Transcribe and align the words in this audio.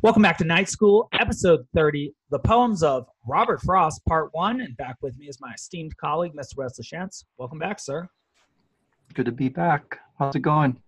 Welcome 0.00 0.22
back 0.22 0.38
to 0.38 0.44
Night 0.44 0.68
School, 0.68 1.08
episode 1.12 1.66
30, 1.74 2.14
The 2.30 2.38
Poems 2.38 2.84
of 2.84 3.08
Robert 3.26 3.60
Frost, 3.62 4.04
part 4.04 4.28
one. 4.32 4.60
And 4.60 4.76
back 4.76 4.94
with 5.02 5.18
me 5.18 5.26
is 5.26 5.40
my 5.40 5.52
esteemed 5.54 5.96
colleague, 5.96 6.34
Mr. 6.34 6.56
Wesley 6.56 6.84
Shantz. 6.84 7.24
Welcome 7.36 7.58
back, 7.58 7.80
sir. 7.80 8.08
Good 9.14 9.26
to 9.26 9.32
be 9.32 9.48
back. 9.48 9.98
How's 10.16 10.36
it 10.36 10.40
going? 10.40 10.80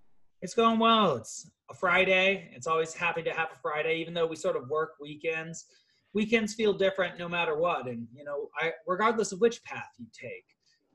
It's 0.42 0.54
going 0.54 0.78
well. 0.78 1.16
It's 1.16 1.50
a 1.70 1.74
Friday. 1.74 2.52
It's 2.54 2.68
always 2.68 2.94
happy 2.94 3.22
to 3.22 3.32
have 3.32 3.48
a 3.52 3.58
Friday, 3.60 3.96
even 3.96 4.14
though 4.14 4.28
we 4.28 4.36
sort 4.36 4.56
of 4.56 4.68
work 4.68 4.92
weekends. 5.00 5.66
Weekends 6.12 6.54
feel 6.54 6.72
different 6.72 7.18
no 7.18 7.28
matter 7.28 7.58
what. 7.58 7.88
And, 7.88 8.06
you 8.14 8.22
know, 8.22 8.48
I, 8.60 8.72
regardless 8.86 9.32
of 9.32 9.40
which 9.40 9.64
path 9.64 9.88
you 9.98 10.06
take. 10.12 10.44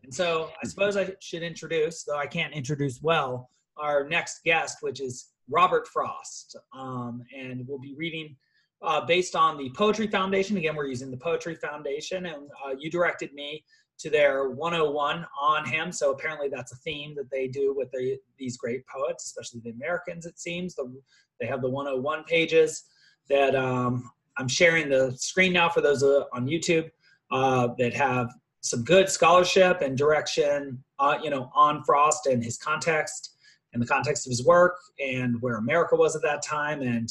And 0.04 0.14
so 0.14 0.52
I 0.64 0.68
suppose 0.68 0.96
I 0.96 1.12
should 1.20 1.44
introduce, 1.44 2.04
though 2.06 2.18
I 2.18 2.28
can't 2.28 2.54
introduce 2.54 3.02
well, 3.02 3.50
our 3.76 4.08
next 4.08 4.44
guest, 4.46 4.78
which 4.80 5.02
is 5.02 5.32
Robert 5.50 5.88
Frost. 5.88 6.56
Um, 6.74 7.24
and 7.36 7.68
we'll 7.68 7.80
be 7.80 7.96
reading 7.96 8.36
uh, 8.82 9.06
based 9.06 9.36
on 9.36 9.58
the 9.58 9.70
Poetry 9.72 10.08
Foundation. 10.08 10.58
Again, 10.58 10.76
we're 10.76 10.88
using 10.88 11.12
the 11.12 11.18
Poetry 11.18 11.56
Foundation, 11.56 12.26
and 12.28 12.50
uh, 12.66 12.76
you 12.78 12.90
directed 12.90 13.34
me 13.34 13.64
to 13.98 14.10
their 14.10 14.50
101 14.50 15.26
on 15.42 15.66
him. 15.66 15.92
So 15.92 16.12
apparently 16.12 16.50
that's 16.50 16.74
a 16.74 16.78
theme 16.78 17.16
that 17.16 17.32
they 17.32 17.48
do 17.48 17.74
with 17.76 17.90
the, 17.92 18.18
these 18.38 18.58
great 18.58 18.86
poets, 18.88 19.26
especially 19.26 19.62
the 19.64 19.72
Americans, 19.72 20.26
it 20.26 20.38
seems. 20.40 20.76
The, 20.76 20.94
they 21.40 21.48
have 21.48 21.62
the 21.62 21.70
101 21.70 22.26
pages 22.26 22.84
that 23.30 23.56
um, 23.56 24.10
I'm 24.38 24.48
sharing 24.48 24.90
the 24.90 25.14
screen 25.18 25.54
now 25.54 25.70
for 25.70 25.82
those 25.82 26.04
uh, 26.04 26.26
on 26.34 26.46
YouTube 26.46 26.90
uh, 27.32 27.70
that 27.78 27.94
have 27.94 28.34
some 28.62 28.84
good 28.84 29.10
scholarship 29.10 29.82
and 29.82 29.98
direction, 29.98 30.84
uh, 31.00 31.18
you 31.24 31.30
know, 31.30 31.50
on 31.56 31.84
Frost 31.84 32.26
and 32.26 32.44
his 32.44 32.58
context 32.58 33.35
in 33.76 33.82
the 33.82 33.86
context 33.86 34.26
of 34.26 34.32
his 34.32 34.44
work 34.44 34.78
and 35.00 35.40
where 35.42 35.58
America 35.58 35.96
was 35.96 36.16
at 36.16 36.24
that 36.24 36.42
time. 36.42 36.82
And 36.82 37.10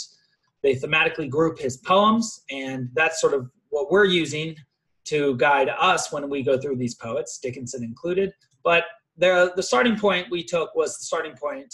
they 0.63 0.75
thematically 0.75 1.29
group 1.29 1.59
his 1.59 1.77
poems, 1.77 2.43
and 2.51 2.89
that's 2.95 3.21
sort 3.21 3.35
of 3.35 3.49
what 3.69 3.93
we're 3.93 4.07
using 4.07 4.57
to 5.05 5.37
guide 5.37 5.69
us 5.79 6.11
when 6.11 6.29
we 6.31 6.43
go 6.43 6.59
through 6.59 6.77
these 6.77 6.95
poets, 6.95 7.39
Dickinson 7.39 7.85
included. 7.85 8.33
But 8.65 8.85
the, 9.19 9.53
the 9.55 9.63
starting 9.63 9.97
point 9.97 10.31
we 10.31 10.43
took 10.43 10.75
was 10.75 10.97
the 10.97 11.05
starting 11.05 11.35
point, 11.37 11.73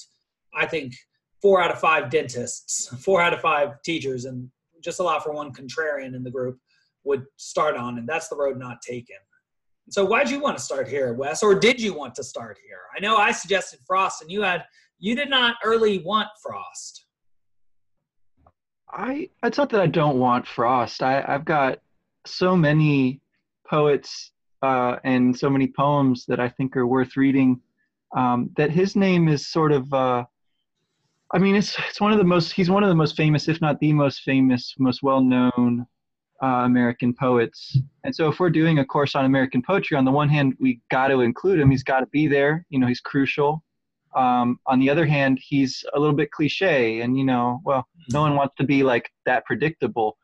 I 0.55 0.67
think, 0.67 0.93
four 1.41 1.63
out 1.63 1.71
of 1.71 1.79
five 1.79 2.11
dentists, 2.11 2.89
four 3.05 3.23
out 3.23 3.33
of 3.33 3.41
five 3.41 3.81
teachers, 3.83 4.25
and 4.25 4.51
just 4.83 4.99
allow 4.99 5.21
for 5.21 5.33
one 5.33 5.53
contrarian 5.53 6.17
in 6.17 6.25
the 6.25 6.31
group 6.31 6.59
would 7.05 7.25
start 7.37 7.77
on, 7.77 7.99
and 7.99 8.09
that's 8.09 8.29
the 8.29 8.37
road 8.37 8.59
not 8.59 8.83
taken. 8.83 9.17
So 9.91 10.05
why'd 10.05 10.31
you 10.31 10.41
want 10.41 10.57
to 10.57 10.63
start 10.63 10.87
here, 10.87 11.13
Wes, 11.15 11.43
or 11.43 11.53
did 11.53 11.81
you 11.81 11.93
want 11.93 12.15
to 12.15 12.23
start 12.23 12.59
here? 12.65 12.79
I 12.97 13.01
know 13.01 13.17
I 13.17 13.33
suggested 13.33 13.81
Frost, 13.85 14.23
and 14.23 14.31
you 14.31 14.43
had 14.43 14.65
you 15.01 15.17
did 15.17 15.29
not 15.29 15.57
early 15.65 15.99
want 15.99 16.29
Frost. 16.41 17.07
I 18.89 19.31
it's 19.43 19.59
not 19.59 19.69
that 19.71 19.81
I 19.81 19.89
don't 19.89 20.21
want 20.21 20.47
Frost. 20.47 21.03
I 21.03 21.25
I've 21.27 21.45
got 21.45 21.81
so 22.25 22.57
many 22.57 23.21
poets 23.69 24.31
uh, 24.63 24.97
and 25.03 25.37
so 25.37 25.51
many 25.51 25.67
poems 25.67 26.25
that 26.27 26.39
I 26.39 26.49
think 26.49 26.77
are 26.77 26.87
worth 26.87 27.17
reading. 27.17 27.61
Um, 28.17 28.51
that 28.57 28.71
his 28.71 28.95
name 28.95 29.29
is 29.29 29.49
sort 29.49 29.73
of. 29.73 29.93
Uh, 29.93 30.25
I 31.33 31.39
mean, 31.39 31.57
it's 31.57 31.77
it's 31.89 32.01
one 32.01 32.13
of 32.13 32.19
the 32.19 32.25
most. 32.25 32.53
He's 32.53 32.71
one 32.71 32.85
of 32.85 32.89
the 32.91 32.95
most 32.95 33.17
famous, 33.17 33.49
if 33.49 33.61
not 33.61 33.81
the 33.81 33.93
most 33.93 34.21
famous, 34.21 34.73
most 34.79 35.03
well 35.03 35.21
known 35.21 35.87
uh, 36.43 36.63
American 36.65 37.15
poets. 37.15 37.79
And 38.05 38.15
so, 38.15 38.29
if 38.29 38.41
we're 38.41 38.51
doing 38.51 38.79
a 38.79 38.85
course 38.85 39.15
on 39.15 39.25
American 39.25 39.63
poetry, 39.63 39.97
on 39.97 40.05
the 40.05 40.11
one 40.11 40.29
hand, 40.29 40.55
we 40.59 40.81
got 40.91 41.09
to 41.09 41.21
include 41.21 41.61
him. 41.61 41.71
He's 41.71 41.83
got 41.83 42.01
to 42.01 42.07
be 42.07 42.27
there. 42.27 42.65
You 42.71 42.79
know, 42.79 42.87
he's 42.87 43.01
crucial. 43.01 43.63
Um, 44.15 44.59
on 44.67 44.81
the 44.81 44.91
other 44.91 45.07
hand, 45.07 45.39
he's 45.41 45.85
a 45.95 46.01
little 46.01 46.15
bit 46.15 46.31
cliche, 46.33 47.01
and 47.01 47.17
you 47.17 47.25
know, 47.25 47.61
well, 47.65 47.87
no 48.13 48.23
one 48.23 48.37
wants 48.37 48.55
to 48.57 48.65
be 48.65 48.83
like 48.83 49.11
that 49.27 49.45
predictable. 49.45 50.17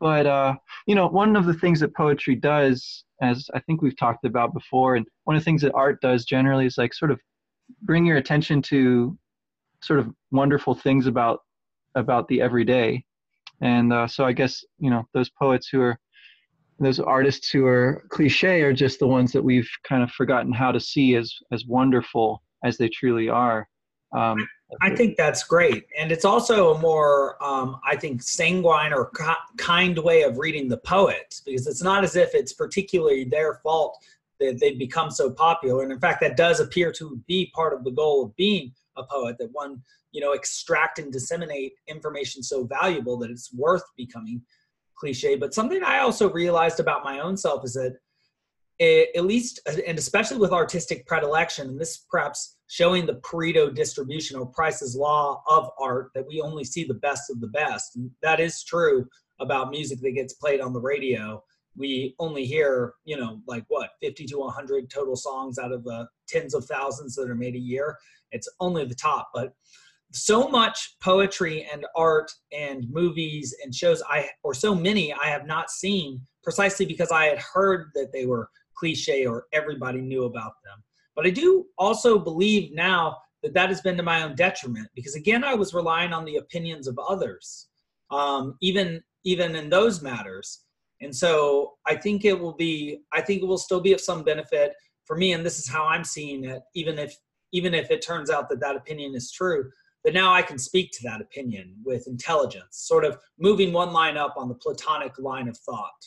But 0.00 0.26
uh, 0.26 0.54
you 0.86 0.94
know, 0.94 1.06
one 1.06 1.34
of 1.36 1.46
the 1.46 1.54
things 1.54 1.80
that 1.80 1.94
poetry 1.94 2.34
does, 2.36 3.04
as 3.22 3.48
I 3.54 3.60
think 3.60 3.80
we've 3.80 3.96
talked 3.96 4.24
about 4.24 4.52
before, 4.54 4.96
and 4.96 5.06
one 5.24 5.36
of 5.36 5.40
the 5.40 5.44
things 5.44 5.62
that 5.62 5.74
art 5.74 6.00
does 6.00 6.24
generally 6.24 6.66
is 6.66 6.78
like 6.78 6.94
sort 6.94 7.10
of 7.10 7.20
bring 7.82 8.04
your 8.04 8.18
attention 8.18 8.60
to 8.62 9.16
sort 9.82 9.98
of 9.98 10.10
wonderful 10.30 10.74
things 10.74 11.06
about 11.06 11.40
about 11.94 12.28
the 12.28 12.40
everyday 12.40 13.04
and 13.60 13.92
uh, 13.92 14.06
so 14.06 14.24
I 14.24 14.32
guess 14.32 14.64
you 14.78 14.90
know 14.90 15.06
those 15.14 15.30
poets 15.30 15.68
who 15.68 15.80
are 15.80 15.98
those 16.80 16.98
artists 16.98 17.50
who 17.50 17.66
are 17.66 18.04
cliche 18.10 18.62
are 18.62 18.72
just 18.72 18.98
the 18.98 19.06
ones 19.06 19.32
that 19.32 19.42
we've 19.42 19.68
kind 19.88 20.02
of 20.02 20.10
forgotten 20.10 20.52
how 20.52 20.72
to 20.72 20.80
see 20.80 21.14
as 21.16 21.32
as 21.52 21.64
wonderful 21.66 22.42
as 22.64 22.76
they 22.78 22.88
truly 22.88 23.28
are. 23.28 23.68
Um, 24.12 24.46
I 24.80 24.94
think 24.94 25.16
that's 25.16 25.44
great, 25.44 25.86
and 25.98 26.10
it's 26.10 26.24
also 26.24 26.74
a 26.74 26.78
more, 26.78 27.42
um, 27.44 27.80
I 27.86 27.96
think, 27.96 28.22
sanguine 28.22 28.92
or 28.92 29.12
kind 29.56 29.98
way 29.98 30.22
of 30.22 30.38
reading 30.38 30.68
the 30.68 30.78
poet 30.78 31.40
because 31.44 31.66
it's 31.66 31.82
not 31.82 32.02
as 32.02 32.16
if 32.16 32.34
it's 32.34 32.52
particularly 32.52 33.24
their 33.24 33.60
fault 33.62 33.98
that 34.40 34.58
they've 34.60 34.78
become 34.78 35.10
so 35.10 35.30
popular, 35.30 35.82
and 35.82 35.92
in 35.92 36.00
fact, 36.00 36.20
that 36.22 36.36
does 36.36 36.60
appear 36.60 36.90
to 36.92 37.20
be 37.28 37.52
part 37.54 37.72
of 37.72 37.84
the 37.84 37.90
goal 37.90 38.24
of 38.24 38.36
being 38.36 38.72
a 38.96 39.04
poet 39.04 39.36
that 39.38 39.48
one 39.52 39.82
you 40.12 40.20
know 40.20 40.32
extract 40.32 40.98
and 40.98 41.12
disseminate 41.12 41.72
information 41.88 42.42
so 42.42 42.64
valuable 42.64 43.18
that 43.18 43.30
it's 43.30 43.52
worth 43.52 43.84
becoming 43.96 44.42
cliche. 44.96 45.36
But 45.36 45.54
something 45.54 45.82
i 45.82 45.98
also 45.98 46.30
realized 46.30 46.80
about 46.80 47.04
my 47.04 47.20
own 47.20 47.36
self 47.36 47.64
is 47.64 47.74
that 47.74 47.96
it, 48.78 49.10
at 49.16 49.24
least 49.24 49.60
and 49.86 49.98
especially 49.98 50.38
with 50.38 50.52
artistic 50.52 51.06
predilection 51.06 51.68
and 51.68 51.80
this 51.80 52.04
perhaps 52.10 52.56
showing 52.68 53.06
the 53.06 53.14
pareto 53.16 53.72
distribution 53.72 54.36
or 54.38 54.46
price's 54.46 54.96
law 54.96 55.42
of 55.48 55.70
art 55.78 56.10
that 56.14 56.26
we 56.26 56.40
only 56.40 56.64
see 56.64 56.84
the 56.84 56.94
best 56.94 57.30
of 57.30 57.40
the 57.40 57.46
best. 57.48 57.96
And 57.96 58.10
that 58.22 58.40
is 58.40 58.64
true 58.64 59.06
about 59.40 59.70
music 59.70 60.00
that 60.00 60.12
gets 60.12 60.34
played 60.34 60.60
on 60.60 60.72
the 60.72 60.80
radio. 60.80 61.42
We 61.76 62.14
only 62.18 62.44
hear 62.44 62.94
you 63.04 63.16
know 63.16 63.40
like 63.46 63.64
what 63.68 63.90
50 64.02 64.26
to 64.26 64.38
100 64.38 64.90
total 64.90 65.16
songs 65.16 65.58
out 65.58 65.72
of 65.72 65.84
the 65.84 66.08
tens 66.28 66.54
of 66.54 66.64
thousands 66.64 67.14
that 67.16 67.30
are 67.30 67.34
made 67.36 67.54
a 67.54 67.58
year 67.58 67.96
it's 68.34 68.48
only 68.60 68.84
the 68.84 68.94
top 68.94 69.30
but 69.32 69.54
so 70.12 70.48
much 70.48 70.96
poetry 71.02 71.66
and 71.72 71.84
art 71.96 72.30
and 72.52 72.88
movies 72.88 73.54
and 73.64 73.74
shows 73.74 74.02
I 74.08 74.28
or 74.44 74.54
so 74.54 74.74
many 74.74 75.12
I 75.12 75.26
have 75.26 75.46
not 75.46 75.70
seen 75.70 76.20
precisely 76.42 76.86
because 76.86 77.10
I 77.10 77.24
had 77.24 77.38
heard 77.38 77.90
that 77.94 78.12
they 78.12 78.26
were 78.26 78.48
cliche 78.76 79.26
or 79.26 79.46
everybody 79.52 80.00
knew 80.00 80.24
about 80.24 80.52
them. 80.64 80.82
But 81.16 81.26
I 81.26 81.30
do 81.30 81.66
also 81.78 82.18
believe 82.18 82.72
now 82.72 83.16
that 83.42 83.54
that 83.54 83.68
has 83.68 83.80
been 83.80 83.96
to 83.96 84.02
my 84.02 84.22
own 84.22 84.34
detriment 84.36 84.88
because 84.94 85.16
again 85.16 85.42
I 85.42 85.54
was 85.54 85.74
relying 85.74 86.12
on 86.12 86.24
the 86.24 86.36
opinions 86.36 86.86
of 86.86 86.98
others, 86.98 87.68
um, 88.10 88.56
even 88.60 89.02
even 89.24 89.56
in 89.56 89.68
those 89.68 90.02
matters. 90.02 90.60
And 91.00 91.14
so 91.14 91.74
I 91.86 91.96
think 91.96 92.24
it 92.24 92.38
will 92.38 92.54
be 92.54 93.00
I 93.12 93.20
think 93.20 93.42
it 93.42 93.46
will 93.46 93.58
still 93.58 93.80
be 93.80 93.92
of 93.92 94.00
some 94.00 94.22
benefit 94.22 94.74
for 95.06 95.16
me, 95.16 95.32
and 95.32 95.44
this 95.44 95.58
is 95.58 95.68
how 95.68 95.84
I'm 95.84 96.04
seeing 96.04 96.44
it, 96.44 96.62
even 96.74 96.98
if 96.98 97.14
even 97.54 97.72
if 97.72 97.90
it 97.90 98.04
turns 98.04 98.28
out 98.28 98.50
that 98.50 98.60
that 98.60 98.76
opinion 98.76 99.14
is 99.14 99.32
true 99.32 99.70
but 100.04 100.12
now 100.12 100.34
I 100.34 100.42
can 100.42 100.58
speak 100.58 100.92
to 100.92 101.02
that 101.04 101.22
opinion 101.22 101.74
with 101.82 102.06
intelligence, 102.06 102.76
sort 102.76 103.06
of 103.06 103.18
moving 103.38 103.72
one 103.72 103.92
line 103.92 104.18
up 104.18 104.34
on 104.36 104.48
the 104.48 104.54
Platonic 104.54 105.18
line 105.18 105.48
of 105.48 105.56
thought. 105.56 106.06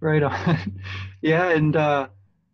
Right 0.00 0.24
on. 0.24 0.80
yeah, 1.22 1.50
and 1.50 1.76
uh, 1.76 2.08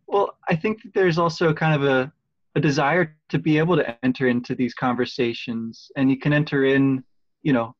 well, 0.06 0.36
I 0.48 0.56
think 0.56 0.82
that 0.82 0.92
there's 0.94 1.18
also 1.18 1.54
kind 1.54 1.74
of 1.74 1.88
a, 1.88 2.12
a 2.54 2.60
desire 2.60 3.16
to 3.30 3.38
be 3.38 3.56
able 3.56 3.76
to 3.76 4.04
enter 4.04 4.28
into 4.28 4.54
these 4.54 4.74
conversations, 4.74 5.90
and 5.96 6.10
you 6.10 6.18
can 6.18 6.34
enter 6.34 6.66
in, 6.66 7.02
you 7.42 7.54
know, 7.54 7.74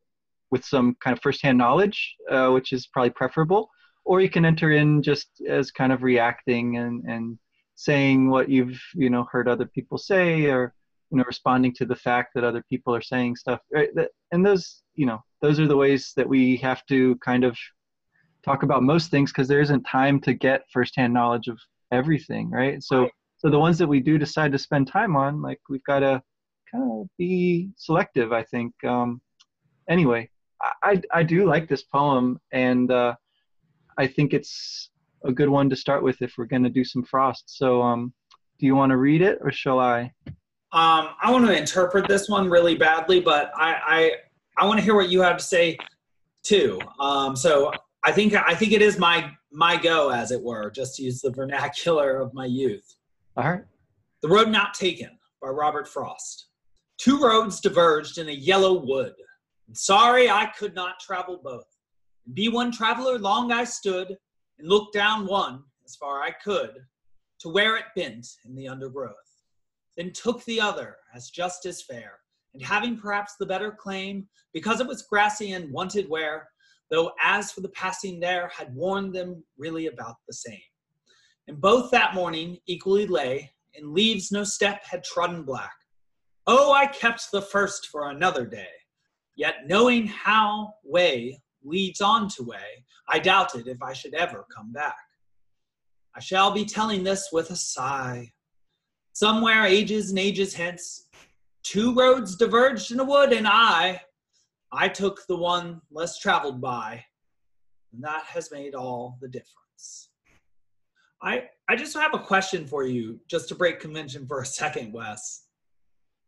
with 0.50 0.64
some 0.64 0.96
kind 1.04 1.14
of 1.14 1.22
firsthand 1.22 1.58
knowledge, 1.58 2.16
uh, 2.30 2.48
which 2.48 2.72
is 2.72 2.86
probably 2.86 3.10
preferable, 3.10 3.68
or 4.06 4.22
you 4.22 4.30
can 4.30 4.46
enter 4.46 4.72
in 4.72 5.02
just 5.02 5.28
as 5.46 5.70
kind 5.70 5.92
of 5.92 6.02
reacting 6.02 6.78
and 6.78 7.04
and 7.04 7.38
saying 7.80 8.28
what 8.28 8.50
you've 8.50 8.78
you 8.94 9.08
know 9.08 9.26
heard 9.32 9.48
other 9.48 9.64
people 9.64 9.96
say 9.96 10.44
or 10.44 10.74
you 11.10 11.16
know 11.16 11.24
responding 11.26 11.72
to 11.72 11.86
the 11.86 11.96
fact 11.96 12.34
that 12.34 12.44
other 12.44 12.62
people 12.68 12.94
are 12.94 13.00
saying 13.00 13.34
stuff 13.34 13.60
right? 13.72 13.88
and 14.32 14.44
those 14.44 14.82
you 14.96 15.06
know 15.06 15.18
those 15.40 15.58
are 15.58 15.66
the 15.66 15.76
ways 15.76 16.12
that 16.14 16.28
we 16.28 16.58
have 16.58 16.84
to 16.84 17.16
kind 17.24 17.42
of 17.42 17.56
talk 18.44 18.64
about 18.64 18.82
most 18.82 19.10
things 19.10 19.32
because 19.32 19.48
there 19.48 19.62
isn't 19.62 19.82
time 19.84 20.20
to 20.20 20.34
get 20.34 20.64
firsthand 20.70 21.14
knowledge 21.14 21.48
of 21.48 21.58
everything 21.90 22.50
right 22.50 22.82
so 22.82 23.02
right. 23.02 23.12
so 23.38 23.48
the 23.48 23.58
ones 23.58 23.78
that 23.78 23.88
we 23.88 23.98
do 23.98 24.18
decide 24.18 24.52
to 24.52 24.58
spend 24.58 24.86
time 24.86 25.16
on 25.16 25.40
like 25.40 25.58
we've 25.70 25.84
got 25.84 26.00
to 26.00 26.22
kind 26.70 26.84
of 26.84 27.06
be 27.16 27.70
selective 27.76 28.30
i 28.30 28.42
think 28.42 28.74
um 28.84 29.22
anyway 29.88 30.28
i 30.82 31.00
i 31.14 31.22
do 31.22 31.46
like 31.46 31.66
this 31.66 31.82
poem 31.82 32.38
and 32.52 32.90
uh 32.90 33.14
i 33.96 34.06
think 34.06 34.34
it's 34.34 34.90
a 35.24 35.32
good 35.32 35.48
one 35.48 35.68
to 35.70 35.76
start 35.76 36.02
with 36.02 36.20
if 36.22 36.34
we're 36.36 36.44
going 36.44 36.64
to 36.64 36.70
do 36.70 36.84
some 36.84 37.02
frost 37.04 37.44
so 37.46 37.82
um 37.82 38.12
do 38.58 38.66
you 38.66 38.74
want 38.74 38.90
to 38.90 38.96
read 38.96 39.22
it 39.22 39.38
or 39.42 39.50
shall 39.50 39.78
i 39.78 40.10
um, 40.72 41.08
I 41.20 41.32
want 41.32 41.46
to 41.46 41.56
interpret 41.56 42.06
this 42.06 42.28
one 42.28 42.48
really 42.48 42.76
badly, 42.76 43.18
but 43.20 43.50
I 43.56 43.74
I, 43.84 44.12
I 44.56 44.66
want 44.66 44.78
to 44.78 44.84
hear 44.84 44.94
what 44.94 45.08
you 45.08 45.20
have 45.20 45.36
to 45.36 45.42
say 45.42 45.76
too. 46.44 46.78
Um, 47.00 47.34
so 47.34 47.72
I 48.04 48.12
think 48.12 48.34
I 48.34 48.54
think 48.54 48.72
it 48.72 48.80
is 48.80 48.96
my 48.96 49.32
my 49.50 49.76
go, 49.76 50.10
as 50.10 50.30
it 50.30 50.40
were, 50.40 50.70
just 50.70 50.96
to 50.96 51.02
use 51.02 51.22
the 51.22 51.30
vernacular 51.30 52.18
of 52.18 52.32
my 52.34 52.46
youth. 52.46 52.94
All 53.36 53.50
right. 53.50 53.64
The 54.22 54.28
Road 54.28 54.48
Not 54.48 54.74
Taken 54.74 55.10
by 55.42 55.48
Robert 55.48 55.88
Frost. 55.88 56.46
Two 56.98 57.20
roads 57.20 57.60
diverged 57.60 58.18
in 58.18 58.28
a 58.28 58.32
yellow 58.32 58.74
wood. 58.74 59.14
And 59.66 59.76
sorry 59.76 60.30
I 60.30 60.46
could 60.56 60.74
not 60.74 61.00
travel 61.00 61.40
both. 61.42 61.64
And 62.26 62.34
be 62.34 62.48
one 62.48 62.70
traveler 62.70 63.18
long 63.18 63.50
I 63.50 63.64
stood, 63.64 64.16
and 64.60 64.68
looked 64.68 64.94
down 64.94 65.26
one, 65.26 65.64
as 65.84 65.96
far 65.96 66.22
I 66.22 66.30
could, 66.30 66.70
to 67.40 67.48
where 67.48 67.76
it 67.76 67.86
bent 67.96 68.26
in 68.44 68.54
the 68.54 68.68
undergrowth. 68.68 69.14
Then 69.96 70.12
took 70.12 70.44
the 70.44 70.60
other 70.60 70.96
as 71.14 71.30
just 71.30 71.66
as 71.66 71.82
fair, 71.82 72.20
and 72.54 72.62
having 72.62 72.96
perhaps 72.96 73.34
the 73.38 73.46
better 73.46 73.72
claim, 73.72 74.28
because 74.52 74.80
it 74.80 74.86
was 74.86 75.02
grassy 75.02 75.52
and 75.52 75.72
wanted 75.72 76.08
wear, 76.08 76.48
though 76.90 77.12
as 77.22 77.50
for 77.50 77.60
the 77.60 77.70
passing 77.70 78.20
there, 78.20 78.50
had 78.56 78.74
warned 78.74 79.14
them 79.14 79.42
really 79.58 79.86
about 79.86 80.16
the 80.28 80.34
same. 80.34 80.60
And 81.48 81.60
both 81.60 81.90
that 81.90 82.14
morning 82.14 82.58
equally 82.66 83.06
lay, 83.06 83.50
in 83.74 83.94
leaves 83.94 84.30
no 84.30 84.44
step 84.44 84.84
had 84.84 85.04
trodden 85.04 85.42
black. 85.42 85.72
Oh, 86.46 86.72
I 86.72 86.86
kept 86.86 87.30
the 87.30 87.42
first 87.42 87.88
for 87.88 88.10
another 88.10 88.44
day. 88.44 88.68
Yet 89.36 89.66
knowing 89.66 90.06
how 90.06 90.74
way 90.84 91.40
leads 91.62 92.00
on 92.00 92.28
to 92.30 92.42
way, 92.42 92.84
I 93.12 93.18
doubted 93.18 93.66
if 93.66 93.82
I 93.82 93.92
should 93.92 94.14
ever 94.14 94.46
come 94.54 94.72
back. 94.72 94.96
I 96.14 96.20
shall 96.20 96.52
be 96.52 96.64
telling 96.64 97.02
this 97.02 97.30
with 97.32 97.50
a 97.50 97.56
sigh. 97.56 98.30
Somewhere 99.12 99.64
ages 99.64 100.10
and 100.10 100.18
ages 100.18 100.54
hence, 100.54 101.08
two 101.64 101.94
roads 101.94 102.36
diverged 102.36 102.92
in 102.92 103.00
a 103.00 103.04
wood, 103.04 103.32
and 103.32 103.48
I, 103.48 104.00
I 104.72 104.88
took 104.88 105.26
the 105.26 105.36
one 105.36 105.80
less 105.90 106.18
traveled 106.18 106.60
by, 106.60 107.04
and 107.92 108.02
that 108.04 108.22
has 108.26 108.52
made 108.52 108.74
all 108.74 109.18
the 109.20 109.28
difference. 109.28 110.10
I, 111.20 111.48
I 111.68 111.74
just 111.74 111.96
have 111.96 112.14
a 112.14 112.18
question 112.18 112.64
for 112.66 112.84
you, 112.84 113.20
just 113.28 113.48
to 113.48 113.56
break 113.56 113.80
convention 113.80 114.26
for 114.26 114.40
a 114.40 114.46
second, 114.46 114.92
Wes. 114.92 115.46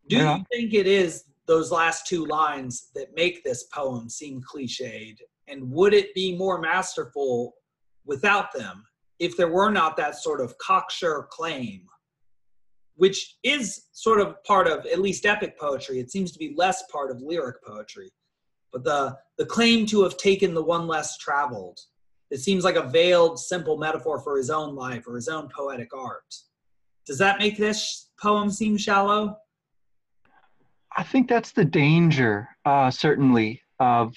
Do 0.08 0.16
yeah. 0.16 0.38
you 0.38 0.44
think 0.52 0.74
it 0.74 0.88
is 0.88 1.24
those 1.46 1.70
last 1.70 2.08
two 2.08 2.26
lines 2.26 2.90
that 2.96 3.14
make 3.14 3.44
this 3.44 3.64
poem 3.64 4.08
seem 4.08 4.42
cliched? 4.42 5.18
And 5.52 5.70
would 5.70 5.94
it 5.94 6.14
be 6.14 6.36
more 6.36 6.60
masterful 6.60 7.54
without 8.04 8.52
them 8.52 8.84
if 9.18 9.36
there 9.36 9.52
were 9.52 9.70
not 9.70 9.96
that 9.98 10.16
sort 10.16 10.40
of 10.40 10.56
cocksure 10.58 11.28
claim, 11.30 11.82
which 12.96 13.36
is 13.44 13.88
sort 13.92 14.20
of 14.20 14.42
part 14.44 14.66
of 14.66 14.84
at 14.86 15.00
least 15.00 15.26
epic 15.26 15.58
poetry? 15.58 16.00
It 16.00 16.10
seems 16.10 16.32
to 16.32 16.38
be 16.38 16.54
less 16.56 16.82
part 16.90 17.10
of 17.10 17.22
lyric 17.22 17.62
poetry. 17.62 18.10
But 18.72 18.82
the, 18.82 19.16
the 19.38 19.46
claim 19.46 19.86
to 19.86 20.02
have 20.02 20.16
taken 20.16 20.54
the 20.54 20.64
one 20.64 20.88
less 20.88 21.18
traveled 21.18 21.78
it 22.32 22.40
seems 22.40 22.64
like 22.64 22.76
a 22.76 22.88
veiled, 22.88 23.38
simple 23.38 23.76
metaphor 23.76 24.18
for 24.18 24.38
his 24.38 24.48
own 24.48 24.74
life 24.74 25.06
or 25.06 25.16
his 25.16 25.28
own 25.28 25.50
poetic 25.54 25.94
art. 25.94 26.34
Does 27.06 27.18
that 27.18 27.38
make 27.38 27.58
this 27.58 28.08
poem 28.18 28.50
seem 28.50 28.78
shallow? 28.78 29.36
I 30.96 31.02
think 31.02 31.28
that's 31.28 31.52
the 31.52 31.66
danger, 31.66 32.48
uh, 32.64 32.90
certainly, 32.90 33.60
of 33.78 34.14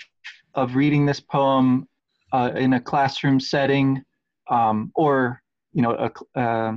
of 0.56 0.76
reading 0.76 1.06
this 1.06 1.20
poem 1.20 1.88
uh, 2.32 2.52
in 2.56 2.74
a 2.74 2.82
classroom 2.82 3.40
setting, 3.40 4.02
um, 4.50 4.92
or 4.96 5.42
you 5.74 5.82
know, 5.82 5.92
a, 6.36 6.40
uh, 6.40 6.74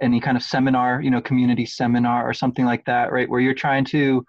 any 0.00 0.20
kind 0.20 0.36
of 0.36 0.42
seminar, 0.42 1.00
you 1.02 1.10
know, 1.10 1.20
community 1.20 1.66
seminar 1.66 2.28
or 2.28 2.32
something 2.32 2.64
like 2.64 2.84
that, 2.84 3.12
right? 3.12 3.28
Where 3.28 3.40
you're 3.40 3.54
trying 3.54 3.84
to 3.86 4.24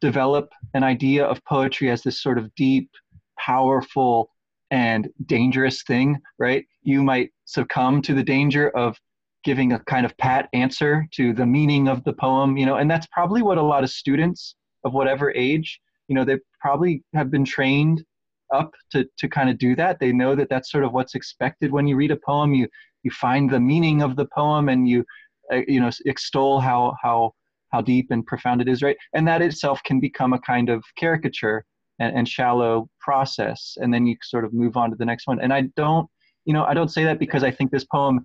develop 0.00 0.52
an 0.74 0.82
idea 0.82 1.24
of 1.24 1.44
poetry 1.44 1.90
as 1.90 2.02
this 2.02 2.20
sort 2.22 2.38
of 2.38 2.54
deep, 2.54 2.90
powerful, 3.38 4.30
and 4.70 5.08
dangerous 5.26 5.82
thing, 5.84 6.20
right? 6.38 6.64
You 6.82 7.02
might 7.02 7.30
succumb 7.44 8.02
to 8.02 8.14
the 8.14 8.22
danger 8.22 8.70
of 8.70 8.98
giving 9.44 9.72
a 9.72 9.78
kind 9.80 10.04
of 10.04 10.16
pat 10.16 10.48
answer 10.52 11.06
to 11.12 11.32
the 11.32 11.46
meaning 11.46 11.88
of 11.88 12.02
the 12.04 12.12
poem, 12.12 12.56
you 12.56 12.66
know, 12.66 12.76
and 12.76 12.90
that's 12.90 13.06
probably 13.12 13.42
what 13.42 13.58
a 13.58 13.62
lot 13.62 13.84
of 13.84 13.90
students 13.90 14.56
of 14.84 14.92
whatever 14.92 15.32
age, 15.32 15.80
you 16.08 16.14
know, 16.14 16.24
they 16.24 16.38
probably 16.60 17.02
have 17.14 17.30
been 17.30 17.44
trained 17.44 18.04
up 18.52 18.72
to, 18.92 19.06
to 19.18 19.28
kind 19.28 19.50
of 19.50 19.58
do 19.58 19.74
that. 19.76 19.98
They 19.98 20.12
know 20.12 20.34
that 20.34 20.48
that's 20.48 20.70
sort 20.70 20.84
of 20.84 20.92
what's 20.92 21.14
expected 21.14 21.72
when 21.72 21.86
you 21.86 21.96
read 21.96 22.10
a 22.10 22.16
poem. 22.16 22.54
You 22.54 22.68
you 23.02 23.10
find 23.10 23.48
the 23.48 23.60
meaning 23.60 24.02
of 24.02 24.16
the 24.16 24.26
poem 24.26 24.68
and 24.68 24.88
you 24.88 25.04
uh, 25.52 25.62
you 25.68 25.80
know 25.80 25.90
extol 26.06 26.60
how 26.60 26.94
how 27.02 27.32
how 27.72 27.80
deep 27.80 28.10
and 28.10 28.24
profound 28.26 28.60
it 28.60 28.68
is, 28.68 28.82
right? 28.82 28.96
And 29.14 29.26
that 29.28 29.42
itself 29.42 29.82
can 29.84 30.00
become 30.00 30.32
a 30.32 30.38
kind 30.40 30.68
of 30.68 30.84
caricature 30.96 31.64
and, 31.98 32.16
and 32.16 32.28
shallow 32.28 32.88
process 33.00 33.76
and 33.80 33.92
then 33.92 34.06
you 34.06 34.16
sort 34.22 34.44
of 34.44 34.52
move 34.52 34.76
on 34.76 34.90
to 34.90 34.96
the 34.96 35.04
next 35.04 35.26
one 35.26 35.40
and 35.40 35.52
i 35.52 35.62
don't 35.76 36.08
you 36.44 36.52
know 36.52 36.64
i 36.64 36.74
don't 36.74 36.90
say 36.90 37.04
that 37.04 37.18
because 37.18 37.42
i 37.42 37.50
think 37.50 37.70
this 37.70 37.84
poem 37.84 38.24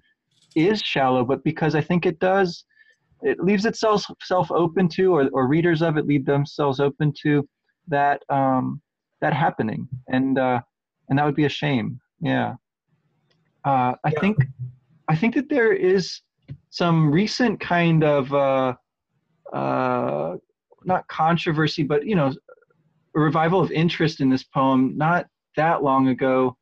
is 0.56 0.82
shallow 0.82 1.24
but 1.24 1.44
because 1.44 1.76
i 1.76 1.82
think 1.82 2.06
it 2.06 2.20
does 2.20 2.66
it 3.22 3.40
leaves 3.40 3.66
itself 3.66 4.06
self 4.22 4.52
open 4.52 4.88
to 4.88 5.14
or, 5.14 5.30
or 5.34 5.48
readers 5.48 5.82
of 5.82 5.98
it 5.98 6.06
leave 6.06 6.26
themselves 6.26 6.80
open 6.80 7.14
to 7.22 7.48
that 7.88 8.22
um 8.30 8.82
that 9.22 9.34
happening 9.34 9.88
and 10.10 10.38
uh 10.38 10.60
and 11.10 11.18
that 11.18 11.26
would 11.26 11.36
be 11.36 11.46
a 11.46 11.50
shame 11.50 12.00
yeah 12.22 12.56
uh 13.66 13.94
i 14.04 14.12
yeah. 14.12 14.20
think 14.20 14.38
i 15.08 15.16
think 15.16 15.36
that 15.36 15.50
there 15.50 15.74
is 15.74 16.22
some 16.70 17.12
recent 17.12 17.60
kind 17.60 18.04
of 18.04 18.34
uh 18.34 18.74
uh 19.54 20.36
not 20.84 21.08
controversy 21.08 21.84
but 21.84 22.06
you 22.06 22.16
know 22.16 22.34
a 23.16 23.20
revival 23.20 23.62
of 23.62 23.72
interest 23.72 24.22
in 24.22 24.30
this 24.30 24.44
poem. 24.44 24.98
Not 24.98 25.28
that 25.58 25.84
long 25.84 26.08
ago, 26.10 26.58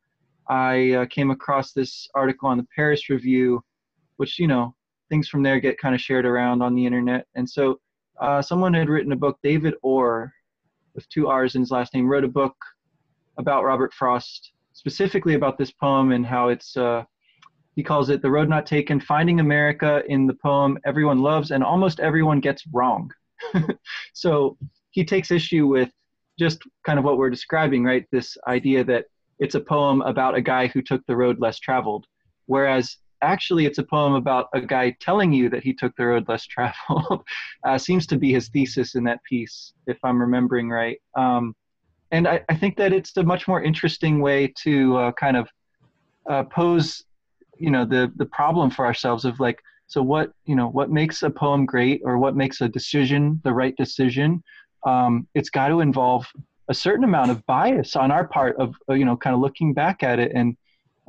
I 0.48 0.92
uh, 0.92 1.06
came 1.06 1.32
across 1.32 1.74
this 1.74 2.08
article 2.16 2.50
on 2.50 2.58
the 2.58 2.66
Paris 2.76 3.10
Review, 3.10 3.62
which, 4.18 4.40
you 4.40 4.48
know, 4.48 4.76
things 5.10 5.28
from 5.28 5.44
there 5.44 5.60
get 5.60 5.78
kind 5.78 5.94
of 5.94 6.02
shared 6.02 6.26
around 6.26 6.62
on 6.62 6.76
the 6.76 6.86
internet. 6.86 7.28
And 7.36 7.48
so 7.48 7.80
uh, 8.20 8.42
someone 8.42 8.74
had 8.74 8.90
written 8.90 9.12
a 9.12 9.16
book, 9.16 9.38
David 9.44 9.76
Orr, 9.84 10.34
with 11.00 11.08
two 11.08 11.30
R's 11.30 11.56
in 11.56 11.62
his 11.62 11.72
last 11.72 11.94
name, 11.94 12.10
wrote 12.10 12.26
a 12.26 12.28
book 12.28 12.56
about 13.38 13.64
Robert 13.64 13.94
Frost, 13.94 14.52
specifically 14.74 15.36
about 15.36 15.58
this 15.58 15.72
poem 15.72 16.12
and 16.12 16.26
how 16.26 16.50
it's, 16.50 16.76
uh, 16.76 17.06
he 17.78 17.84
calls 17.84 18.10
it 18.10 18.22
The 18.22 18.30
Road 18.30 18.50
Not 18.50 18.66
Taken, 18.66 19.00
Finding 19.00 19.40
America 19.40 20.04
in 20.10 20.28
the 20.28 20.34
poem 20.34 20.78
everyone 20.86 21.20
loves 21.20 21.52
and 21.52 21.64
almost 21.64 22.02
everyone 22.02 22.42
gets 22.42 22.66
wrong. 22.74 23.10
so 24.14 24.58
he 24.92 25.06
takes 25.06 25.32
issue 25.32 25.68
with 25.68 25.90
just 26.38 26.60
kind 26.86 27.00
of 27.00 27.06
what 27.06 27.18
we're 27.18 27.30
describing, 27.30 27.86
right? 27.86 28.06
This 28.12 28.38
idea 28.46 28.84
that 28.84 29.06
it's 29.40 29.56
a 29.56 29.62
poem 29.62 30.02
about 30.02 30.36
a 30.36 30.42
guy 30.42 30.68
who 30.68 30.82
took 30.82 31.02
the 31.06 31.16
road 31.16 31.40
less 31.40 31.60
traveled, 31.60 32.08
whereas 32.48 32.98
actually 33.22 33.66
it's 33.66 33.78
a 33.78 33.84
poem 33.84 34.14
about 34.14 34.48
a 34.54 34.62
guy 34.62 34.96
telling 35.00 35.34
you 35.34 35.50
that 35.50 35.64
he 35.64 35.74
took 35.74 35.96
the 35.96 36.06
road 36.06 36.28
less 36.28 36.46
traveled. 36.46 37.24
uh, 37.64 37.78
seems 37.78 38.06
to 38.08 38.18
be 38.18 38.32
his 38.32 38.50
thesis 38.50 38.96
in 38.96 39.04
that 39.06 39.24
piece, 39.24 39.74
if 39.88 39.98
I'm 40.04 40.20
remembering 40.20 40.70
right. 40.70 41.00
Um, 41.16 41.56
and 42.12 42.28
I, 42.28 42.42
I, 42.50 42.56
think 42.56 42.76
that 42.78 42.92
it's 42.92 43.16
a 43.18 43.24
much 43.24 43.48
more 43.48 43.62
interesting 43.62 44.20
way 44.20 44.52
to 44.64 44.98
uh, 44.98 45.12
kind 45.12 45.38
of 45.38 45.48
uh, 46.28 46.44
pose, 46.44 47.04
you 47.58 47.70
know, 47.70 47.86
the 47.86 48.12
the 48.16 48.26
problem 48.26 48.72
for 48.72 48.86
ourselves 48.86 49.26
of 49.26 49.40
like, 49.40 49.60
so 49.88 50.02
what, 50.02 50.32
you 50.46 50.56
know, 50.56 50.70
what 50.70 50.90
makes 50.90 51.22
a 51.24 51.30
poem 51.30 51.66
great, 51.66 52.02
or 52.04 52.18
what 52.18 52.36
makes 52.36 52.62
a 52.62 52.70
decision 52.70 53.40
the 53.44 53.54
right 53.54 53.76
decision, 53.78 54.44
um, 54.88 55.28
it's 55.36 55.50
got 55.50 55.68
to 55.68 55.82
involve 55.82 56.26
a 56.70 56.74
certain 56.74 57.04
amount 57.04 57.32
of 57.32 57.46
bias 57.48 57.96
on 57.96 58.12
our 58.12 58.28
part 58.28 58.56
of 58.58 58.76
uh, 58.90 58.94
you 58.94 59.06
know 59.06 59.18
kind 59.18 59.34
of 59.34 59.42
looking 59.42 59.74
back 59.74 60.04
at 60.04 60.20
it 60.20 60.32
and 60.34 60.56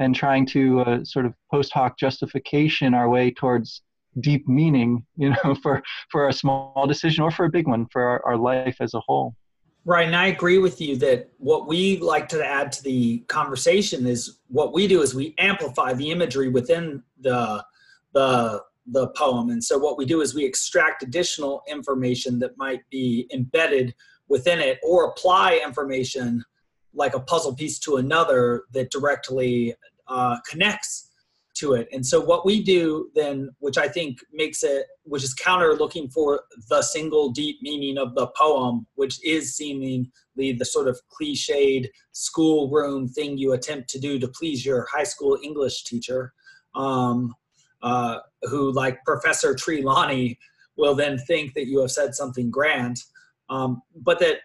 and 0.01 0.15
trying 0.15 0.45
to 0.47 0.81
uh, 0.81 1.05
sort 1.05 1.27
of 1.27 1.35
post 1.51 1.73
hoc 1.73 1.97
justification 1.99 2.95
our 2.95 3.09
way 3.09 3.31
towards 3.31 3.83
deep 4.19 4.49
meaning 4.49 5.07
you 5.17 5.31
know 5.31 5.55
for 5.63 5.81
for 6.11 6.29
a 6.29 6.33
small 6.33 6.85
decision 6.89 7.23
or 7.23 7.31
for 7.31 7.45
a 7.45 7.51
big 7.51 7.69
one 7.69 7.87
for 7.93 8.03
our, 8.03 8.27
our 8.27 8.37
life 8.37 8.77
as 8.81 8.95
a 8.95 9.01
whole 9.01 9.37
right 9.85 10.09
and 10.09 10.17
i 10.17 10.27
agree 10.27 10.59
with 10.59 10.81
you 10.81 10.97
that 10.97 11.31
what 11.39 11.69
we 11.69 11.97
like 11.99 12.29
to 12.29 12.45
add 12.45 12.73
to 12.73 12.83
the 12.83 13.19
conversation 13.29 14.07
is 14.07 14.41
what 14.49 14.73
we 14.73 14.89
do 14.89 15.01
is 15.01 15.15
we 15.15 15.33
amplify 15.39 15.93
the 15.93 16.11
imagery 16.11 16.49
within 16.49 17.01
the 17.21 17.65
the 18.13 18.61
the 18.91 19.09
poem. 19.09 19.51
And 19.51 19.63
so 19.63 19.79
what 19.79 19.99
we 19.99 20.05
do 20.05 20.21
is 20.21 20.35
we 20.35 20.45
extract 20.45 21.03
additional 21.03 21.63
information 21.69 22.39
that 22.41 22.57
might 22.57 22.81
be 22.91 23.29
embedded 23.33 23.95
within 24.29 24.61
it 24.61 24.79
or 24.83 25.07
apply 25.07 25.61
information 25.65 26.45
like 26.95 27.15
a 27.15 27.21
puzzle 27.21 27.55
piece 27.55 27.79
to 27.81 27.97
another 27.97 28.65
that 28.73 28.91
directly 28.91 29.75
uh, 30.09 30.39
connects 30.49 31.09
to 31.57 31.75
it. 31.75 31.89
And 31.93 32.05
so 32.05 32.21
what 32.21 32.47
we 32.47 32.63
do 32.63 33.11
then, 33.15 33.51
which 33.59 33.77
I 33.79 33.89
think 33.89 34.19
makes 34.33 34.63
it, 34.63 34.87
which 35.05 35.23
is 35.23 35.35
counter 35.35 35.75
looking 35.75 36.09
for 36.09 36.43
the 36.69 36.83
single 36.83 37.31
deep 37.31 37.59
meaning 37.63 37.99
of 37.99 38.15
the 38.15 38.29
poem, 38.29 38.87
which 38.95 39.25
is 39.25 39.57
seemingly 39.57 40.11
the 40.37 40.65
sort 40.65 40.89
of 40.89 40.99
cliched 41.11 41.87
schoolroom 42.13 43.09
thing 43.09 43.37
you 43.37 43.53
attempt 43.53 43.89
to 43.91 44.01
do 44.01 44.19
to 44.19 44.29
please 44.29 44.65
your 44.65 44.87
high 44.93 45.05
school 45.05 45.39
English 45.43 45.85
teacher. 45.85 46.33
Um, 46.75 47.35
uh, 47.83 48.19
who, 48.43 48.73
like 48.73 48.99
Professor 49.05 49.55
Trelawney, 49.55 50.39
will 50.77 50.95
then 50.95 51.19
think 51.19 51.55
that 51.55 51.67
you 51.67 51.81
have 51.81 51.91
said 51.91 52.15
something 52.15 52.51
grand. 52.51 53.03
Um, 53.49 53.83
but 53.97 54.19
that, 54.21 54.37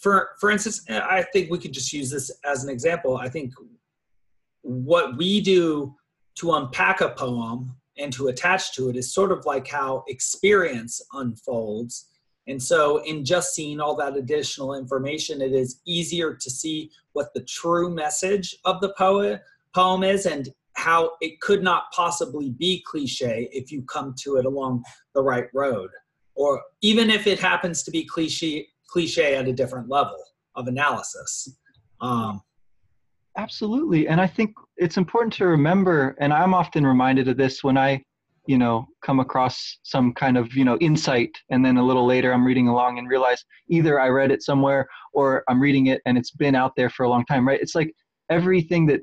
for 0.00 0.30
for 0.40 0.50
instance, 0.50 0.84
I 0.88 1.24
think 1.32 1.50
we 1.50 1.58
could 1.58 1.72
just 1.72 1.92
use 1.92 2.10
this 2.10 2.30
as 2.44 2.64
an 2.64 2.70
example. 2.70 3.16
I 3.16 3.28
think 3.28 3.52
what 4.62 5.16
we 5.16 5.40
do 5.40 5.94
to 6.36 6.52
unpack 6.52 7.00
a 7.00 7.10
poem 7.10 7.74
and 7.98 8.12
to 8.12 8.28
attach 8.28 8.74
to 8.74 8.88
it 8.88 8.96
is 8.96 9.12
sort 9.12 9.32
of 9.32 9.44
like 9.44 9.66
how 9.66 10.04
experience 10.08 11.02
unfolds 11.12 12.08
And 12.48 12.62
so, 12.62 12.98
in 13.04 13.24
just 13.24 13.54
seeing 13.54 13.78
all 13.78 13.94
that 13.96 14.16
additional 14.16 14.74
information, 14.74 15.42
it 15.42 15.52
is 15.52 15.80
easier 15.86 16.34
to 16.34 16.50
see 16.50 16.90
what 17.12 17.28
the 17.34 17.42
true 17.42 17.90
message 17.90 18.56
of 18.64 18.80
the 18.80 18.94
poet 18.96 19.42
poem 19.74 20.02
is 20.02 20.24
and 20.24 20.48
how 20.72 21.10
it 21.20 21.40
could 21.40 21.62
not 21.62 21.84
possibly 21.92 22.50
be 22.50 22.82
cliche 22.86 23.48
if 23.52 23.70
you 23.70 23.82
come 23.82 24.14
to 24.20 24.36
it 24.36 24.46
along 24.46 24.82
the 25.14 25.22
right 25.22 25.48
road, 25.52 25.90
or 26.34 26.62
even 26.80 27.10
if 27.10 27.26
it 27.26 27.38
happens 27.38 27.82
to 27.82 27.90
be 27.90 28.04
cliche 28.04 28.66
cliche 28.88 29.36
at 29.36 29.46
a 29.46 29.52
different 29.52 29.88
level 29.88 30.16
of 30.56 30.66
analysis. 30.66 31.56
Um, 32.00 32.40
Absolutely, 33.36 34.08
and 34.08 34.20
I 34.20 34.26
think 34.26 34.54
it's 34.76 34.96
important 34.96 35.32
to 35.34 35.46
remember, 35.46 36.16
and 36.20 36.32
I'm 36.32 36.54
often 36.54 36.84
reminded 36.84 37.28
of 37.28 37.36
this 37.36 37.62
when 37.62 37.78
I 37.78 38.02
you 38.48 38.56
know 38.56 38.88
come 39.02 39.20
across 39.20 39.78
some 39.84 40.12
kind 40.12 40.36
of 40.36 40.52
you 40.54 40.64
know 40.64 40.76
insight 40.78 41.30
and 41.50 41.64
then 41.64 41.76
a 41.76 41.84
little 41.84 42.06
later 42.06 42.32
i'm 42.32 42.46
reading 42.46 42.66
along 42.66 42.98
and 42.98 43.06
realize 43.08 43.44
either 43.68 44.00
i 44.00 44.08
read 44.08 44.30
it 44.30 44.42
somewhere 44.42 44.88
or 45.12 45.44
i'm 45.48 45.60
reading 45.60 45.88
it 45.88 46.00
and 46.06 46.16
it's 46.16 46.30
been 46.30 46.54
out 46.54 46.72
there 46.74 46.88
for 46.88 47.04
a 47.04 47.08
long 47.08 47.24
time 47.26 47.46
right 47.46 47.60
it's 47.60 47.74
like 47.74 47.92
everything 48.30 48.86
that 48.86 49.00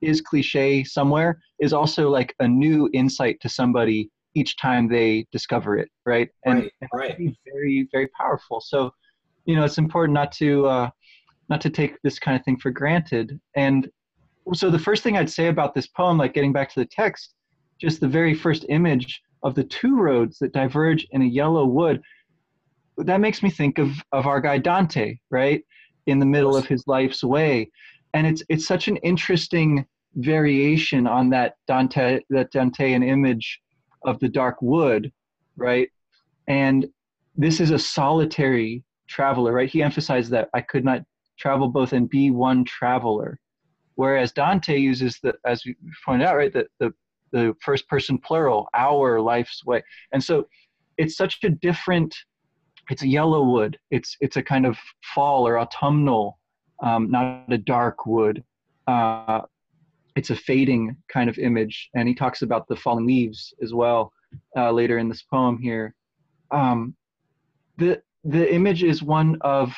is 0.00 0.20
cliche 0.20 0.84
somewhere 0.84 1.40
is 1.58 1.72
also 1.72 2.08
like 2.08 2.34
a 2.38 2.46
new 2.46 2.88
insight 2.94 3.36
to 3.40 3.48
somebody 3.48 4.08
each 4.36 4.56
time 4.58 4.88
they 4.88 5.26
discover 5.32 5.76
it 5.76 5.88
right 6.06 6.28
and, 6.46 6.70
right, 6.92 7.18
right. 7.18 7.36
very 7.52 7.88
very 7.90 8.08
powerful 8.16 8.60
so 8.60 8.90
you 9.44 9.56
know 9.56 9.64
it's 9.64 9.78
important 9.78 10.14
not 10.14 10.32
to 10.32 10.66
uh 10.66 10.90
not 11.48 11.60
to 11.60 11.70
take 11.70 12.00
this 12.02 12.18
kind 12.18 12.36
of 12.38 12.44
thing 12.44 12.58
for 12.58 12.70
granted 12.70 13.38
and 13.56 13.88
so 14.52 14.70
the 14.70 14.78
first 14.78 15.02
thing 15.02 15.16
i'd 15.16 15.30
say 15.30 15.48
about 15.48 15.74
this 15.74 15.86
poem 15.86 16.18
like 16.18 16.34
getting 16.34 16.52
back 16.52 16.72
to 16.72 16.80
the 16.80 16.86
text 16.86 17.34
just 17.80 18.00
the 18.00 18.08
very 18.08 18.34
first 18.34 18.64
image 18.68 19.22
of 19.44 19.54
the 19.54 19.64
two 19.64 19.96
roads 19.96 20.38
that 20.38 20.52
diverge 20.52 21.06
in 21.10 21.22
a 21.22 21.26
yellow 21.26 21.66
wood, 21.66 22.00
that 22.96 23.20
makes 23.20 23.42
me 23.42 23.50
think 23.50 23.78
of, 23.78 23.90
of 24.12 24.26
our 24.26 24.40
guy 24.40 24.58
Dante, 24.58 25.18
right? 25.30 25.62
In 26.06 26.18
the 26.18 26.26
middle 26.26 26.56
of 26.56 26.66
his 26.66 26.84
life's 26.86 27.22
way. 27.22 27.70
And 28.14 28.26
it's 28.26 28.42
it's 28.48 28.66
such 28.66 28.88
an 28.88 28.96
interesting 28.98 29.84
variation 30.16 31.06
on 31.06 31.28
that 31.30 31.54
Dante 31.66 32.20
that 32.30 32.52
Dantean 32.52 33.06
image 33.06 33.60
of 34.04 34.18
the 34.20 34.28
dark 34.28 34.56
wood, 34.62 35.12
right? 35.56 35.88
And 36.46 36.86
this 37.36 37.60
is 37.60 37.70
a 37.70 37.78
solitary 37.78 38.84
traveler, 39.08 39.52
right? 39.52 39.68
He 39.68 39.82
emphasized 39.82 40.30
that 40.32 40.48
I 40.54 40.60
could 40.60 40.84
not 40.84 41.02
travel 41.38 41.68
both 41.68 41.92
and 41.92 42.08
be 42.08 42.30
one 42.30 42.64
traveler. 42.64 43.38
Whereas 43.96 44.32
Dante 44.32 44.76
uses 44.76 45.18
the, 45.22 45.34
as 45.44 45.64
you 45.64 45.74
pointed 46.04 46.26
out, 46.26 46.36
right, 46.36 46.52
the, 46.52 46.66
the 46.80 46.92
the 47.34 47.52
first 47.60 47.88
person 47.88 48.16
plural, 48.16 48.68
our 48.74 49.20
life's 49.20 49.66
way. 49.66 49.82
And 50.12 50.22
so 50.22 50.46
it's 50.98 51.16
such 51.16 51.42
a 51.42 51.50
different, 51.50 52.14
it's 52.90 53.02
a 53.02 53.08
yellow 53.08 53.42
wood. 53.42 53.76
It's, 53.90 54.16
it's 54.20 54.36
a 54.36 54.42
kind 54.42 54.64
of 54.64 54.78
fall 55.14 55.44
or 55.44 55.58
autumnal, 55.58 56.38
um, 56.80 57.10
not 57.10 57.52
a 57.52 57.58
dark 57.58 58.06
wood. 58.06 58.44
Uh, 58.86 59.40
it's 60.14 60.30
a 60.30 60.36
fading 60.36 60.96
kind 61.12 61.28
of 61.28 61.36
image. 61.38 61.90
And 61.96 62.06
he 62.06 62.14
talks 62.14 62.42
about 62.42 62.68
the 62.68 62.76
falling 62.76 63.04
leaves 63.04 63.52
as 63.60 63.74
well 63.74 64.12
uh, 64.56 64.70
later 64.70 64.98
in 64.98 65.08
this 65.08 65.22
poem 65.22 65.58
here. 65.58 65.92
Um, 66.52 66.94
the, 67.78 68.00
the 68.24 68.52
image 68.52 68.82
is 68.82 69.02
one 69.02 69.38
of, 69.42 69.74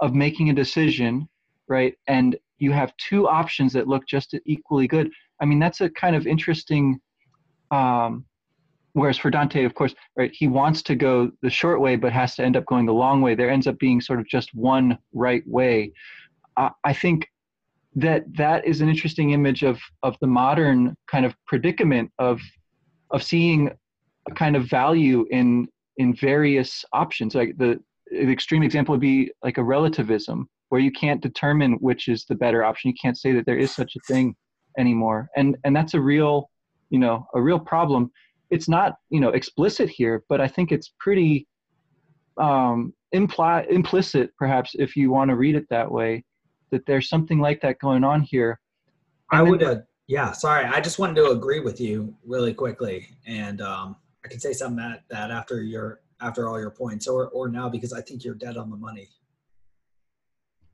of 0.00 0.14
making 0.14 0.50
a 0.50 0.54
decision, 0.54 1.28
right? 1.68 1.94
And 2.06 2.36
you 2.58 2.72
have 2.72 2.96
two 2.96 3.28
options 3.28 3.72
that 3.72 3.88
look 3.88 4.06
just 4.06 4.34
equally 4.44 4.86
good 4.86 5.10
I 5.40 5.44
mean, 5.44 5.58
that's 5.58 5.80
a 5.80 5.90
kind 5.90 6.16
of 6.16 6.26
interesting. 6.26 7.00
Um, 7.70 8.24
whereas 8.92 9.18
for 9.18 9.30
Dante, 9.30 9.64
of 9.64 9.74
course, 9.74 9.94
right, 10.16 10.30
he 10.32 10.48
wants 10.48 10.82
to 10.82 10.94
go 10.94 11.30
the 11.42 11.50
short 11.50 11.80
way, 11.80 11.96
but 11.96 12.12
has 12.12 12.34
to 12.36 12.44
end 12.44 12.56
up 12.56 12.66
going 12.66 12.86
the 12.86 12.94
long 12.94 13.20
way. 13.20 13.34
There 13.34 13.50
ends 13.50 13.66
up 13.66 13.78
being 13.78 14.00
sort 14.00 14.20
of 14.20 14.26
just 14.26 14.54
one 14.54 14.98
right 15.12 15.42
way. 15.46 15.92
Uh, 16.56 16.70
I 16.84 16.92
think 16.92 17.28
that 17.96 18.24
that 18.36 18.66
is 18.66 18.80
an 18.80 18.88
interesting 18.88 19.30
image 19.30 19.62
of 19.62 19.80
of 20.02 20.16
the 20.20 20.26
modern 20.26 20.94
kind 21.06 21.24
of 21.24 21.34
predicament 21.46 22.10
of 22.18 22.40
of 23.10 23.22
seeing 23.22 23.70
a 24.28 24.34
kind 24.34 24.54
of 24.56 24.64
value 24.64 25.26
in 25.30 25.68
in 25.98 26.14
various 26.14 26.84
options. 26.92 27.34
Like 27.34 27.56
the, 27.56 27.80
the 28.10 28.30
extreme 28.30 28.62
example 28.62 28.92
would 28.92 29.00
be 29.00 29.30
like 29.42 29.58
a 29.58 29.64
relativism, 29.64 30.48
where 30.68 30.80
you 30.80 30.92
can't 30.92 31.22
determine 31.22 31.74
which 31.74 32.08
is 32.08 32.24
the 32.24 32.34
better 32.34 32.64
option. 32.64 32.90
You 32.90 32.96
can't 33.00 33.18
say 33.18 33.32
that 33.32 33.46
there 33.46 33.58
is 33.58 33.74
such 33.74 33.94
a 33.96 34.00
thing 34.12 34.34
anymore. 34.78 35.28
And 35.36 35.56
and 35.64 35.74
that's 35.74 35.94
a 35.94 36.00
real 36.00 36.50
you 36.90 36.98
know 36.98 37.26
a 37.34 37.40
real 37.40 37.58
problem. 37.58 38.10
It's 38.50 38.68
not 38.68 38.94
you 39.10 39.20
know 39.20 39.30
explicit 39.30 39.88
here 39.88 40.22
but 40.28 40.40
i 40.40 40.46
think 40.46 40.70
it's 40.70 40.92
pretty 41.00 41.46
um 42.40 42.92
imply 43.12 43.66
implicit 43.70 44.30
perhaps 44.38 44.72
if 44.78 44.94
you 44.94 45.10
want 45.10 45.30
to 45.30 45.36
read 45.36 45.56
it 45.56 45.66
that 45.70 45.90
way 45.90 46.22
that 46.70 46.84
there's 46.86 47.08
something 47.08 47.38
like 47.40 47.60
that 47.60 47.78
going 47.80 48.04
on 48.04 48.22
here. 48.22 48.60
And 49.32 49.40
i 49.40 49.42
would 49.42 49.62
uh, 49.62 49.78
yeah 50.06 50.32
sorry 50.32 50.64
i 50.66 50.80
just 50.80 50.98
wanted 50.98 51.16
to 51.16 51.30
agree 51.30 51.60
with 51.60 51.80
you 51.80 52.14
really 52.24 52.54
quickly. 52.54 53.08
And 53.26 53.60
um 53.60 53.96
i 54.24 54.28
can 54.28 54.38
say 54.38 54.52
something 54.52 54.76
that 54.76 55.02
that 55.10 55.30
after 55.30 55.62
your 55.62 56.00
after 56.20 56.48
all 56.48 56.58
your 56.58 56.70
points 56.70 57.06
or 57.06 57.28
or 57.28 57.48
now 57.48 57.68
because 57.68 57.92
i 57.92 58.00
think 58.00 58.24
you're 58.24 58.34
dead 58.34 58.56
on 58.56 58.70
the 58.70 58.76
money 58.76 59.08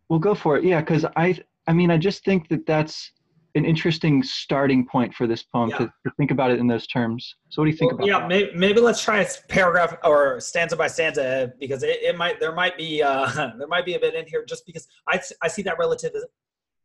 well 0.08 0.18
go 0.18 0.34
for 0.34 0.56
it 0.56 0.64
yeah 0.64 0.80
because 0.80 1.04
i 1.16 1.38
i 1.66 1.72
mean 1.72 1.90
i 1.90 1.96
just 1.96 2.25
think 2.25 2.49
that 2.49 2.66
that's 2.66 3.12
an 3.54 3.64
interesting 3.64 4.22
starting 4.22 4.87
point 4.87 5.12
for 5.14 5.26
this 5.26 5.42
poem 5.42 5.70
yeah. 5.70 5.78
to, 5.78 5.84
to, 6.06 6.12
think 6.16 6.30
about 6.30 6.50
it 6.50 6.58
in 6.58 6.66
those 6.66 6.87
terms. 6.87 7.37
So 7.50 7.61
what 7.61 7.66
do 7.66 7.70
you 7.70 7.76
think 7.76 7.92
well, 7.92 8.08
about? 8.08 8.22
Yeah, 8.22 8.26
maybe, 8.26 8.50
maybe, 8.56 8.80
let's 8.80 9.02
try 9.02 9.20
a 9.20 9.26
paragraph 9.49 9.94
or 10.04 10.40
stanza 10.40 10.76
by 10.76 10.87
stanza 10.87 11.52
because 11.61 11.82
it, 11.82 12.02
it 12.02 12.16
might 12.16 12.40
there 12.40 12.54
might 12.54 12.78
be 12.78 13.02
uh, 13.02 13.30
there 13.58 13.68
might 13.68 13.84
be 13.84 13.94
a 13.94 14.00
bit 14.00 14.14
in 14.14 14.26
here 14.26 14.44
just 14.44 14.64
because 14.64 14.88
I, 15.08 15.20
I 15.42 15.49
see 15.49 15.62
that 15.62 15.78
relative 15.78 16.12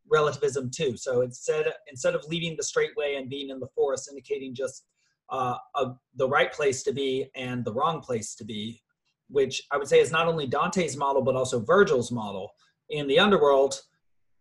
relativism 0.09 0.69
too. 0.69 0.97
So 0.97 1.21
instead 1.21 1.67
instead 1.89 2.15
of 2.15 2.25
leading 2.25 2.55
the 2.57 2.63
straight 2.63 2.95
way 2.97 3.15
and 3.15 3.29
being 3.29 3.49
in 3.49 3.59
the 3.59 3.67
forest, 3.67 4.09
indicating 4.09 4.53
just 4.53 4.85
uh, 5.29 5.55
a, 5.75 5.93
the 6.15 6.27
right 6.27 6.51
place 6.51 6.83
to 6.83 6.91
be 6.91 7.29
and 7.35 7.63
the 7.65 7.73
wrong 7.73 8.01
place 8.01 8.35
to 8.35 8.45
be, 8.45 8.81
which 9.29 9.61
I 9.71 9.77
would 9.77 9.87
say 9.87 9.99
is 9.99 10.11
not 10.11 10.27
only 10.27 10.47
Dante's 10.47 10.97
model 10.97 11.21
but 11.21 11.35
also 11.35 11.59
Virgil's 11.59 12.11
model 12.11 12.51
in 12.89 13.07
the 13.07 13.19
underworld 13.19 13.81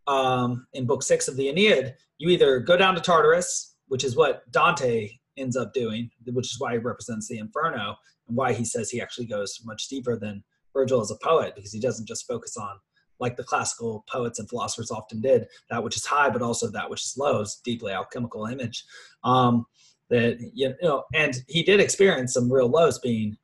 um, 0.07 0.67
in 0.73 0.87
book 0.87 1.03
six 1.03 1.29
of 1.29 1.37
the 1.37 1.49
Aeneid, 1.49 1.95
you 2.19 2.29
either 2.31 2.61
go 2.61 2.77
down 2.77 2.95
to 2.95 3.01
Tartarus, 3.01 3.77
which 3.89 4.05
is 4.05 4.17
what 4.17 4.51
Dante 4.53 5.11
ends 5.37 5.57
up 5.57 5.73
doing, 5.75 6.11
which 6.27 6.53
is 6.53 6.61
why 6.61 6.73
he 6.73 6.79
represents 6.79 7.29
the 7.29 7.39
Inferno, 7.39 7.97
and 8.29 8.37
why 8.37 8.53
he 8.53 8.65
says 8.65 8.91
he 8.91 9.03
actually 9.03 9.27
goes 9.27 9.61
much 9.65 9.89
deeper 9.89 10.17
than 10.17 10.43
Virgil 10.73 11.01
as 11.01 11.11
a 11.11 11.19
poet, 11.23 11.55
because 11.55 11.73
he 11.73 11.81
doesn't 11.81 12.07
just 12.07 12.27
focus 12.27 12.57
on, 12.57 12.79
like 13.19 13.37
the 13.37 13.45
classical 13.45 14.05
poets 14.09 14.39
and 14.39 14.49
philosophers 14.49 14.91
often 14.91 15.21
did, 15.21 15.47
that 15.71 15.83
which 15.83 15.97
is 15.97 16.07
high, 16.07 16.31
but 16.31 16.43
also 16.43 16.71
that 16.71 16.89
which 16.89 17.03
is 17.03 17.17
low, 17.19 17.41
is 17.41 17.61
deeply 17.65 17.93
alchemical 17.93 18.47
image. 18.47 18.85
Um, 19.25 19.67
that 20.11 20.39
you 20.55 20.75
know, 20.83 21.05
and 21.15 21.43
he 21.49 21.63
did 21.63 21.81
experience 21.81 22.35
some 22.35 22.53
real 22.53 22.69
lows 22.69 22.99
being 22.99 23.37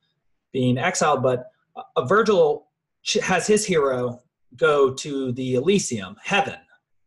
being 0.51 0.77
exiled, 0.77 1.23
but 1.23 1.47
a 1.97 2.05
Virgil 2.05 2.67
has 3.21 3.47
his 3.47 3.65
hero 3.65 4.19
go 4.55 4.93
to 4.93 5.31
the 5.33 5.55
Elysium, 5.55 6.15
heaven. 6.23 6.59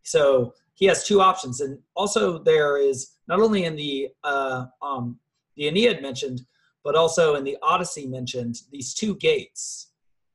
So 0.03 0.53
he 0.75 0.87
has 0.87 1.05
two 1.05 1.21
options, 1.21 1.61
and 1.61 1.79
also 1.95 2.39
there 2.39 2.77
is 2.77 3.13
not 3.29 3.41
only 3.41 3.65
in 3.65 3.77
the 3.77 4.09
uh, 4.25 4.67
um, 4.83 5.19
the 5.57 5.69
Aeneid 5.69 6.03
mentioned, 6.03 6.43
but 6.85 6.95
also 6.95 7.35
in 7.37 7.45
the 7.45 7.57
Odyssey 7.63 8.07
mentioned 8.07 8.57
these 8.71 8.95
two 8.95 9.17
gates, 9.17 9.93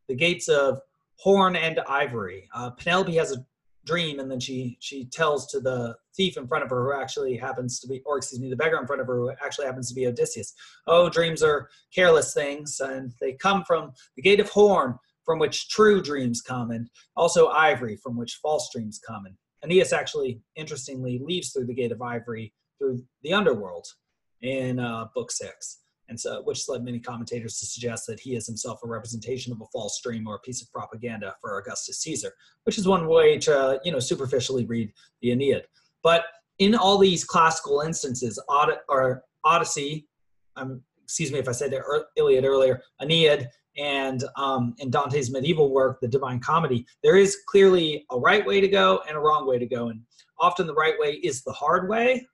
the 0.08 0.16
gates 0.16 0.48
of 0.48 0.82
horn 1.16 1.56
and 1.56 1.80
ivory. 1.88 2.50
Uh, 2.56 2.72
Penelope 2.72 3.16
has 3.16 3.32
a 3.32 3.46
dream, 3.86 4.20
and 4.20 4.30
then 4.30 4.40
she 4.40 4.78
she 4.80 5.06
tells 5.06 5.48
to 5.48 5.60
the 5.60 5.96
thief 6.16 6.38
in 6.38 6.48
front 6.48 6.64
of 6.64 6.70
her, 6.70 6.84
who 6.84 7.02
actually 7.02 7.36
happens 7.38 7.80
to 7.80 7.88
be, 7.88 8.02
or 8.06 8.18
excuse 8.18 8.42
me, 8.42 8.50
the 8.50 8.56
beggar 8.56 8.78
in 8.78 8.88
front 8.88 9.02
of 9.02 9.08
her, 9.08 9.18
who 9.18 9.32
actually 9.44 9.66
happens 9.66 9.90
to 9.90 9.96
be 9.96 10.08
Odysseus. 10.08 10.54
Oh, 10.88 11.10
dreams 11.10 11.42
are 11.44 11.70
careless 11.94 12.34
things, 12.34 12.80
and 12.80 13.14
they 13.20 13.34
come 13.34 13.64
from 13.66 13.92
the 14.16 14.22
gate 14.22 14.40
of 14.40 14.50
horn 14.50 14.98
from 15.24 15.40
which 15.40 15.70
true 15.70 16.02
dreams 16.02 16.42
come, 16.42 16.72
and 16.72 16.90
also 17.16 17.48
ivory, 17.50 17.96
from 17.96 18.18
which 18.18 18.40
false 18.42 18.70
dreams 18.74 19.00
come. 19.06 19.26
And 19.26 19.36
Aeneas 19.64 19.94
actually, 19.94 20.42
interestingly, 20.56 21.20
leaves 21.24 21.52
through 21.52 21.68
the 21.68 21.74
gate 21.76 21.92
of 21.92 22.02
ivory 22.02 22.54
through 22.80 23.04
the 23.22 23.34
underworld 23.34 23.88
in 24.42 24.80
uh, 24.80 25.06
book 25.14 25.32
six. 25.32 25.80
And 26.12 26.20
so, 26.20 26.42
which 26.42 26.68
led 26.68 26.84
many 26.84 27.00
commentators 27.00 27.58
to 27.60 27.66
suggest 27.66 28.06
that 28.08 28.20
he 28.20 28.36
is 28.36 28.46
himself 28.46 28.82
a 28.84 28.88
representation 28.88 29.54
of 29.54 29.62
a 29.62 29.66
false 29.72 30.02
dream 30.04 30.28
or 30.28 30.36
a 30.36 30.40
piece 30.40 30.62
of 30.62 30.70
propaganda 30.70 31.34
for 31.40 31.58
Augustus 31.58 32.02
Caesar, 32.02 32.34
which 32.66 32.78
is 32.78 32.86
one 32.86 33.08
way 33.08 33.38
to, 33.38 33.80
you 33.86 33.94
know, 33.94 34.00
superficially 34.00 34.66
read 34.66 34.92
the 35.22 35.32
Aeneid. 35.32 35.64
But 36.04 36.26
in 36.60 36.76
all 36.76 36.98
these 36.98 37.24
classical 37.24 37.80
instances, 37.80 38.38
or 38.90 39.24
Odyssey, 39.46 40.10
um, 40.58 40.82
excuse 41.02 41.32
me 41.32 41.40
if 41.40 41.48
I 41.48 41.54
said 41.54 41.72
the 41.72 41.82
Iliad 42.18 42.44
earlier, 42.44 42.82
Aeneid, 43.02 43.48
and 43.78 44.22
um, 44.36 44.76
in 44.80 44.92
Dante's 44.92 45.32
medieval 45.32 45.72
work, 45.72 46.02
The 46.02 46.10
Divine 46.10 46.42
Comedy, 46.42 46.86
there 47.04 47.16
is 47.16 47.38
clearly 47.48 48.06
a 48.12 48.20
right 48.20 48.46
way 48.46 48.60
to 48.60 48.68
go 48.68 49.02
and 49.08 49.16
a 49.16 49.20
wrong 49.22 49.48
way 49.48 49.60
to 49.60 49.66
go. 49.66 49.88
And 49.88 50.02
often 50.42 50.68
the 50.68 50.74
right 50.74 50.96
way 51.00 51.22
is 51.24 51.42
the 51.44 51.54
hard 51.54 51.88
way, 51.88 52.28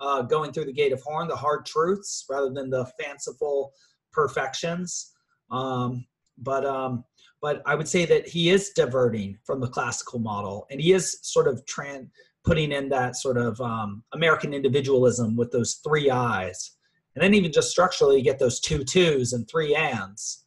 uh, 0.00 0.22
going 0.22 0.52
through 0.52 0.66
the 0.66 0.72
gate 0.72 0.92
of 0.92 1.02
horn, 1.02 1.28
the 1.28 1.36
hard 1.36 1.66
truths, 1.66 2.24
rather 2.30 2.50
than 2.50 2.70
the 2.70 2.86
fanciful 3.00 3.72
perfections. 4.12 5.12
Um, 5.50 6.06
but 6.38 6.64
um, 6.64 7.04
but 7.40 7.62
I 7.66 7.74
would 7.74 7.88
say 7.88 8.04
that 8.06 8.28
he 8.28 8.50
is 8.50 8.70
diverting 8.70 9.38
from 9.44 9.60
the 9.60 9.68
classical 9.68 10.18
model, 10.18 10.66
and 10.70 10.80
he 10.80 10.92
is 10.92 11.18
sort 11.22 11.48
of 11.48 11.64
tran- 11.66 12.08
putting 12.44 12.72
in 12.72 12.88
that 12.88 13.16
sort 13.16 13.36
of 13.36 13.60
um, 13.60 14.02
American 14.12 14.54
individualism 14.54 15.36
with 15.36 15.50
those 15.52 15.80
three 15.84 16.10
I's, 16.10 16.76
and 17.14 17.22
then 17.22 17.34
even 17.34 17.52
just 17.52 17.70
structurally, 17.70 18.18
you 18.18 18.24
get 18.24 18.38
those 18.38 18.60
two 18.60 18.84
twos 18.84 19.32
and 19.32 19.48
three 19.48 19.74
ands. 19.74 20.44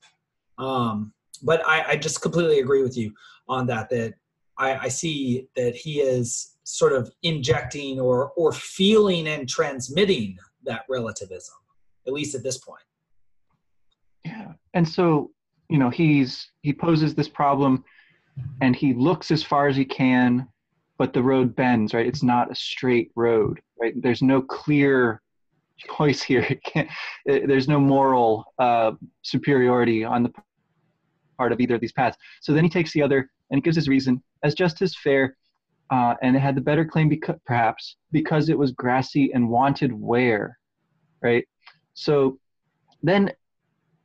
Um, 0.58 1.14
but 1.44 1.66
I, 1.66 1.92
I, 1.92 1.96
just 1.96 2.22
completely 2.22 2.60
agree 2.60 2.84
with 2.84 2.96
you 2.96 3.12
on 3.48 3.66
that. 3.68 3.90
That 3.90 4.14
I, 4.58 4.78
I 4.78 4.88
see 4.90 5.48
that 5.56 5.76
he 5.76 6.02
is 6.02 6.51
sort 6.64 6.94
of 6.94 7.12
injecting 7.24 8.00
or 8.00 8.32
or 8.38 8.52
feeling 8.52 9.28
and 9.28 9.48
transmitting 9.48 10.38
that 10.64 10.84
relativism, 10.90 11.56
at 12.08 12.14
least 12.14 12.36
at 12.36 12.44
this 12.44 12.58
point. 12.58 12.84
Yeah, 14.26 14.54
and 14.74 14.88
so 14.88 15.32
you 15.70 15.78
know 15.78 15.90
he's 15.90 16.50
he 16.62 16.74
poses 16.74 17.16
this 17.16 17.30
problem 17.30 17.84
and 18.62 18.76
he 18.76 18.94
looks 18.94 19.32
as 19.32 19.44
far 19.44 19.68
as 19.68 19.76
he 19.76 19.86
can 19.86 20.48
but 20.98 21.14
the 21.14 21.24
road 21.24 21.56
bends 21.56 21.94
right? 21.94 22.06
It's 22.06 22.24
not 22.24 22.52
a 22.52 22.56
straight 22.56 23.12
road 23.16 23.60
right? 23.82 23.94
There's 24.02 24.22
no 24.22 24.42
clear 24.42 25.22
choice 25.78 26.22
here. 26.22 26.48
It, 27.26 27.48
there's 27.48 27.68
no 27.68 27.80
moral 27.80 28.46
uh, 28.58 28.94
superiority 29.22 30.04
on 30.04 30.24
the 30.24 30.34
part 31.38 31.52
of 31.52 31.60
either 31.60 31.76
of 31.76 31.82
these 31.82 31.92
paths. 31.92 32.18
So 32.42 32.52
then 32.52 32.64
he 32.64 32.70
takes 32.70 32.92
the 32.94 33.04
other 33.04 33.30
and 33.52 33.64
gives 33.64 33.76
his 33.76 33.88
reason. 33.88 34.24
As 34.44 34.56
just 34.56 34.82
as 34.82 34.96
fair 34.96 35.38
uh, 35.92 36.16
and 36.22 36.36
it 36.36 36.40
had 36.40 36.56
the 36.56 36.62
better 36.62 36.86
claim 36.86 37.10
because, 37.10 37.36
perhaps 37.46 37.98
because 38.12 38.50
it 38.50 38.58
was 38.58 38.72
grassy 38.72 39.32
and 39.34 39.48
wanted 39.48 39.92
wear 39.94 40.58
right 41.22 41.46
so 41.94 42.40
then 43.04 43.32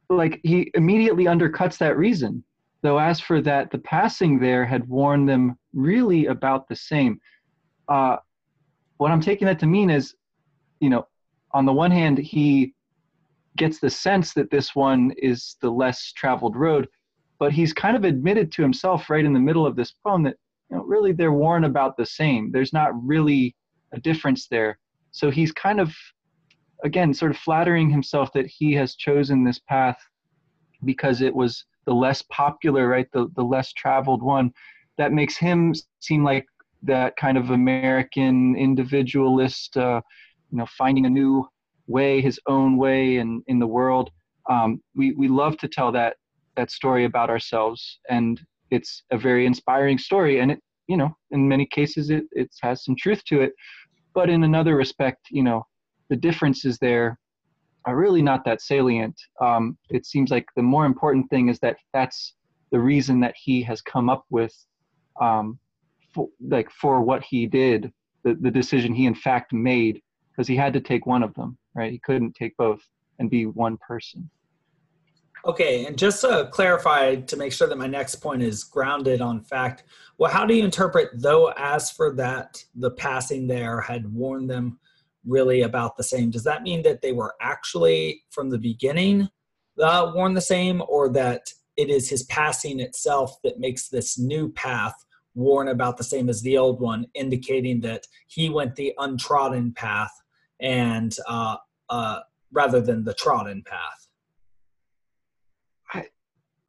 like 0.08 0.40
he 0.42 0.70
immediately 0.74 1.24
undercuts 1.24 1.78
that 1.78 1.96
reason. 1.96 2.44
Though 2.82 2.98
as 2.98 3.20
for 3.20 3.40
that, 3.42 3.70
the 3.70 3.78
passing 3.78 4.38
there 4.38 4.64
had 4.64 4.88
worn 4.88 5.26
them 5.26 5.58
really 5.72 6.26
about 6.26 6.68
the 6.68 6.76
same. 6.76 7.20
Uh, 7.88 8.16
what 8.98 9.10
I'm 9.10 9.20
taking 9.20 9.46
that 9.46 9.58
to 9.60 9.66
mean 9.66 9.90
is, 9.90 10.14
you 10.80 10.90
know, 10.90 11.06
on 11.52 11.64
the 11.64 11.72
one 11.72 11.90
hand, 11.90 12.18
he 12.18 12.74
gets 13.56 13.78
the 13.78 13.90
sense 13.90 14.34
that 14.34 14.50
this 14.50 14.74
one 14.74 15.12
is 15.16 15.56
the 15.60 15.70
less 15.70 16.12
traveled 16.12 16.54
road, 16.54 16.88
but 17.38 17.52
he's 17.52 17.72
kind 17.72 17.96
of 17.96 18.04
admitted 18.04 18.52
to 18.52 18.62
himself 18.62 19.08
right 19.10 19.24
in 19.24 19.32
the 19.32 19.40
middle 19.40 19.66
of 19.66 19.74
this 19.76 19.94
poem 20.04 20.22
that, 20.24 20.36
you 20.70 20.76
know, 20.76 20.82
really 20.84 21.12
they're 21.12 21.32
worn 21.32 21.64
about 21.64 21.96
the 21.96 22.06
same. 22.06 22.50
There's 22.52 22.72
not 22.72 22.90
really 23.04 23.54
a 23.92 24.00
difference 24.00 24.48
there. 24.48 24.78
So 25.12 25.30
he's 25.30 25.52
kind 25.52 25.80
of 25.80 25.94
again, 26.84 27.14
sort 27.14 27.30
of 27.30 27.38
flattering 27.38 27.90
himself 27.90 28.32
that 28.32 28.46
he 28.46 28.72
has 28.74 28.96
chosen 28.96 29.44
this 29.44 29.58
path 29.58 29.98
because 30.84 31.20
it 31.20 31.34
was 31.34 31.64
the 31.86 31.94
less 31.94 32.22
popular, 32.30 32.88
right, 32.88 33.08
the, 33.12 33.28
the 33.36 33.42
less 33.42 33.72
traveled 33.72 34.22
one. 34.22 34.52
That 34.98 35.12
makes 35.12 35.36
him 35.36 35.74
seem 36.00 36.24
like 36.24 36.46
that 36.82 37.16
kind 37.16 37.38
of 37.38 37.50
American 37.50 38.56
individualist, 38.56 39.76
uh, 39.76 40.00
you 40.50 40.58
know, 40.58 40.66
finding 40.76 41.06
a 41.06 41.10
new 41.10 41.46
way, 41.86 42.20
his 42.20 42.40
own 42.46 42.76
way 42.76 43.16
in, 43.16 43.42
in 43.46 43.58
the 43.58 43.66
world. 43.66 44.10
Um, 44.48 44.82
we, 44.94 45.12
we 45.12 45.28
love 45.28 45.56
to 45.58 45.68
tell 45.68 45.92
that, 45.92 46.16
that 46.56 46.70
story 46.70 47.04
about 47.04 47.30
ourselves, 47.30 47.98
and 48.08 48.40
it's 48.70 49.04
a 49.10 49.18
very 49.18 49.46
inspiring 49.46 49.98
story. 49.98 50.40
And 50.40 50.52
it, 50.52 50.60
you 50.88 50.96
know, 50.96 51.16
in 51.30 51.48
many 51.48 51.66
cases, 51.66 52.10
it, 52.10 52.24
it 52.32 52.50
has 52.62 52.84
some 52.84 52.96
truth 52.96 53.24
to 53.26 53.40
it. 53.40 53.52
But 54.14 54.30
in 54.30 54.44
another 54.44 54.76
respect, 54.76 55.26
you 55.30 55.42
know, 55.42 55.66
the 56.08 56.16
differences 56.16 56.78
there 56.78 57.18
are 57.84 57.96
really 57.96 58.22
not 58.22 58.44
that 58.44 58.60
salient. 58.60 59.20
Um, 59.40 59.76
it 59.90 60.06
seems 60.06 60.30
like 60.30 60.46
the 60.56 60.62
more 60.62 60.86
important 60.86 61.28
thing 61.30 61.48
is 61.48 61.58
that 61.60 61.76
that's 61.92 62.34
the 62.72 62.80
reason 62.80 63.20
that 63.20 63.34
he 63.36 63.62
has 63.62 63.80
come 63.80 64.08
up 64.08 64.24
with, 64.30 64.54
um, 65.20 65.58
for, 66.12 66.28
like 66.40 66.70
for 66.70 67.00
what 67.00 67.22
he 67.22 67.46
did, 67.46 67.92
the, 68.24 68.34
the 68.34 68.50
decision 68.50 68.94
he 68.94 69.06
in 69.06 69.14
fact 69.14 69.52
made, 69.52 70.02
because 70.30 70.48
he 70.48 70.56
had 70.56 70.72
to 70.72 70.80
take 70.80 71.06
one 71.06 71.22
of 71.22 71.32
them, 71.34 71.56
right? 71.74 71.92
He 71.92 72.00
couldn't 72.00 72.34
take 72.34 72.56
both 72.56 72.82
and 73.18 73.30
be 73.30 73.46
one 73.46 73.78
person. 73.78 74.28
Okay, 75.46 75.86
and 75.86 75.96
just 75.96 76.22
to 76.22 76.48
clarify, 76.50 77.14
to 77.14 77.36
make 77.36 77.52
sure 77.52 77.68
that 77.68 77.78
my 77.78 77.86
next 77.86 78.16
point 78.16 78.42
is 78.42 78.64
grounded 78.64 79.20
on 79.20 79.40
fact, 79.40 79.84
well, 80.18 80.30
how 80.30 80.44
do 80.44 80.54
you 80.54 80.64
interpret 80.64 81.10
though, 81.14 81.52
as 81.56 81.88
for 81.88 82.12
that, 82.16 82.64
the 82.74 82.90
passing 82.90 83.46
there 83.46 83.80
had 83.80 84.12
warned 84.12 84.50
them 84.50 84.80
really 85.24 85.62
about 85.62 85.96
the 85.96 86.02
same. 86.02 86.30
Does 86.30 86.42
that 86.44 86.64
mean 86.64 86.82
that 86.82 87.00
they 87.00 87.12
were 87.12 87.34
actually 87.40 88.22
from 88.30 88.50
the 88.50 88.58
beginning 88.58 89.28
uh, 89.80 90.10
worn 90.14 90.34
the 90.34 90.40
same, 90.40 90.82
or 90.88 91.08
that 91.10 91.52
it 91.76 91.90
is 91.90 92.08
his 92.08 92.24
passing 92.24 92.80
itself 92.80 93.36
that 93.44 93.60
makes 93.60 93.88
this 93.88 94.18
new 94.18 94.50
path 94.52 94.94
worn 95.34 95.68
about 95.68 95.96
the 95.96 96.04
same 96.04 96.28
as 96.28 96.42
the 96.42 96.56
old 96.58 96.80
one, 96.80 97.06
indicating 97.14 97.80
that 97.82 98.06
he 98.26 98.48
went 98.48 98.74
the 98.74 98.94
untrodden 98.98 99.72
path 99.72 100.12
and 100.60 101.16
uh, 101.28 101.56
uh, 101.90 102.20
rather 102.50 102.80
than 102.80 103.04
the 103.04 103.14
trodden 103.14 103.62
path? 103.62 104.05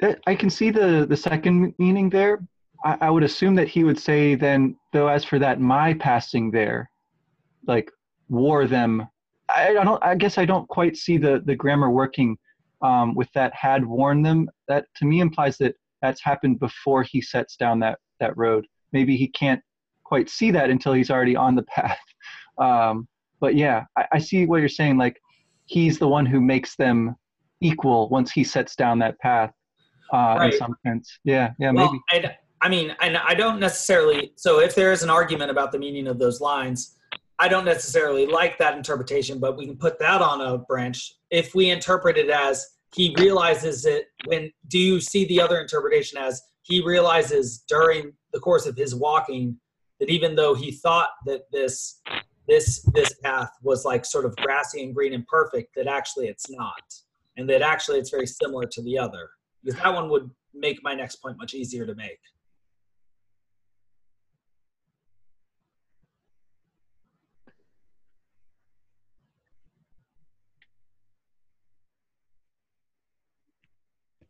I, 0.01 0.15
I 0.27 0.35
can 0.35 0.49
see 0.49 0.69
the 0.69 1.05
the 1.07 1.17
second 1.17 1.73
meaning 1.77 2.09
there. 2.09 2.39
I, 2.83 2.97
I 3.01 3.09
would 3.09 3.23
assume 3.23 3.55
that 3.55 3.67
he 3.67 3.83
would 3.83 3.99
say 3.99 4.35
then, 4.35 4.75
though, 4.93 5.07
as 5.07 5.25
for 5.25 5.39
that, 5.39 5.59
my 5.59 5.93
passing 5.95 6.51
there, 6.51 6.89
like 7.67 7.91
wore 8.29 8.67
them. 8.67 9.07
I, 9.49 9.69
I 9.69 9.83
don't. 9.83 10.03
I 10.03 10.15
guess 10.15 10.37
I 10.37 10.45
don't 10.45 10.67
quite 10.67 10.97
see 10.97 11.17
the 11.17 11.41
the 11.45 11.55
grammar 11.55 11.89
working 11.89 12.37
um, 12.81 13.15
with 13.15 13.31
that 13.33 13.53
had 13.55 13.85
worn 13.85 14.21
them. 14.21 14.49
That 14.67 14.85
to 14.97 15.05
me 15.05 15.21
implies 15.21 15.57
that 15.57 15.75
that's 16.01 16.23
happened 16.23 16.59
before 16.59 17.03
he 17.03 17.21
sets 17.21 17.55
down 17.55 17.79
that 17.79 17.99
that 18.19 18.37
road. 18.37 18.67
Maybe 18.91 19.17
he 19.17 19.27
can't 19.27 19.61
quite 20.03 20.29
see 20.29 20.51
that 20.51 20.69
until 20.69 20.93
he's 20.93 21.11
already 21.11 21.35
on 21.35 21.55
the 21.55 21.63
path. 21.75 21.99
Um, 22.57 23.07
but 23.39 23.55
yeah, 23.55 23.85
I, 23.97 24.05
I 24.13 24.19
see 24.19 24.45
what 24.45 24.59
you're 24.59 24.69
saying. 24.69 24.97
Like 24.97 25.19
he's 25.65 25.99
the 25.99 26.07
one 26.07 26.25
who 26.25 26.41
makes 26.41 26.75
them 26.75 27.15
equal 27.61 28.09
once 28.09 28.31
he 28.31 28.43
sets 28.43 28.75
down 28.75 28.99
that 28.99 29.19
path. 29.19 29.51
Uh, 30.13 30.35
right. 30.39 30.53
In 30.53 30.59
some 30.59 30.75
sense, 30.85 31.19
yeah, 31.23 31.51
yeah, 31.59 31.71
well, 31.71 31.91
maybe. 32.11 32.27
I, 32.27 32.35
I 32.61 32.69
mean, 32.69 32.95
and 33.01 33.17
I 33.17 33.33
don't 33.33 33.59
necessarily. 33.59 34.33
So 34.35 34.59
if 34.59 34.75
there 34.75 34.91
is 34.91 35.03
an 35.03 35.09
argument 35.09 35.51
about 35.51 35.71
the 35.71 35.79
meaning 35.79 36.07
of 36.07 36.17
those 36.19 36.41
lines, 36.41 36.95
I 37.39 37.47
don't 37.47 37.65
necessarily 37.65 38.25
like 38.25 38.57
that 38.57 38.75
interpretation, 38.75 39.39
but 39.39 39.57
we 39.57 39.65
can 39.67 39.77
put 39.77 39.99
that 39.99 40.21
on 40.21 40.41
a 40.41 40.57
branch. 40.57 41.13
If 41.29 41.53
we 41.53 41.69
interpret 41.69 42.17
it 42.17 42.29
as 42.29 42.77
he 42.95 43.15
realizes 43.17 43.85
it 43.85 44.07
when 44.25 44.51
do 44.69 44.79
you 44.79 44.99
see 44.99 45.25
the 45.25 45.41
other 45.41 45.59
interpretation 45.59 46.17
as 46.17 46.41
he 46.63 46.83
realizes 46.83 47.63
during 47.67 48.13
the 48.33 48.39
course 48.39 48.65
of 48.65 48.75
his 48.75 48.95
walking 48.95 49.57
that 49.99 50.09
even 50.09 50.35
though 50.35 50.53
he 50.53 50.71
thought 50.71 51.09
that 51.25 51.41
this 51.51 52.01
this 52.47 52.81
this 52.93 53.13
path 53.23 53.49
was 53.61 53.83
like 53.83 54.05
sort 54.05 54.25
of 54.25 54.35
grassy 54.37 54.83
and 54.83 54.95
green 54.95 55.13
and 55.13 55.27
perfect 55.27 55.75
that 55.75 55.87
actually 55.87 56.27
it's 56.27 56.49
not 56.49 56.81
and 57.35 57.49
that 57.49 57.61
actually 57.61 57.99
it's 57.99 58.09
very 58.09 58.27
similar 58.27 58.65
to 58.65 58.81
the 58.83 58.97
other 58.97 59.29
because 59.63 59.79
that 59.81 59.93
one 59.93 60.09
would 60.09 60.29
make 60.53 60.81
my 60.83 60.93
next 60.93 61.17
point 61.17 61.37
much 61.37 61.53
easier 61.53 61.85
to 61.85 61.95
make 61.95 62.19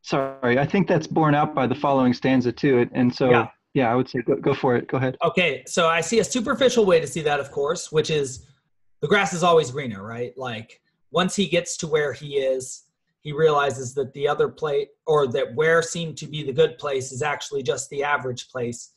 Sorry, 0.07 0.57
I 0.57 0.65
think 0.65 0.87
that's 0.87 1.05
borne 1.05 1.35
out 1.35 1.53
by 1.53 1.67
the 1.67 1.75
following 1.75 2.13
stanza 2.13 2.49
too. 2.49 2.89
And 2.93 3.13
so, 3.13 3.29
yeah, 3.29 3.47
yeah 3.73 3.91
I 3.91 3.95
would 3.95 4.07
say 4.07 4.21
go, 4.21 4.37
go 4.37 4.53
for 4.53 4.77
it. 4.77 4.87
Go 4.87 4.95
ahead. 4.95 5.17
Okay, 5.21 5.63
so 5.67 5.89
I 5.89 5.99
see 5.99 6.19
a 6.19 6.23
superficial 6.23 6.85
way 6.85 7.01
to 7.01 7.07
see 7.07 7.19
that, 7.23 7.41
of 7.41 7.51
course, 7.51 7.91
which 7.91 8.09
is 8.09 8.47
the 9.01 9.07
grass 9.09 9.33
is 9.33 9.43
always 9.43 9.69
greener, 9.69 10.01
right? 10.01 10.31
Like 10.37 10.79
once 11.11 11.35
he 11.35 11.45
gets 11.49 11.75
to 11.79 11.87
where 11.87 12.13
he 12.13 12.37
is, 12.37 12.83
he 13.27 13.33
realizes 13.33 13.93
that 13.93 14.13
the 14.13 14.25
other 14.25 14.47
place 14.47 14.87
or 15.05 15.27
that 15.27 15.53
where 15.53 15.81
seemed 15.81 16.15
to 16.15 16.27
be 16.27 16.43
the 16.43 16.53
good 16.53 16.77
place 16.77 17.11
is 17.11 17.21
actually 17.21 17.61
just 17.61 17.89
the 17.89 18.01
average 18.01 18.47
place 18.47 18.93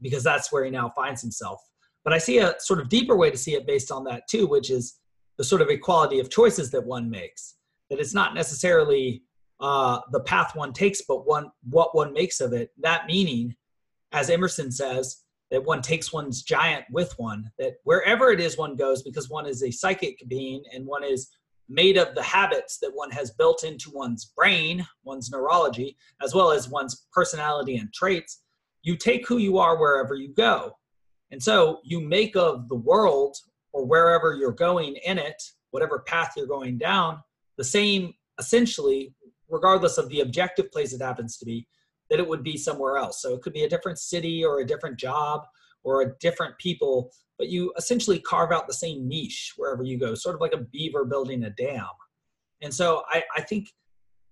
because 0.00 0.24
that's 0.24 0.50
where 0.50 0.64
he 0.64 0.70
now 0.70 0.90
finds 0.96 1.20
himself. 1.20 1.60
But 2.02 2.14
I 2.14 2.18
see 2.18 2.38
a 2.38 2.54
sort 2.60 2.80
of 2.80 2.88
deeper 2.88 3.14
way 3.14 3.30
to 3.30 3.36
see 3.36 3.52
it 3.52 3.66
based 3.66 3.92
on 3.92 4.04
that 4.04 4.22
too, 4.26 4.46
which 4.46 4.70
is 4.70 5.00
the 5.36 5.44
sort 5.44 5.60
of 5.60 5.68
equality 5.68 6.18
of 6.18 6.30
choices 6.30 6.70
that 6.70 6.86
one 6.86 7.10
makes. 7.10 7.56
That 7.90 8.00
it's 8.00 8.14
not 8.14 8.34
necessarily 8.34 9.22
uh, 9.60 10.00
the 10.12 10.20
path 10.20 10.56
one 10.56 10.72
takes, 10.72 11.02
but 11.06 11.26
one 11.26 11.50
what 11.68 11.94
one 11.94 12.14
makes 12.14 12.40
of 12.40 12.54
it. 12.54 12.70
That 12.80 13.04
meaning, 13.06 13.54
as 14.12 14.30
Emerson 14.30 14.72
says, 14.72 15.24
that 15.50 15.62
one 15.62 15.82
takes 15.82 16.10
one's 16.10 16.42
giant 16.42 16.86
with 16.90 17.12
one. 17.18 17.50
That 17.58 17.74
wherever 17.84 18.30
it 18.30 18.40
is 18.40 18.56
one 18.56 18.76
goes, 18.76 19.02
because 19.02 19.28
one 19.28 19.44
is 19.44 19.62
a 19.62 19.70
psychic 19.70 20.22
being 20.26 20.62
and 20.72 20.86
one 20.86 21.04
is 21.04 21.28
made 21.68 21.96
of 21.96 22.14
the 22.14 22.22
habits 22.22 22.78
that 22.78 22.92
one 22.94 23.10
has 23.10 23.30
built 23.30 23.64
into 23.64 23.90
one's 23.90 24.26
brain, 24.36 24.86
one's 25.04 25.30
neurology, 25.30 25.96
as 26.22 26.34
well 26.34 26.50
as 26.50 26.68
one's 26.68 27.06
personality 27.12 27.76
and 27.76 27.92
traits. 27.92 28.42
You 28.82 28.96
take 28.96 29.26
who 29.26 29.38
you 29.38 29.58
are 29.58 29.78
wherever 29.78 30.14
you 30.14 30.32
go. 30.34 30.76
And 31.30 31.42
so 31.42 31.80
you 31.84 32.00
make 32.00 32.36
of 32.36 32.68
the 32.68 32.76
world 32.76 33.36
or 33.72 33.86
wherever 33.86 34.34
you're 34.34 34.52
going 34.52 34.96
in 35.04 35.18
it, 35.18 35.42
whatever 35.70 36.00
path 36.00 36.34
you're 36.36 36.46
going 36.46 36.78
down, 36.78 37.22
the 37.56 37.64
same 37.64 38.12
essentially 38.38 39.14
regardless 39.48 39.98
of 39.98 40.08
the 40.08 40.20
objective 40.20 40.72
place 40.72 40.92
it 40.92 41.02
happens 41.02 41.36
to 41.36 41.44
be, 41.44 41.66
that 42.10 42.18
it 42.18 42.26
would 42.26 42.42
be 42.42 42.56
somewhere 42.56 42.96
else. 42.96 43.22
So 43.22 43.34
it 43.34 43.42
could 43.42 43.52
be 43.52 43.64
a 43.64 43.68
different 43.68 43.98
city 43.98 44.44
or 44.44 44.60
a 44.60 44.66
different 44.66 44.98
job 44.98 45.42
or 45.84 46.02
a 46.02 46.14
different 46.18 46.56
people, 46.58 47.12
but 47.38 47.48
you 47.48 47.72
essentially 47.76 48.20
carve 48.20 48.52
out 48.52 48.66
the 48.66 48.74
same 48.74 49.08
niche 49.08 49.54
wherever 49.56 49.82
you 49.82 49.98
go, 49.98 50.14
sort 50.14 50.34
of 50.34 50.40
like 50.40 50.54
a 50.54 50.64
beaver 50.72 51.04
building 51.04 51.44
a 51.44 51.50
dam. 51.50 51.86
And 52.62 52.72
so 52.72 53.02
I, 53.08 53.22
I 53.36 53.42
think 53.42 53.68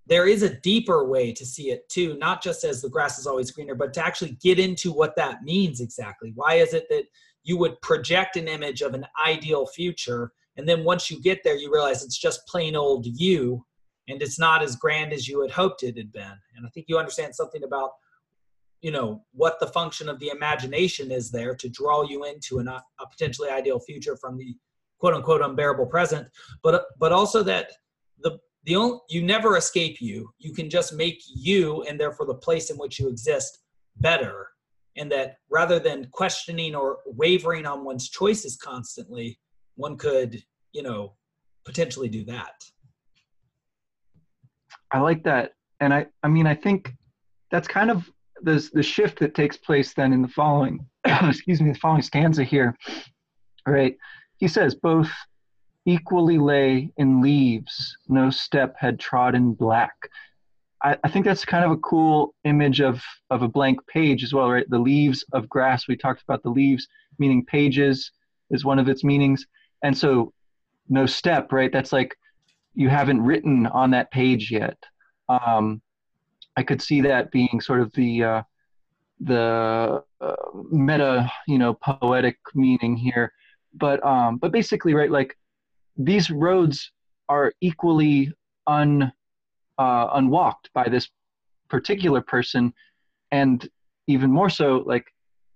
there 0.07 0.27
is 0.27 0.43
a 0.43 0.55
deeper 0.61 1.05
way 1.05 1.33
to 1.33 1.47
see 1.47 1.71
it 1.71 1.89
too, 1.89 2.17
not 2.19 2.43
just 2.43 2.65
as 2.65 2.83
the 2.83 2.89
grass 2.89 3.19
is 3.19 3.27
always 3.27 3.51
greener, 3.51 3.75
but 3.75 3.93
to 3.95 4.05
actually 4.05 4.39
get 4.43 4.59
into 4.59 4.93
what 4.93 5.17
that 5.17 5.43
means 5.43 5.81
exactly. 5.81 6.33
Why 6.35 6.55
is 6.55 6.75
it 6.75 6.87
that 6.91 7.05
you 7.43 7.57
would 7.59 7.81
project 7.81 8.37
an 8.37 8.49
image 8.49 8.83
of 8.83 8.95
an 8.95 9.07
ideal 9.25 9.67
future, 9.67 10.33
and 10.57 10.69
then 10.69 10.85
once 10.85 11.11
you 11.11 11.21
get 11.23 11.43
there, 11.43 11.57
you 11.57 11.73
realize 11.73 12.05
it's 12.05 12.19
just 12.19 12.47
plain 12.47 12.77
old 12.77 13.07
you, 13.07 13.65
and 14.09 14.21
it's 14.21 14.39
not 14.39 14.63
as 14.63 14.77
grand 14.77 15.13
as 15.13 15.27
you 15.29 15.41
had 15.41 15.51
hoped 15.51 15.83
it 15.83 15.97
had 15.97 16.13
been. 16.13 16.39
And 16.57 16.67
I 16.67 16.69
think 16.71 16.87
you 16.89 16.99
understand 16.99 17.35
something 17.35 17.63
about 17.65 17.93
you 18.81 18.91
know 18.91 19.23
what 19.33 19.61
the 19.61 19.67
function 19.67 20.09
of 20.09 20.19
the 20.19 20.29
imagination 20.29 21.11
is 21.11 21.31
there 21.31 21.55
to 21.55 21.69
draw 21.69 22.03
you 22.03 22.25
into 22.25 22.59
an, 22.59 22.69
uh, 22.69 22.81
a 23.01 23.07
potentially 23.07 23.51
ideal 23.51 23.79
future 23.79 24.17
from 24.17 24.37
the 24.37 24.57
quote 24.99 25.15
unquote 25.15 25.43
unbearable 25.43 25.87
present. 25.87 26.29
But 26.63 26.75
uh, 26.75 26.83
but 26.99 27.13
also 27.13 27.43
that 27.43 27.73
the 28.19 28.39
the 28.65 28.77
only 28.77 28.99
you 29.09 29.23
never 29.23 29.57
escape 29.57 30.01
you. 30.01 30.31
You 30.39 30.53
can 30.53 30.71
just 30.71 30.93
make 30.93 31.21
you 31.27 31.83
and 31.83 31.99
therefore 31.99 32.27
the 32.27 32.35
place 32.35 32.71
in 32.71 32.77
which 32.77 32.99
you 32.99 33.09
exist 33.09 33.59
better. 33.97 34.49
And 34.97 35.11
that 35.13 35.37
rather 35.51 35.79
than 35.79 36.09
questioning 36.13 36.75
or 36.75 36.99
wavering 37.07 37.65
on 37.65 37.85
one's 37.85 38.09
choices 38.09 38.57
constantly 38.57 39.39
one 39.77 39.97
could 39.97 40.43
you 40.73 40.83
know 40.83 41.15
potentially 41.65 42.09
do 42.09 42.25
that. 42.25 42.55
I 44.93 45.01
like 45.01 45.25
that. 45.25 45.53
And 45.81 45.95
i 45.95 46.07
i 46.23 46.29
mean 46.29 46.47
i 46.47 46.55
think 46.55 46.93
that's 47.51 47.67
kind 47.67 47.91
of 47.91 48.11
the 48.43 48.69
the 48.73 48.83
shift 48.83 49.19
that 49.19 49.35
takes 49.35 49.57
place 49.57 49.95
then 49.95 50.13
in 50.13 50.23
the 50.23 50.29
following 50.29 50.85
excuse 51.05 51.61
me 51.61 51.73
the 51.73 51.79
following 51.79 52.03
stanza 52.03 52.45
here 52.45 52.77
right? 53.67 53.97
he 54.39 54.49
says 54.49 54.75
both 54.75 55.11
equally 55.87 56.39
lay 56.39 56.93
in 56.97 57.21
leaves, 57.21 57.97
no 58.09 58.31
step 58.31 58.75
had 58.79 58.99
trodden 58.99 59.53
black. 59.53 59.95
I, 60.83 60.97
I, 61.05 61.09
think 61.09 61.25
that's 61.25 61.45
kind 61.45 61.65
of 61.65 61.71
a 61.71 61.77
cool 61.79 62.35
image 62.45 62.81
of, 62.81 63.03
of 63.31 63.43
a 63.43 63.49
blank 63.49 63.81
page 63.87 64.23
as 64.23 64.33
well, 64.33 64.51
right? 64.51 64.69
The 64.69 64.79
leaves 64.79 65.25
of 65.33 65.49
grass, 65.49 65.89
we 65.89 65.97
talked 65.97 66.23
about 66.23 66.43
the 66.43 66.51
leaves, 66.51 66.87
meaning 67.19 67.45
pages 67.45 68.11
is 68.51 68.65
one 68.65 68.79
of 68.79 68.89
its 68.89 69.05
meanings. 69.05 69.47
And 69.83 69.97
so 69.97 70.33
no 70.89 71.07
step, 71.07 71.53
right? 71.53 71.73
That's 71.73 71.93
like 71.93 72.17
you 72.75 72.89
haven't 72.89 73.23
written 73.23 73.67
on 73.67 73.91
that 73.91 74.11
page 74.11 74.51
yet. 74.51 74.79
Um, 75.29 75.83
I 76.61 76.63
could 76.63 76.83
see 76.83 77.01
that 77.01 77.31
being 77.31 77.59
sort 77.63 77.81
of 77.81 77.91
the 77.95 78.23
uh, 78.23 78.43
the 79.19 80.05
uh, 80.21 80.35
meta, 80.71 81.33
you 81.49 81.57
know, 81.57 81.73
poetic 81.73 82.37
meaning 82.55 82.97
here. 82.97 83.33
But 83.73 84.05
um, 84.05 84.37
but 84.37 84.53
basically, 84.53 84.93
right, 84.93 85.11
like 85.11 85.39
these 85.97 86.31
roads 86.31 86.93
are 87.31 87.55
equally 87.63 88.31
un 88.67 89.11
uh, 89.79 90.07
unwalked 90.13 90.69
by 90.75 90.87
this 90.91 91.09
particular 91.71 92.21
person, 92.21 92.75
and 93.31 93.67
even 94.07 94.31
more 94.31 94.51
so, 94.51 94.83
like 94.85 95.07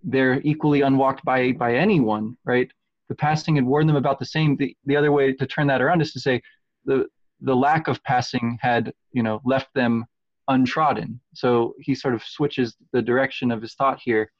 they're 0.02 0.40
equally 0.42 0.80
unwalked 0.80 1.22
by 1.22 1.52
by 1.52 1.74
anyone, 1.74 2.34
right? 2.46 2.70
The 3.10 3.14
passing 3.14 3.56
had 3.56 3.66
warned 3.66 3.90
them 3.90 3.96
about 3.96 4.18
the 4.18 4.30
same. 4.36 4.56
The, 4.56 4.74
the 4.86 4.96
other 4.96 5.12
way 5.12 5.34
to 5.34 5.46
turn 5.46 5.66
that 5.66 5.82
around 5.82 6.00
is 6.00 6.14
to 6.14 6.20
say 6.20 6.40
the 6.86 7.08
the 7.42 7.54
lack 7.54 7.88
of 7.88 8.02
passing 8.04 8.58
had 8.62 8.90
you 9.12 9.22
know 9.22 9.42
left 9.44 9.68
them 9.74 10.06
untrodden. 10.48 11.20
So 11.34 11.74
he 11.80 11.94
sort 11.94 12.14
of 12.14 12.22
switches 12.22 12.76
the 12.92 13.02
direction 13.02 13.50
of 13.50 13.62
his 13.62 13.74
thought 13.74 14.00
here, 14.02 14.30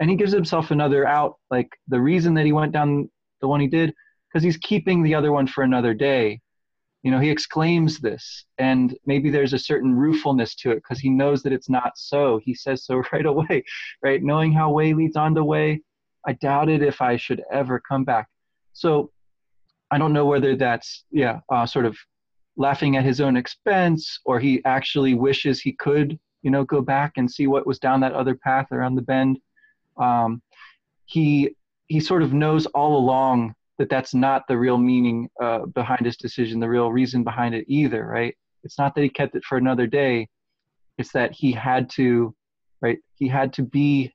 and 0.00 0.08
he 0.08 0.16
gives 0.16 0.32
himself 0.32 0.70
another 0.70 1.06
out. 1.06 1.36
Like 1.50 1.68
the 1.88 2.00
reason 2.00 2.34
that 2.34 2.46
he 2.46 2.52
went 2.52 2.72
down 2.72 3.10
the 3.40 3.48
one 3.48 3.60
he 3.60 3.66
did 3.66 3.94
because 4.28 4.44
he's 4.44 4.56
keeping 4.58 5.02
the 5.02 5.14
other 5.14 5.32
one 5.32 5.46
for 5.46 5.62
another 5.62 5.94
day. 5.94 6.40
You 7.02 7.10
know, 7.10 7.18
he 7.18 7.30
exclaims 7.30 7.98
this, 7.98 8.44
and 8.58 8.94
maybe 9.06 9.30
there's 9.30 9.54
a 9.54 9.58
certain 9.58 9.94
ruefulness 9.94 10.54
to 10.56 10.70
it 10.70 10.76
because 10.76 10.98
he 10.98 11.08
knows 11.08 11.42
that 11.42 11.52
it's 11.52 11.70
not 11.70 11.92
so. 11.96 12.40
He 12.44 12.54
says 12.54 12.84
so 12.84 13.02
right 13.12 13.24
away, 13.24 13.64
right? 14.02 14.22
Knowing 14.22 14.52
how 14.52 14.70
way 14.70 14.92
leads 14.92 15.16
on 15.16 15.34
to 15.34 15.44
way, 15.44 15.80
I 16.26 16.34
doubted 16.34 16.82
if 16.82 17.00
I 17.00 17.16
should 17.16 17.42
ever 17.50 17.80
come 17.80 18.04
back. 18.04 18.28
So 18.74 19.10
I 19.90 19.98
don't 19.98 20.12
know 20.12 20.26
whether 20.26 20.56
that's, 20.56 21.04
yeah, 21.10 21.40
uh, 21.50 21.66
sort 21.66 21.86
of 21.86 21.96
laughing 22.56 22.96
at 22.96 23.04
his 23.04 23.20
own 23.20 23.36
expense 23.36 24.20
or 24.24 24.38
he 24.38 24.62
actually 24.64 25.14
wishes 25.14 25.60
he 25.60 25.72
could, 25.72 26.18
you 26.42 26.50
know, 26.50 26.64
go 26.64 26.80
back 26.80 27.12
and 27.16 27.30
see 27.30 27.46
what 27.46 27.66
was 27.66 27.78
down 27.78 28.00
that 28.00 28.12
other 28.12 28.34
path 28.34 28.66
around 28.72 28.94
the 28.94 29.02
bend. 29.02 29.38
Um, 29.96 30.42
he 31.06 31.56
he 31.88 31.98
sort 32.00 32.22
of 32.22 32.32
knows 32.32 32.66
all 32.66 32.96
along 32.96 33.54
that 33.78 33.88
that's 33.88 34.14
not 34.14 34.46
the 34.46 34.56
real 34.56 34.78
meaning 34.78 35.28
uh, 35.42 35.66
behind 35.66 36.06
his 36.06 36.16
decision, 36.16 36.60
the 36.60 36.68
real 36.68 36.92
reason 36.92 37.24
behind 37.24 37.54
it 37.54 37.64
either, 37.66 38.06
right? 38.06 38.36
It's 38.62 38.78
not 38.78 38.94
that 38.94 39.02
he 39.02 39.08
kept 39.08 39.34
it 39.34 39.44
for 39.44 39.58
another 39.58 39.86
day. 39.86 40.28
It's 40.98 41.12
that 41.12 41.32
he 41.32 41.50
had 41.50 41.88
to, 41.90 42.34
right? 42.80 42.98
He 43.14 43.26
had 43.26 43.52
to 43.54 43.62
be 43.62 44.12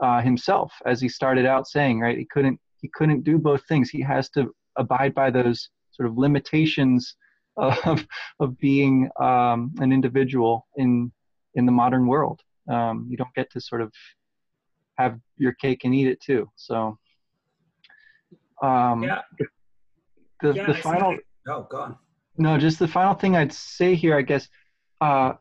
uh, 0.00 0.22
himself, 0.22 0.72
as 0.86 1.00
he 1.00 1.08
started 1.08 1.44
out 1.44 1.66
saying, 1.66 2.00
right? 2.00 2.16
He 2.16 2.24
couldn't 2.24 2.58
he 2.80 2.88
couldn't 2.94 3.24
do 3.24 3.36
both 3.36 3.62
things. 3.66 3.90
He 3.90 4.00
has 4.00 4.30
to 4.30 4.54
abide 4.76 5.14
by 5.14 5.30
those 5.30 5.68
sort 5.90 6.08
of 6.08 6.16
limitations 6.16 7.16
of 7.56 8.06
of 8.38 8.58
being 8.58 9.10
um, 9.20 9.72
an 9.78 9.92
individual 9.92 10.66
in 10.76 11.12
in 11.54 11.66
the 11.66 11.72
modern 11.72 12.06
world. 12.06 12.40
Um, 12.68 13.06
you 13.10 13.16
don't 13.16 13.34
get 13.34 13.50
to 13.52 13.60
sort 13.60 13.80
of 13.80 13.92
have 14.98 15.18
your 15.36 15.52
cake 15.54 15.84
and 15.84 15.94
eat 15.94 16.06
it 16.06 16.20
too. 16.20 16.48
So 16.56 16.98
um, 18.62 19.02
yeah. 19.02 19.20
The, 20.42 20.54
yeah, 20.54 20.66
the 20.66 20.74
final. 20.74 21.16
Oh, 21.48 21.66
go 21.70 21.80
on. 21.80 21.96
No, 22.38 22.56
just 22.56 22.78
the 22.78 22.88
final 22.88 23.14
thing 23.14 23.36
I'd 23.36 23.52
say 23.52 23.94
here, 23.94 24.16
I 24.16 24.22
guess, 24.22 24.48
uh, 25.00 25.32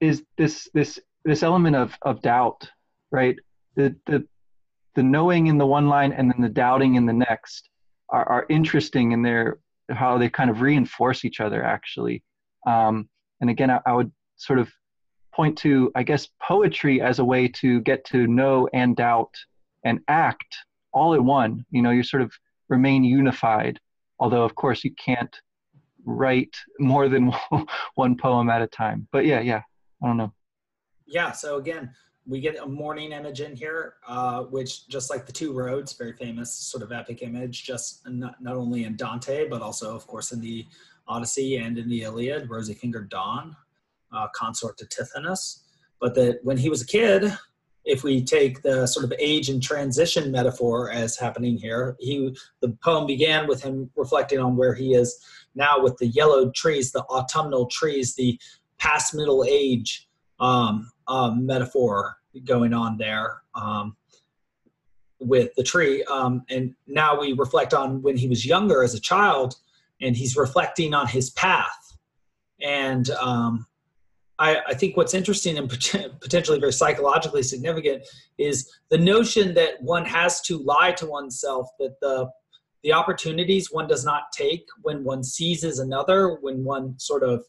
is 0.00 0.24
this 0.38 0.68
this 0.72 0.98
this 1.24 1.42
element 1.42 1.76
of 1.76 1.96
of 2.02 2.22
doubt, 2.22 2.70
right? 3.10 3.36
The 3.76 3.94
the 4.06 4.26
the 4.94 5.02
knowing 5.02 5.46
in 5.48 5.58
the 5.58 5.66
one 5.66 5.88
line 5.88 6.12
and 6.12 6.30
then 6.30 6.40
the 6.40 6.48
doubting 6.48 6.94
in 6.94 7.06
the 7.06 7.12
next 7.12 7.68
are, 8.08 8.28
are 8.28 8.46
interesting 8.48 9.12
in 9.12 9.22
their 9.22 9.58
how 9.90 10.18
they 10.18 10.28
kind 10.28 10.50
of 10.50 10.60
reinforce 10.60 11.24
each 11.24 11.40
other 11.40 11.62
actually. 11.64 12.22
Um, 12.66 13.08
and 13.40 13.50
again, 13.50 13.70
I, 13.70 13.80
I 13.86 13.92
would 13.92 14.12
sort 14.36 14.58
of 14.58 14.70
point 15.34 15.56
to 15.58 15.90
I 15.94 16.02
guess 16.02 16.28
poetry 16.42 17.00
as 17.00 17.18
a 17.18 17.24
way 17.24 17.48
to 17.48 17.80
get 17.80 18.04
to 18.06 18.26
know 18.26 18.68
and 18.72 18.96
doubt 18.96 19.34
and 19.84 20.00
act 20.08 20.56
all 20.92 21.14
at 21.14 21.22
one. 21.22 21.64
You 21.70 21.82
know, 21.82 21.90
you're 21.90 22.04
sort 22.04 22.22
of 22.22 22.32
remain 22.68 23.04
unified. 23.04 23.78
Although, 24.18 24.44
of 24.44 24.54
course, 24.54 24.84
you 24.84 24.94
can't 25.02 25.34
write 26.04 26.54
more 26.78 27.08
than 27.08 27.32
one 27.94 28.16
poem 28.16 28.50
at 28.50 28.62
a 28.62 28.66
time. 28.66 29.08
But 29.12 29.24
yeah, 29.26 29.40
yeah, 29.40 29.62
I 30.02 30.06
don't 30.06 30.16
know. 30.16 30.32
Yeah, 31.06 31.32
so 31.32 31.56
again, 31.56 31.92
we 32.30 32.40
get 32.40 32.56
a 32.58 32.66
morning 32.66 33.10
image 33.10 33.40
in 33.40 33.56
here, 33.56 33.94
uh, 34.06 34.44
which 34.44 34.86
just 34.86 35.10
like 35.10 35.26
the 35.26 35.32
two 35.32 35.52
roads, 35.52 35.92
very 35.94 36.12
famous 36.12 36.54
sort 36.54 36.84
of 36.84 36.92
epic 36.92 37.22
image, 37.22 37.64
just 37.64 38.08
not, 38.08 38.40
not 38.40 38.54
only 38.54 38.84
in 38.84 38.94
Dante, 38.94 39.48
but 39.48 39.60
also, 39.60 39.96
of 39.96 40.06
course, 40.06 40.30
in 40.30 40.40
the 40.40 40.64
Odyssey 41.08 41.56
and 41.56 41.76
in 41.76 41.88
the 41.88 42.02
Iliad, 42.02 42.48
rosy 42.48 42.72
fingered 42.72 43.08
dawn, 43.08 43.56
uh, 44.12 44.28
consort 44.32 44.78
to 44.78 44.86
Tithonus. 44.86 45.64
But 46.00 46.14
that 46.14 46.38
when 46.44 46.56
he 46.56 46.70
was 46.70 46.82
a 46.82 46.86
kid, 46.86 47.36
if 47.84 48.04
we 48.04 48.22
take 48.22 48.62
the 48.62 48.86
sort 48.86 49.04
of 49.04 49.12
age 49.18 49.48
and 49.48 49.60
transition 49.60 50.30
metaphor 50.30 50.88
as 50.92 51.16
happening 51.16 51.58
here, 51.58 51.96
he 51.98 52.36
the 52.60 52.76
poem 52.84 53.06
began 53.06 53.48
with 53.48 53.60
him 53.60 53.90
reflecting 53.96 54.38
on 54.38 54.56
where 54.56 54.74
he 54.74 54.94
is 54.94 55.18
now 55.56 55.80
with 55.80 55.96
the 55.96 56.06
yellowed 56.06 56.54
trees, 56.54 56.92
the 56.92 57.02
autumnal 57.06 57.66
trees, 57.66 58.14
the 58.14 58.38
past 58.78 59.14
middle 59.14 59.44
age 59.44 60.08
um, 60.38 60.90
um, 61.08 61.44
metaphor 61.44 62.19
going 62.44 62.72
on 62.72 62.96
there 62.96 63.42
um, 63.54 63.96
with 65.20 65.50
the 65.56 65.62
tree. 65.62 66.02
Um, 66.04 66.42
and 66.50 66.74
now 66.86 67.20
we 67.20 67.32
reflect 67.32 67.74
on 67.74 68.02
when 68.02 68.16
he 68.16 68.28
was 68.28 68.46
younger 68.46 68.82
as 68.82 68.94
a 68.94 69.00
child, 69.00 69.54
and 70.00 70.16
he's 70.16 70.36
reflecting 70.36 70.94
on 70.94 71.06
his 71.06 71.30
path. 71.30 71.96
And 72.62 73.10
um, 73.10 73.66
I, 74.38 74.60
I 74.68 74.74
think 74.74 74.96
what's 74.96 75.14
interesting 75.14 75.58
and 75.58 75.68
potentially 75.68 76.58
very 76.58 76.72
psychologically 76.72 77.42
significant 77.42 78.06
is 78.38 78.70
the 78.90 78.98
notion 78.98 79.54
that 79.54 79.82
one 79.82 80.04
has 80.06 80.40
to 80.42 80.58
lie 80.58 80.92
to 80.92 81.06
oneself 81.06 81.68
that 81.78 82.00
the 82.00 82.30
the 82.82 82.94
opportunities 82.94 83.70
one 83.70 83.86
does 83.86 84.06
not 84.06 84.32
take 84.32 84.66
when 84.80 85.04
one 85.04 85.22
seizes 85.22 85.80
another, 85.80 86.38
when 86.40 86.64
one 86.64 86.98
sort 86.98 87.22
of 87.22 87.44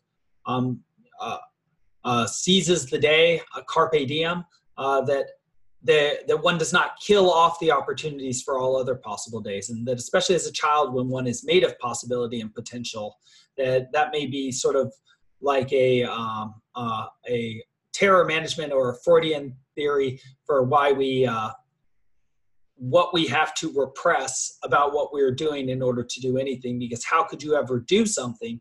um, 0.46 0.82
uh, 1.22 1.38
uh, 2.04 2.28
seizes 2.28 2.88
the 2.88 3.00
day, 3.00 3.42
a 3.56 3.62
carpe 3.64 4.08
diem, 4.08 4.44
uh, 4.82 5.02
that 5.02 5.26
that 5.84 6.28
that 6.28 6.44
one 6.44 6.58
does 6.58 6.74
not 6.74 7.00
kill 7.06 7.32
off 7.32 7.60
the 7.60 7.72
opportunities 7.72 8.42
for 8.42 8.58
all 8.58 8.76
other 8.76 8.96
possible 8.96 9.42
days, 9.42 9.70
and 9.70 9.88
that 9.88 9.98
especially 9.98 10.36
as 10.36 10.48
a 10.48 10.52
child, 10.52 10.94
when 10.94 11.08
one 11.08 11.28
is 11.28 11.46
made 11.46 11.64
of 11.64 11.78
possibility 11.80 12.42
and 12.42 12.54
potential, 12.54 13.18
that 13.58 13.92
that 13.94 14.12
may 14.12 14.26
be 14.26 14.52
sort 14.52 14.76
of 14.76 14.94
like 15.42 15.72
a 15.72 16.04
um, 16.04 16.56
uh, 16.76 17.06
a 17.30 17.64
terror 17.94 18.26
management 18.26 18.72
or 18.72 18.92
a 18.92 18.96
Freudian 19.04 19.56
theory 19.76 20.20
for 20.46 20.64
why 20.64 20.92
we 20.92 21.26
uh, 21.26 21.52
what 22.76 23.14
we 23.14 23.28
have 23.28 23.54
to 23.54 23.72
repress 23.76 24.58
about 24.64 24.94
what 24.94 25.14
we're 25.14 25.36
doing 25.36 25.70
in 25.70 25.82
order 25.84 26.04
to 26.04 26.20
do 26.20 26.38
anything. 26.38 26.80
Because 26.80 27.06
how 27.06 27.24
could 27.24 27.44
you 27.44 27.56
ever 27.56 27.80
do 27.80 28.06
something 28.06 28.60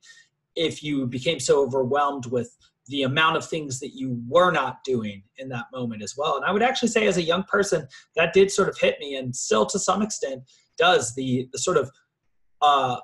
if 0.56 0.82
you 0.82 1.06
became 1.06 1.40
so 1.40 1.62
overwhelmed 1.62 2.26
with 2.26 2.54
the 2.90 3.02
amount 3.02 3.36
of 3.36 3.46
things 3.46 3.80
that 3.80 3.94
you 3.94 4.22
were 4.28 4.50
not 4.50 4.84
doing 4.84 5.22
in 5.38 5.48
that 5.48 5.66
moment 5.72 6.02
as 6.02 6.14
well. 6.16 6.36
And 6.36 6.44
i 6.44 6.52
would 6.52 6.62
actually 6.62 6.88
say 6.88 7.06
as 7.06 7.16
a 7.16 7.22
young 7.22 7.44
person 7.44 7.86
that 8.16 8.32
did 8.32 8.50
sort 8.50 8.68
of 8.68 8.78
hit 8.78 8.98
me 9.00 9.16
and 9.16 9.34
still 9.34 9.66
to 9.66 9.78
some 9.78 10.02
extent 10.02 10.42
does 10.76 11.14
the 11.14 11.48
the 11.52 11.58
sort 11.58 11.76
of 11.76 11.90
uh, 12.62 12.96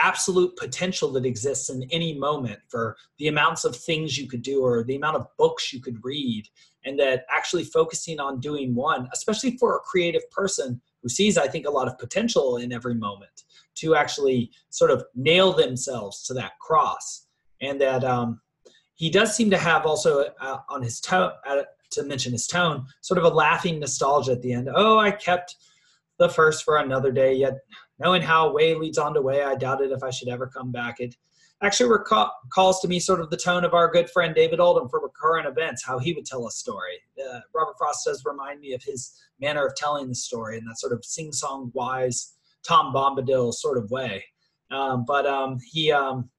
absolute 0.00 0.56
potential 0.56 1.12
that 1.12 1.26
exists 1.26 1.70
in 1.70 1.82
any 1.90 2.16
moment 2.18 2.58
for 2.68 2.96
the 3.18 3.28
amounts 3.28 3.64
of 3.64 3.74
things 3.76 4.18
you 4.18 4.28
could 4.28 4.42
do 4.42 4.62
or 4.64 4.84
the 4.84 4.96
amount 4.96 5.16
of 5.16 5.26
books 5.36 5.72
you 5.72 5.80
could 5.80 5.98
read. 6.04 6.44
And 6.84 6.98
that 7.00 7.24
actually 7.28 7.64
focusing 7.64 8.20
on 8.20 8.40
doing 8.40 8.74
one 8.74 9.08
especially 9.12 9.56
for 9.58 9.76
a 9.76 9.80
creative 9.80 10.28
person 10.30 10.80
who 11.02 11.08
sees 11.08 11.36
i 11.36 11.46
think 11.46 11.66
a 11.66 11.70
lot 11.70 11.88
of 11.88 11.98
potential 11.98 12.56
in 12.56 12.72
every 12.72 12.94
moment 12.94 13.44
to 13.78 13.94
actually 13.94 14.50
sort 14.70 14.90
of 14.90 15.04
nail 15.14 15.52
themselves 15.52 16.22
to 16.24 16.34
that 16.34 16.58
cross. 16.60 17.26
And 17.60 17.80
that 17.80 18.04
um, 18.04 18.40
he 18.98 19.08
does 19.08 19.34
seem 19.34 19.48
to 19.50 19.58
have 19.58 19.86
also 19.86 20.26
uh, 20.40 20.58
on 20.68 20.82
his 20.82 21.00
tone 21.00 21.32
uh, 21.46 21.62
to 21.90 22.02
mention 22.04 22.32
his 22.32 22.46
tone 22.46 22.84
sort 23.00 23.18
of 23.18 23.24
a 23.24 23.28
laughing 23.28 23.80
nostalgia 23.80 24.32
at 24.32 24.42
the 24.42 24.52
end 24.52 24.68
oh 24.74 24.98
i 24.98 25.10
kept 25.10 25.56
the 26.18 26.28
first 26.28 26.64
for 26.64 26.78
another 26.78 27.10
day 27.10 27.32
yet 27.34 27.54
knowing 27.98 28.20
how 28.20 28.52
way 28.52 28.74
leads 28.74 28.98
on 28.98 29.14
to 29.14 29.22
way 29.22 29.42
i 29.42 29.54
doubted 29.54 29.90
if 29.90 30.02
i 30.02 30.10
should 30.10 30.28
ever 30.28 30.46
come 30.46 30.70
back 30.70 31.00
it 31.00 31.16
actually 31.62 31.90
recalls 31.90 32.80
to 32.80 32.88
me 32.88 33.00
sort 33.00 33.20
of 33.20 33.30
the 33.30 33.36
tone 33.36 33.64
of 33.64 33.74
our 33.74 33.90
good 33.90 34.08
friend 34.10 34.34
David 34.34 34.60
Oldham 34.60 34.88
for 34.88 35.00
recurrent 35.00 35.48
events, 35.48 35.84
how 35.84 35.98
he 35.98 36.12
would 36.12 36.24
tell 36.24 36.46
a 36.46 36.50
story. 36.50 37.00
Uh, 37.18 37.40
Robert 37.54 37.74
Frost 37.76 38.04
does 38.06 38.24
remind 38.24 38.60
me 38.60 38.74
of 38.74 38.82
his 38.82 39.12
manner 39.40 39.66
of 39.66 39.74
telling 39.76 40.08
the 40.08 40.14
story 40.14 40.58
in 40.58 40.64
that 40.66 40.78
sort 40.78 40.92
of 40.92 41.04
sing-song 41.04 41.70
wise 41.74 42.34
Tom 42.66 42.92
Bombadil 42.94 43.52
sort 43.52 43.78
of 43.78 43.90
way. 43.90 44.24
Um, 44.70 45.04
but 45.04 45.26
um, 45.26 45.58
he 45.72 45.90
um, 45.90 46.30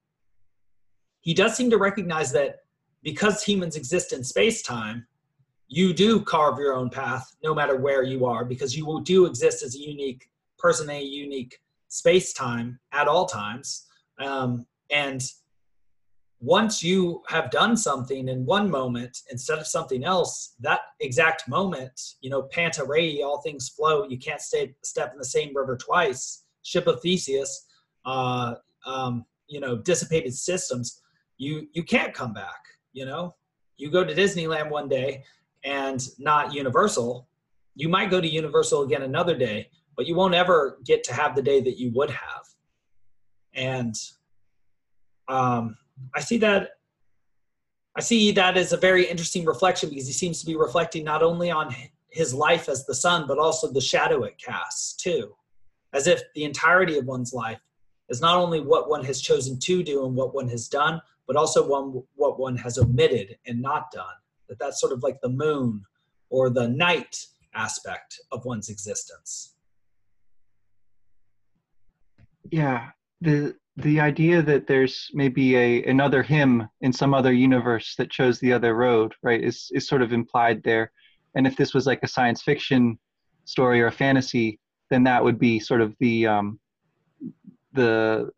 he 1.20 1.34
does 1.34 1.56
seem 1.56 1.70
to 1.70 1.78
recognize 1.78 2.32
that 2.32 2.60
because 3.02 3.42
humans 3.42 3.76
exist 3.76 4.12
in 4.12 4.22
space-time, 4.24 5.06
you 5.68 5.92
do 5.92 6.20
carve 6.20 6.58
your 6.58 6.74
own 6.74 6.90
path 6.90 7.36
no 7.44 7.54
matter 7.54 7.76
where 7.76 8.02
you 8.02 8.26
are 8.26 8.44
because 8.44 8.76
you 8.76 9.00
do 9.04 9.26
exist 9.26 9.62
as 9.62 9.74
a 9.76 9.78
unique 9.78 10.28
person 10.58 10.90
in 10.90 10.96
a 10.96 11.02
unique 11.02 11.60
space-time 11.88 12.78
at 12.92 13.08
all 13.08 13.26
times. 13.26 13.86
Um, 14.18 14.66
and 14.90 15.22
once 16.40 16.82
you 16.82 17.22
have 17.28 17.50
done 17.50 17.76
something 17.76 18.28
in 18.28 18.46
one 18.46 18.70
moment 18.70 19.18
instead 19.30 19.58
of 19.58 19.66
something 19.66 20.04
else, 20.04 20.54
that 20.60 20.80
exact 21.00 21.46
moment, 21.48 22.14
you 22.22 22.30
know, 22.30 22.42
panta 22.42 22.82
all 23.22 23.42
things 23.42 23.68
flow. 23.68 24.06
You 24.08 24.18
can't 24.18 24.40
stay, 24.40 24.74
step 24.82 25.12
in 25.12 25.18
the 25.18 25.24
same 25.24 25.54
river 25.54 25.76
twice. 25.76 26.44
Ship 26.62 26.86
of 26.86 27.00
Theseus, 27.02 27.66
uh, 28.06 28.54
um, 28.86 29.24
you 29.48 29.60
know, 29.60 29.76
dissipated 29.76 30.34
systems. 30.34 31.02
You 31.40 31.66
you 31.72 31.82
can't 31.82 32.12
come 32.12 32.34
back. 32.34 32.60
You 32.92 33.06
know, 33.06 33.34
you 33.78 33.90
go 33.90 34.04
to 34.04 34.14
Disneyland 34.14 34.68
one 34.70 34.88
day 34.90 35.24
and 35.64 36.06
not 36.18 36.52
Universal. 36.52 37.26
You 37.74 37.88
might 37.88 38.10
go 38.10 38.20
to 38.20 38.28
Universal 38.28 38.82
again 38.82 39.02
another 39.02 39.34
day, 39.34 39.70
but 39.96 40.06
you 40.06 40.14
won't 40.14 40.34
ever 40.34 40.78
get 40.84 41.02
to 41.04 41.14
have 41.14 41.34
the 41.34 41.42
day 41.42 41.62
that 41.62 41.78
you 41.78 41.92
would 41.94 42.10
have. 42.10 42.44
And 43.54 43.94
um, 45.28 45.78
I 46.14 46.20
see 46.20 46.36
that 46.38 46.72
I 47.96 48.02
see 48.02 48.32
that 48.32 48.58
as 48.58 48.74
a 48.74 48.76
very 48.76 49.06
interesting 49.06 49.46
reflection 49.46 49.88
because 49.88 50.06
he 50.06 50.12
seems 50.12 50.40
to 50.40 50.46
be 50.46 50.56
reflecting 50.56 51.04
not 51.04 51.22
only 51.22 51.50
on 51.50 51.74
his 52.10 52.34
life 52.34 52.68
as 52.68 52.84
the 52.84 52.94
sun, 52.94 53.24
but 53.26 53.38
also 53.38 53.72
the 53.72 53.80
shadow 53.80 54.24
it 54.24 54.36
casts 54.36 54.92
too, 54.94 55.34
as 55.94 56.06
if 56.06 56.22
the 56.34 56.44
entirety 56.44 56.98
of 56.98 57.06
one's 57.06 57.32
life 57.32 57.60
is 58.10 58.20
not 58.20 58.36
only 58.36 58.60
what 58.60 58.90
one 58.90 59.04
has 59.04 59.22
chosen 59.22 59.58
to 59.58 59.82
do 59.82 60.04
and 60.04 60.14
what 60.14 60.34
one 60.34 60.48
has 60.48 60.68
done, 60.68 61.00
but 61.30 61.36
also 61.36 61.64
one 61.64 62.02
what 62.16 62.40
one 62.40 62.56
has 62.56 62.76
omitted 62.76 63.38
and 63.46 63.62
not 63.62 63.92
done. 63.92 64.18
That 64.48 64.58
that's 64.58 64.80
sort 64.80 64.92
of 64.92 65.04
like 65.04 65.20
the 65.20 65.28
moon 65.28 65.84
or 66.28 66.50
the 66.50 66.66
night 66.66 67.24
aspect 67.54 68.18
of 68.32 68.44
one's 68.44 68.68
existence. 68.68 69.54
Yeah, 72.50 72.88
the 73.20 73.54
the 73.76 74.00
idea 74.00 74.42
that 74.42 74.66
there's 74.66 75.08
maybe 75.14 75.56
a 75.56 75.84
another 75.84 76.20
him 76.24 76.68
in 76.80 76.92
some 76.92 77.14
other 77.14 77.32
universe 77.32 77.94
that 77.94 78.10
chose 78.10 78.40
the 78.40 78.52
other 78.52 78.74
road 78.74 79.14
right 79.22 79.40
is 79.40 79.70
is 79.72 79.86
sort 79.86 80.02
of 80.02 80.12
implied 80.12 80.60
there 80.64 80.90
and 81.36 81.46
if 81.46 81.56
this 81.56 81.72
was 81.72 81.86
like 81.86 82.02
a 82.02 82.08
science 82.08 82.42
fiction 82.42 82.98
story 83.44 83.80
or 83.80 83.86
a 83.86 83.92
fantasy 83.92 84.58
then 84.90 85.04
that 85.04 85.22
would 85.22 85.38
be 85.38 85.60
sort 85.60 85.80
of 85.80 85.94
the 86.00 86.26
um, 86.26 86.58
the 87.72 88.30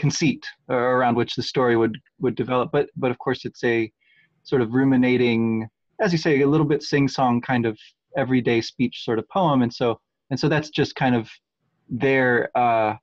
conceit 0.00 0.46
around 0.70 1.14
which 1.14 1.34
the 1.36 1.42
story 1.42 1.76
would 1.76 1.96
would 2.20 2.34
develop. 2.34 2.70
But 2.72 2.88
but 2.96 3.10
of 3.10 3.18
course 3.18 3.44
it's 3.44 3.62
a 3.62 3.92
sort 4.42 4.62
of 4.62 4.72
ruminating 4.72 5.68
as 6.00 6.10
you 6.12 6.18
say 6.18 6.40
a 6.40 6.48
little 6.48 6.66
bit 6.66 6.82
sing 6.82 7.06
song 7.06 7.42
kind 7.42 7.66
of 7.66 7.78
everyday 8.16 8.62
speech 8.62 9.04
sort 9.04 9.18
of 9.18 9.28
poem. 9.28 9.60
And 9.62 9.72
so 9.72 10.00
and 10.30 10.40
so 10.40 10.48
that's 10.48 10.70
just 10.70 10.96
kind 10.96 11.14
of 11.14 11.28
there 11.88 12.50
uh 12.56 12.96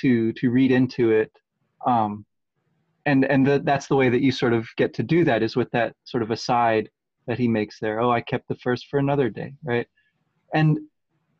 to 0.00 0.32
to 0.34 0.50
read 0.50 0.70
into 0.70 1.10
it. 1.10 1.32
Um, 1.86 2.24
and 3.04 3.24
and 3.24 3.44
the, 3.46 3.58
that's 3.64 3.88
the 3.88 3.96
way 3.96 4.08
that 4.08 4.22
you 4.22 4.30
sort 4.30 4.52
of 4.52 4.68
get 4.76 4.94
to 4.94 5.02
do 5.02 5.24
that 5.24 5.42
is 5.42 5.56
with 5.56 5.70
that 5.72 5.94
sort 6.04 6.22
of 6.22 6.30
aside 6.30 6.88
that 7.26 7.38
he 7.38 7.48
makes 7.48 7.80
there. 7.80 8.00
Oh 8.00 8.10
i 8.12 8.20
kept 8.20 8.46
the 8.48 8.60
first 8.66 8.86
for 8.88 8.98
another 8.98 9.28
day 9.28 9.54
right? 9.64 9.88
And 10.54 10.78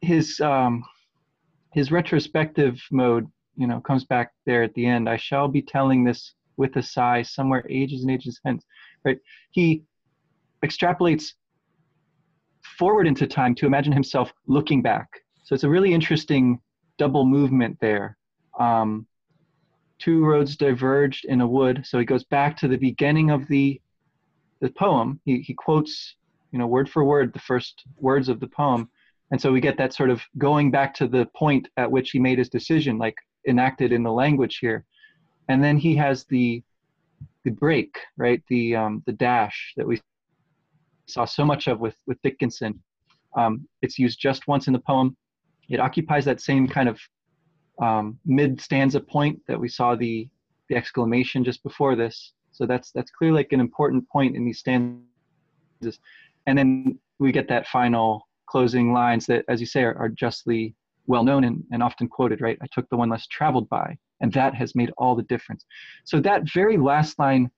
his 0.00 0.40
um 0.40 0.84
his 1.72 1.92
retrospective 1.92 2.80
mode 2.90 3.26
you 3.56 3.66
know 3.66 3.80
comes 3.80 4.04
back 4.04 4.32
there 4.46 4.62
at 4.62 4.74
the 4.74 4.86
end 4.86 5.08
i 5.08 5.16
shall 5.16 5.48
be 5.48 5.62
telling 5.62 6.04
this 6.04 6.34
with 6.56 6.76
a 6.76 6.82
sigh 6.82 7.22
somewhere 7.22 7.64
ages 7.68 8.02
and 8.02 8.10
ages 8.10 8.40
hence 8.44 8.64
right 9.04 9.18
he 9.50 9.82
extrapolates 10.64 11.32
forward 12.78 13.06
into 13.06 13.26
time 13.26 13.54
to 13.54 13.66
imagine 13.66 13.92
himself 13.92 14.32
looking 14.46 14.82
back 14.82 15.08
so 15.44 15.54
it's 15.54 15.64
a 15.64 15.68
really 15.68 15.92
interesting 15.92 16.58
double 16.98 17.26
movement 17.26 17.76
there 17.80 18.16
um, 18.58 19.06
two 19.98 20.24
roads 20.24 20.56
diverged 20.56 21.24
in 21.24 21.40
a 21.40 21.46
wood. 21.46 21.84
So 21.84 21.98
he 21.98 22.04
goes 22.04 22.24
back 22.24 22.56
to 22.58 22.68
the 22.68 22.76
beginning 22.76 23.30
of 23.30 23.46
the 23.48 23.80
the 24.60 24.70
poem. 24.70 25.20
He 25.24 25.40
he 25.40 25.54
quotes, 25.54 26.16
you 26.52 26.58
know, 26.58 26.66
word 26.66 26.88
for 26.88 27.04
word 27.04 27.32
the 27.32 27.38
first 27.40 27.84
words 27.98 28.28
of 28.28 28.40
the 28.40 28.48
poem, 28.48 28.90
and 29.30 29.40
so 29.40 29.52
we 29.52 29.60
get 29.60 29.76
that 29.78 29.94
sort 29.94 30.10
of 30.10 30.22
going 30.38 30.70
back 30.70 30.94
to 30.94 31.08
the 31.08 31.26
point 31.36 31.68
at 31.76 31.90
which 31.90 32.10
he 32.10 32.18
made 32.18 32.38
his 32.38 32.48
decision, 32.48 32.98
like 32.98 33.16
enacted 33.46 33.92
in 33.92 34.02
the 34.02 34.12
language 34.12 34.58
here. 34.58 34.84
And 35.48 35.62
then 35.62 35.78
he 35.78 35.96
has 35.96 36.24
the 36.24 36.62
the 37.44 37.50
break, 37.50 37.98
right? 38.16 38.42
The 38.48 38.76
um, 38.76 39.02
the 39.06 39.12
dash 39.12 39.74
that 39.76 39.86
we 39.86 40.00
saw 41.06 41.24
so 41.24 41.44
much 41.44 41.68
of 41.68 41.80
with 41.80 41.96
with 42.06 42.20
Dickinson. 42.22 42.82
Um, 43.36 43.68
it's 43.82 43.98
used 43.98 44.18
just 44.20 44.48
once 44.48 44.66
in 44.66 44.72
the 44.72 44.78
poem. 44.78 45.16
It 45.68 45.80
occupies 45.80 46.24
that 46.24 46.40
same 46.40 46.66
kind 46.68 46.88
of 46.88 46.98
um, 47.82 48.18
mid 48.24 48.60
stanza 48.60 49.00
point 49.00 49.40
that 49.48 49.58
we 49.58 49.68
saw 49.68 49.94
the 49.94 50.28
the 50.68 50.76
exclamation 50.76 51.44
just 51.44 51.62
before 51.62 51.96
this. 51.96 52.32
So 52.52 52.66
that's 52.66 52.90
that's 52.92 53.10
clearly 53.10 53.40
like 53.40 53.52
an 53.52 53.60
important 53.60 54.08
point 54.08 54.36
in 54.36 54.44
these 54.44 54.60
stanzas. 54.60 55.98
And 56.46 56.58
then 56.58 56.98
we 57.18 57.32
get 57.32 57.48
that 57.48 57.66
final 57.66 58.28
closing 58.46 58.92
lines 58.92 59.26
that, 59.26 59.44
as 59.48 59.60
you 59.60 59.66
say, 59.66 59.82
are, 59.82 59.96
are 59.98 60.08
justly 60.08 60.74
well 61.06 61.24
known 61.24 61.44
and, 61.44 61.62
and 61.72 61.82
often 61.82 62.08
quoted, 62.08 62.40
right? 62.40 62.58
I 62.62 62.66
took 62.72 62.88
the 62.88 62.96
one 62.96 63.08
less 63.08 63.26
traveled 63.26 63.68
by, 63.68 63.96
and 64.20 64.32
that 64.32 64.54
has 64.54 64.74
made 64.74 64.90
all 64.96 65.14
the 65.14 65.22
difference. 65.24 65.64
So 66.04 66.20
that 66.20 66.42
very 66.52 66.76
last 66.76 67.18
line 67.18 67.50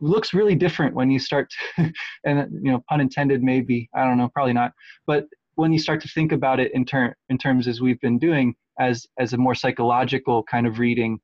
looks 0.00 0.32
really 0.32 0.54
different 0.54 0.94
when 0.94 1.10
you 1.10 1.18
start 1.18 1.52
to, 1.76 1.92
and 2.24 2.50
you 2.62 2.72
know, 2.72 2.82
pun 2.88 3.00
intended, 3.00 3.42
maybe, 3.42 3.88
I 3.94 4.04
don't 4.04 4.18
know, 4.18 4.30
probably 4.32 4.54
not. 4.54 4.72
But 5.06 5.26
when 5.56 5.72
you 5.72 5.78
start 5.78 6.00
to 6.02 6.08
think 6.08 6.32
about 6.32 6.58
it 6.58 6.72
in, 6.72 6.84
ter- 6.86 7.14
in 7.28 7.36
terms 7.36 7.68
as 7.68 7.80
we've 7.80 8.00
been 8.00 8.18
doing, 8.18 8.54
as 8.80 9.06
as 9.18 9.32
a 9.32 9.36
more 9.36 9.54
psychological 9.54 10.42
kind 10.42 10.66
of 10.66 10.78
reading 10.78 11.20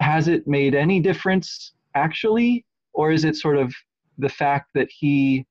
has 0.00 0.28
it 0.28 0.46
made 0.46 0.74
any 0.74 1.00
difference 1.00 1.72
actually 1.94 2.64
or 2.94 3.10
is 3.10 3.24
it 3.24 3.36
sort 3.36 3.56
of 3.58 3.74
the 4.18 4.28
fact 4.28 4.70
that 4.74 4.88
he 4.90 5.44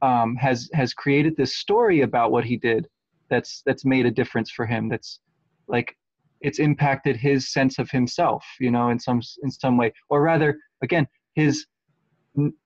um, 0.00 0.34
has 0.36 0.70
has 0.72 0.94
created 0.94 1.36
this 1.36 1.54
story 1.56 2.00
about 2.00 2.30
what 2.30 2.44
he 2.44 2.56
did 2.56 2.86
that's 3.32 3.62
that's 3.66 3.84
made 3.84 4.06
a 4.06 4.10
difference 4.10 4.50
for 4.50 4.66
him 4.66 4.88
that's 4.88 5.20
like 5.68 5.96
it's 6.40 6.58
impacted 6.58 7.16
his 7.16 7.52
sense 7.52 7.78
of 7.78 7.90
himself 7.90 8.44
you 8.60 8.70
know 8.70 8.90
in 8.90 8.98
some 8.98 9.20
in 9.42 9.50
some 9.50 9.76
way 9.76 9.92
or 10.10 10.22
rather 10.22 10.58
again 10.82 11.06
his 11.34 11.66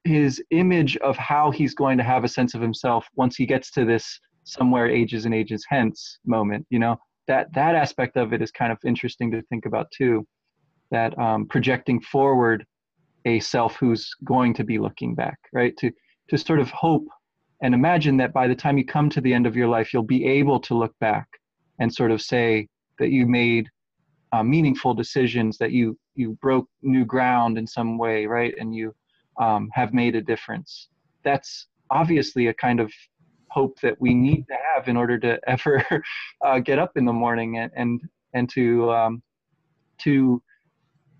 his 0.05 0.43
image 0.51 0.97
of 0.99 1.17
how 1.17 1.51
he's 1.51 1.75
going 1.75 1.99
to 1.99 2.05
have 2.05 2.25
a 2.25 2.29
sense 2.29 2.55
of 2.55 2.61
himself 2.61 3.07
once 3.15 3.37
he 3.37 3.47
gets 3.47 3.71
to 3.71 3.85
this 3.85 4.21
somewhere 4.45 4.89
ages 4.89 5.25
and 5.25 5.35
ages 5.35 5.65
hence 5.69 6.19
moment 6.25 6.67
you 6.71 6.79
know 6.79 6.97
that 7.27 7.53
that 7.55 7.75
aspect 7.75 8.17
of 8.17 8.33
it 8.33 8.43
is 8.43 8.51
kind 8.51 8.73
of 8.73 8.79
interesting 8.85 9.31
to 9.31 9.43
think 9.51 9.67
about 9.67 9.87
too 9.91 10.27
that 10.91 11.19
um, 11.19 11.47
projecting 11.47 12.01
forward 12.01 12.65
a 13.27 13.41
self 13.41 13.77
who's 13.77 14.15
going 14.25 14.55
to 14.55 14.65
be 14.65 14.79
looking 14.79 15.15
back, 15.15 15.39
right? 15.53 15.77
To 15.79 15.91
to 16.29 16.39
sort 16.39 16.59
of 16.59 16.71
hope 16.71 17.07
and 17.63 17.75
imagine 17.75 18.17
that 18.19 18.33
by 18.33 18.47
the 18.47 18.55
time 18.55 18.79
you 18.79 18.85
come 18.85 19.09
to 19.11 19.21
the 19.21 19.33
end 19.33 19.47
of 19.47 19.57
your 19.57 19.69
life, 19.69 19.93
you'll 19.93 20.03
be 20.03 20.27
able 20.27 20.61
to 20.61 20.75
look 20.75 20.95
back 21.01 21.27
and 21.79 21.93
sort 21.93 22.11
of 22.11 22.21
say 22.21 22.69
that 22.99 23.11
you 23.11 23.27
made 23.27 23.69
uh, 24.33 24.43
meaningful 24.43 24.95
decisions, 24.95 25.57
that 25.59 25.73
you 25.73 25.99
you 26.15 26.37
broke 26.43 26.69
new 26.83 27.05
ground 27.05 27.59
in 27.59 27.67
some 27.67 27.99
way, 27.99 28.27
right? 28.27 28.55
And 28.59 28.75
you 28.75 28.95
um, 29.41 29.69
have 29.73 29.93
made 29.95 30.17
a 30.17 30.23
difference. 30.23 30.89
That's 31.25 31.69
obviously 31.91 32.49
a 32.49 32.55
kind 32.55 32.81
of 32.81 32.93
hope 33.51 33.79
that 33.81 34.01
we 34.01 34.13
need 34.15 34.47
to 34.49 34.57
have 34.75 34.89
in 34.89 34.97
order 34.97 35.19
to 35.19 35.39
ever 35.47 35.85
uh, 36.45 36.59
get 36.59 36.79
up 36.79 36.97
in 36.97 37.05
the 37.05 37.13
morning 37.13 37.59
and 37.59 37.71
and, 37.75 38.01
and 38.35 38.49
to 38.51 38.91
um, 38.91 39.23
to 39.99 40.43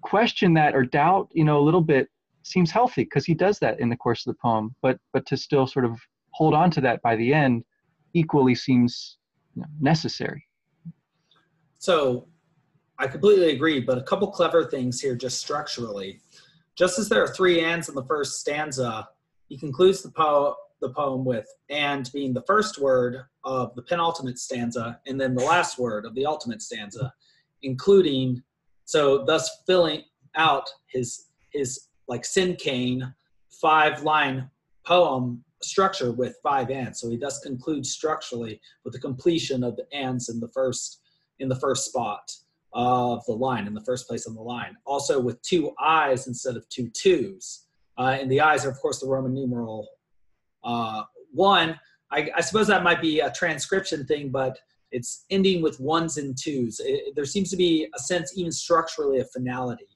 question 0.03 0.55
that 0.55 0.75
or 0.75 0.85
doubt, 0.85 1.29
you 1.33 1.45
know, 1.45 1.59
a 1.59 1.65
little 1.65 1.81
bit 1.81 2.09
seems 2.43 2.71
healthy 2.71 3.03
because 3.03 3.25
he 3.25 3.35
does 3.35 3.59
that 3.59 3.81
in 3.81 3.89
the 3.89 3.97
course 3.97 4.27
of 4.27 4.35
the 4.35 4.39
poem. 4.41 4.75
But 4.83 4.99
but 5.13 5.25
to 5.27 5.37
still 5.37 5.67
sort 5.67 5.85
of 5.85 5.99
hold 6.37 6.53
on 6.53 6.71
to 6.71 6.83
that 6.83 7.01
by 7.01 7.17
the 7.17 7.33
end 7.33 7.65
equally 8.13 8.55
seems 8.55 9.17
you 9.55 9.63
know, 9.63 9.69
necessary. 9.81 10.47
So 11.79 12.29
I 12.99 13.07
completely 13.07 13.53
agree, 13.53 13.81
but 13.81 13.97
a 13.97 14.03
couple 14.03 14.31
clever 14.31 14.65
things 14.65 15.01
here 15.01 15.17
just 15.17 15.41
structurally. 15.41 16.21
Just 16.75 16.99
as 16.99 17.09
there 17.09 17.23
are 17.25 17.29
three 17.29 17.65
ands 17.65 17.89
in 17.89 17.95
the 17.95 18.05
first 18.05 18.39
stanza, 18.41 19.09
he 19.49 19.57
concludes 19.57 20.03
the, 20.03 20.11
po- 20.11 20.57
the 20.83 20.91
poem 20.91 21.25
with 21.25 21.47
and 21.71 22.11
being 22.13 22.35
the 22.35 22.43
first 22.43 22.79
word 22.79 23.23
of 23.45 23.75
the 23.75 23.83
penultimate 23.83 24.39
stanza 24.39 25.01
and 25.07 25.19
then 25.19 25.35
the 25.35 25.45
last 25.45 25.79
word 25.79 26.05
of 26.05 26.15
the 26.15 26.27
ultimate 26.27 26.61
stanza, 26.61 27.15
including, 27.63 28.43
so 28.85 29.25
thus 29.25 29.63
filling 29.67 30.03
out 30.35 30.69
his, 30.87 31.29
his 31.51 31.89
like 32.09 32.25
cinquain 32.25 33.15
five 33.51 34.03
line 34.03 34.51
poem 34.85 35.43
structure 35.67 36.13
with 36.13 36.37
five 36.43 36.71
ands. 36.71 37.01
So 37.01 37.11
he 37.11 37.17
does 37.17 37.39
conclude 37.41 37.85
structurally 37.85 38.61
with 38.85 38.95
the 38.95 39.01
completion 39.01 39.63
of 39.63 39.77
the 39.77 39.87
ands 39.95 40.29
in 40.29 40.41
the 40.41 40.49
first 40.49 41.01
in 41.39 41.49
the 41.49 41.57
first 41.57 41.85
spot 41.85 42.31
of 42.73 43.25
the 43.27 43.33
line, 43.33 43.67
in 43.67 43.75
the 43.75 43.85
first 43.85 44.07
place 44.09 44.27
on 44.27 44.35
the 44.35 44.41
line. 44.41 44.77
Also 44.85 45.21
with 45.21 45.41
two 45.43 45.73
I's 45.79 46.27
instead 46.27 46.57
of 46.57 46.69
two 46.69 46.91
twos. 46.91 47.67
Uh, 47.99 48.19
and 48.21 48.31
the 48.31 48.41
I's 48.41 48.65
are, 48.65 48.71
of 48.71 48.79
course, 48.81 49.01
the 49.01 49.07
Roman 49.07 49.35
numeral 49.35 49.89
uh, 50.65 51.03
one. 51.33 51.79
I, 52.11 52.31
I, 52.37 52.41
suppose 52.41 52.67
that 52.67 52.83
might 52.83 53.01
be 53.01 53.21
a 53.21 53.31
transcription 53.31 54.05
thing, 54.07 54.31
but 54.31 54.59
it's 54.93 55.25
ending 55.31 55.63
with 55.63 55.81
ones 55.81 56.19
and 56.19 56.37
twos. 56.37 56.81
It, 56.85 57.15
there 57.15 57.25
seems 57.25 57.51
to 57.51 57.57
be 57.57 57.89
a 57.95 57.99
sense, 57.99 58.37
even 58.37 58.53
structurally, 58.53 59.21
of 59.21 59.31
finality. 59.31 59.87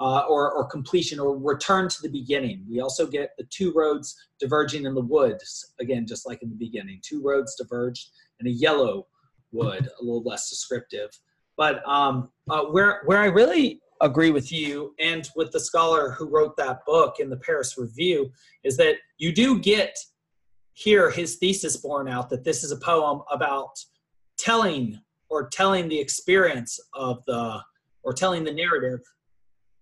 Uh, 0.00 0.24
or, 0.30 0.50
or 0.52 0.64
completion 0.64 1.20
or 1.20 1.36
return 1.36 1.86
to 1.86 2.00
the 2.00 2.08
beginning. 2.08 2.64
We 2.66 2.80
also 2.80 3.06
get 3.06 3.32
the 3.36 3.44
two 3.50 3.70
roads 3.74 4.16
diverging 4.38 4.86
in 4.86 4.94
the 4.94 5.02
woods, 5.02 5.74
again, 5.78 6.06
just 6.06 6.26
like 6.26 6.42
in 6.42 6.48
the 6.48 6.56
beginning. 6.56 7.00
Two 7.02 7.22
roads 7.22 7.54
diverged 7.54 8.08
and 8.38 8.48
a 8.48 8.50
yellow 8.50 9.08
wood, 9.52 9.86
a 10.00 10.02
little 10.02 10.22
less 10.22 10.48
descriptive. 10.48 11.10
But 11.58 11.86
um, 11.86 12.30
uh, 12.48 12.62
where 12.64 13.02
where 13.04 13.18
I 13.18 13.26
really 13.26 13.82
agree 14.00 14.30
with 14.30 14.50
you 14.50 14.94
and 14.98 15.28
with 15.36 15.52
the 15.52 15.60
scholar 15.60 16.10
who 16.12 16.26
wrote 16.26 16.56
that 16.56 16.84
book 16.86 17.16
in 17.20 17.28
the 17.28 17.36
Paris 17.36 17.76
Review 17.76 18.32
is 18.64 18.76
that 18.78 18.96
you 19.18 19.32
do 19.32 19.58
get 19.58 19.96
here 20.72 21.10
his 21.10 21.36
thesis 21.36 21.76
borne 21.76 22.08
out 22.08 22.30
that 22.30 22.44
this 22.44 22.64
is 22.64 22.72
a 22.72 22.78
poem 22.78 23.20
about 23.30 23.78
telling 24.38 24.98
or 25.28 25.48
telling 25.48 25.88
the 25.88 25.98
experience 25.98 26.80
of 26.94 27.22
the 27.26 27.60
or 28.02 28.14
telling 28.14 28.44
the 28.44 28.52
narrative 28.52 29.00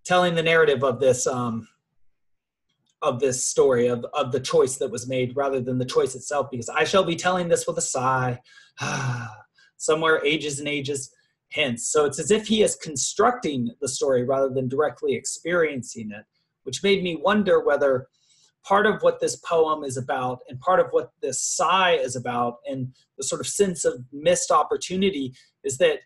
telling 0.09 0.35
the 0.35 0.43
narrative 0.43 0.83
of 0.83 0.99
this 0.99 1.27
um, 1.27 1.67
of 3.01 3.19
this 3.19 3.45
story 3.45 3.87
of, 3.87 4.05
of 4.13 4.33
the 4.33 4.39
choice 4.39 4.75
that 4.75 4.91
was 4.91 5.07
made 5.07 5.33
rather 5.37 5.61
than 5.61 5.77
the 5.77 5.85
choice 5.85 6.15
itself 6.15 6.51
because 6.51 6.67
i 6.67 6.83
shall 6.83 7.05
be 7.05 7.15
telling 7.15 7.47
this 7.47 7.65
with 7.65 7.77
a 7.77 7.81
sigh 7.81 8.37
somewhere 9.77 10.21
ages 10.25 10.59
and 10.59 10.67
ages 10.67 11.09
hence. 11.51 11.87
So 11.87 12.05
it's 12.05 12.19
as 12.19 12.31
if 12.31 12.47
he 12.47 12.61
is 12.61 12.75
constructing 12.75 13.71
the 13.81 13.87
story 13.87 14.23
rather 14.23 14.49
than 14.49 14.67
directly 14.67 15.15
experiencing 15.15 16.11
it, 16.11 16.25
which 16.63 16.83
made 16.83 17.03
me 17.03 17.15
wonder 17.15 17.63
whether 17.63 18.07
part 18.63 18.85
of 18.85 19.01
what 19.01 19.19
this 19.19 19.37
poem 19.37 19.83
is 19.83 19.97
about 19.97 20.39
and 20.49 20.59
part 20.59 20.79
of 20.79 20.87
what 20.91 21.11
this 21.21 21.41
sigh 21.41 21.93
is 21.93 22.15
about 22.15 22.57
and 22.67 22.93
the 23.17 23.23
sort 23.23 23.41
of 23.41 23.47
sense 23.47 23.85
of 23.85 24.03
missed 24.11 24.51
opportunity 24.51 25.33
is 25.63 25.77
that 25.77 25.99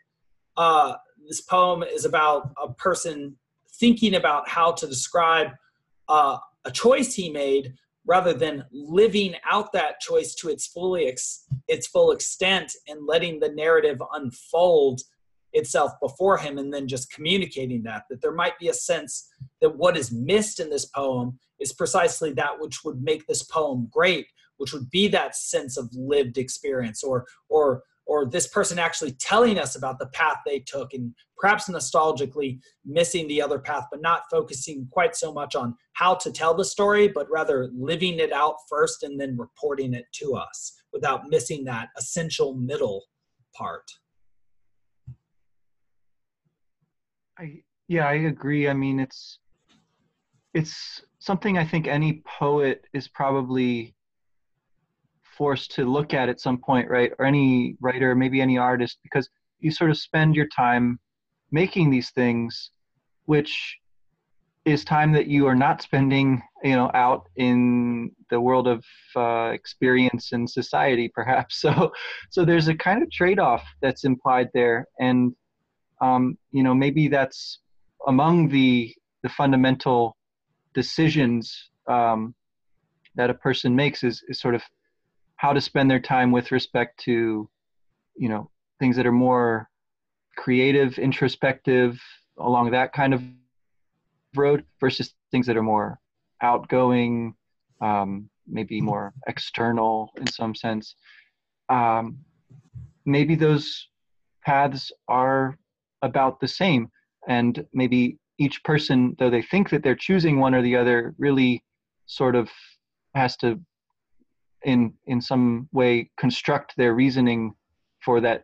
uh, 0.56 0.94
this 1.28 1.42
poem 1.42 1.84
is 1.84 2.06
about 2.06 2.52
a 2.62 2.72
person 2.74 3.36
thinking 3.84 4.16
about 4.16 4.48
how 4.48 4.72
to 4.72 4.88
describe 4.88 5.50
uh, 6.08 6.38
a 6.64 6.72
choice 6.72 7.14
he 7.14 7.30
made 7.30 7.74
rather 8.06 8.34
than 8.34 8.64
living 8.72 9.36
out 9.52 9.74
that 9.74 10.00
choice 10.00 10.34
to 10.36 10.48
its 10.48 10.68
fully 10.68 11.08
ex- 11.08 11.44
its 11.68 11.86
full 11.88 12.14
extent 12.14 12.72
and 12.88 13.06
letting 13.06 13.42
the 13.42 13.50
narrative 13.50 14.02
unfold 14.14 15.02
itself 15.52 15.92
before 16.02 16.38
him 16.38 16.58
and 16.58 16.74
then 16.74 16.88
just 16.88 17.12
communicating 17.12 17.84
that 17.84 18.04
that 18.10 18.22
there 18.22 18.32
might 18.32 18.58
be 18.58 18.70
a 18.70 18.74
sense 18.74 19.30
that 19.60 19.76
what 19.76 19.98
is 19.98 20.14
missed 20.14 20.62
in 20.62 20.70
this 20.70 20.86
poem 20.86 21.38
is 21.60 21.74
precisely 21.74 22.32
that 22.32 22.58
which 22.62 22.86
would 22.86 23.04
make 23.04 23.28
this 23.28 23.44
poem 23.44 23.90
great 23.92 24.28
which 24.56 24.72
would 24.72 24.90
be 24.92 25.10
that 25.10 25.36
sense 25.36 25.76
of 25.76 25.90
lived 25.94 26.38
experience 26.38 27.04
or 27.04 27.26
or 27.50 27.84
or 28.06 28.26
this 28.26 28.48
person 28.48 28.78
actually 28.78 29.12
telling 29.14 29.58
us 29.58 29.76
about 29.76 30.00
the 30.00 30.08
path 30.08 30.38
they 30.46 30.60
took 30.60 30.94
and 30.94 31.14
perhaps 31.38 31.70
nostalgically 31.70 32.60
missing 32.86 33.28
the 33.28 33.42
other 33.42 33.60
path 33.60 33.86
but 33.92 34.02
not 34.02 34.24
focusing 34.30 34.88
quite 34.92 35.16
so 35.16 35.34
much 35.34 35.56
on 35.56 35.76
how 35.94 36.14
to 36.14 36.32
tell 36.32 36.54
the 36.54 36.66
story 36.66 37.08
but 37.08 37.30
rather 37.32 37.70
living 37.74 38.20
it 38.20 38.32
out 38.32 38.56
first 38.70 39.04
and 39.04 39.20
then 39.20 39.38
reporting 39.38 39.94
it 39.94 40.06
to 40.14 40.34
us 40.36 40.74
without 40.92 41.30
missing 41.30 41.64
that 41.64 41.90
essential 41.98 42.54
middle 42.56 43.04
part 43.56 43.90
I 47.38 47.64
yeah, 47.88 48.08
I 48.08 48.14
agree. 48.14 48.68
I 48.68 48.74
mean, 48.74 49.00
it's 49.00 49.40
it's 50.54 51.04
something 51.20 51.58
I 51.58 51.66
think 51.66 51.88
any 51.88 52.22
poet 52.26 52.86
is 52.94 53.08
probably 53.08 53.96
forced 55.38 55.72
to 55.76 55.86
look 55.86 56.14
at 56.14 56.30
at 56.30 56.40
some 56.40 56.58
point, 56.58 56.90
right? 56.90 57.12
Or 57.20 57.26
any 57.26 57.76
writer, 57.82 58.16
maybe 58.16 58.42
any 58.42 58.58
artist, 58.58 59.00
because 59.04 59.30
you 59.60 59.72
sort 59.72 59.90
of 59.90 59.98
spend 59.98 60.36
your 60.36 60.48
time 60.48 61.00
making 61.52 61.90
these 61.90 62.12
things, 62.12 62.72
which 63.26 63.78
is 64.66 64.86
time 64.86 65.12
that 65.12 65.28
you 65.28 65.46
are 65.46 65.56
not 65.56 65.82
spending, 65.82 66.42
you 66.64 66.76
know, 66.76 66.90
out 66.94 67.30
in 67.36 68.12
the 68.30 68.40
world 68.40 68.68
of 68.68 68.84
uh, 69.16 69.52
experience 69.54 70.32
and 70.32 70.50
society, 70.50 71.12
perhaps. 71.14 71.62
So, 71.62 71.92
so 72.30 72.46
there's 72.46 72.68
a 72.68 72.76
kind 72.76 73.04
of 73.04 73.12
trade-off 73.12 73.64
that's 73.82 74.04
implied 74.04 74.50
there, 74.54 74.88
and 75.00 75.34
um, 76.02 76.38
you 76.52 76.64
know 76.64 76.74
maybe 76.74 77.08
that's 77.08 77.60
among 78.08 78.50
the 78.50 78.94
the 79.22 79.30
fundamental 79.30 80.18
decisions 80.74 81.70
um, 81.88 82.36
that 83.16 83.30
a 83.30 83.34
person 83.34 83.76
makes 83.76 84.04
is, 84.04 84.24
is 84.28 84.40
sort 84.40 84.56
of 84.56 84.62
how 85.44 85.52
to 85.52 85.60
spend 85.60 85.92
their 85.92 86.00
time 86.00 86.32
with 86.32 86.54
respect 86.54 86.98
to 87.04 87.50
you 88.16 88.30
know 88.30 88.50
things 88.80 88.96
that 88.96 89.06
are 89.06 89.20
more 89.30 89.70
creative 90.38 90.98
introspective 90.98 92.00
along 92.38 92.72
that 92.72 92.94
kind 92.94 93.14
of 93.14 93.22
road 94.36 94.64
versus 94.80 95.14
things 95.32 95.46
that 95.46 95.58
are 95.58 95.70
more 95.76 96.00
outgoing 96.42 97.36
um, 97.82 98.30
maybe 98.48 98.80
more 98.80 99.14
external 99.28 100.10
in 100.16 100.26
some 100.28 100.56
sense. 100.56 100.96
Um, 101.68 102.20
maybe 103.06 103.36
those 103.36 103.90
paths 104.46 104.94
are 105.10 105.58
about 106.02 106.40
the 106.40 106.48
same 106.48 106.88
and 107.28 107.66
maybe 107.74 108.18
each 108.38 108.64
person 108.64 109.14
though 109.20 109.30
they 109.30 109.42
think 109.42 109.70
that 109.72 109.84
they're 109.84 110.04
choosing 110.08 110.40
one 110.40 110.56
or 110.56 110.62
the 110.62 110.78
other 110.78 111.14
really 111.18 111.62
sort 112.06 112.38
of 112.38 112.50
has 113.14 113.36
to 113.38 113.60
in 114.66 114.94
in 115.08 115.22
some 115.22 115.68
way 115.72 116.10
construct 116.18 116.76
their 116.78 116.94
reasoning 116.94 117.54
for 118.04 118.22
that 118.22 118.44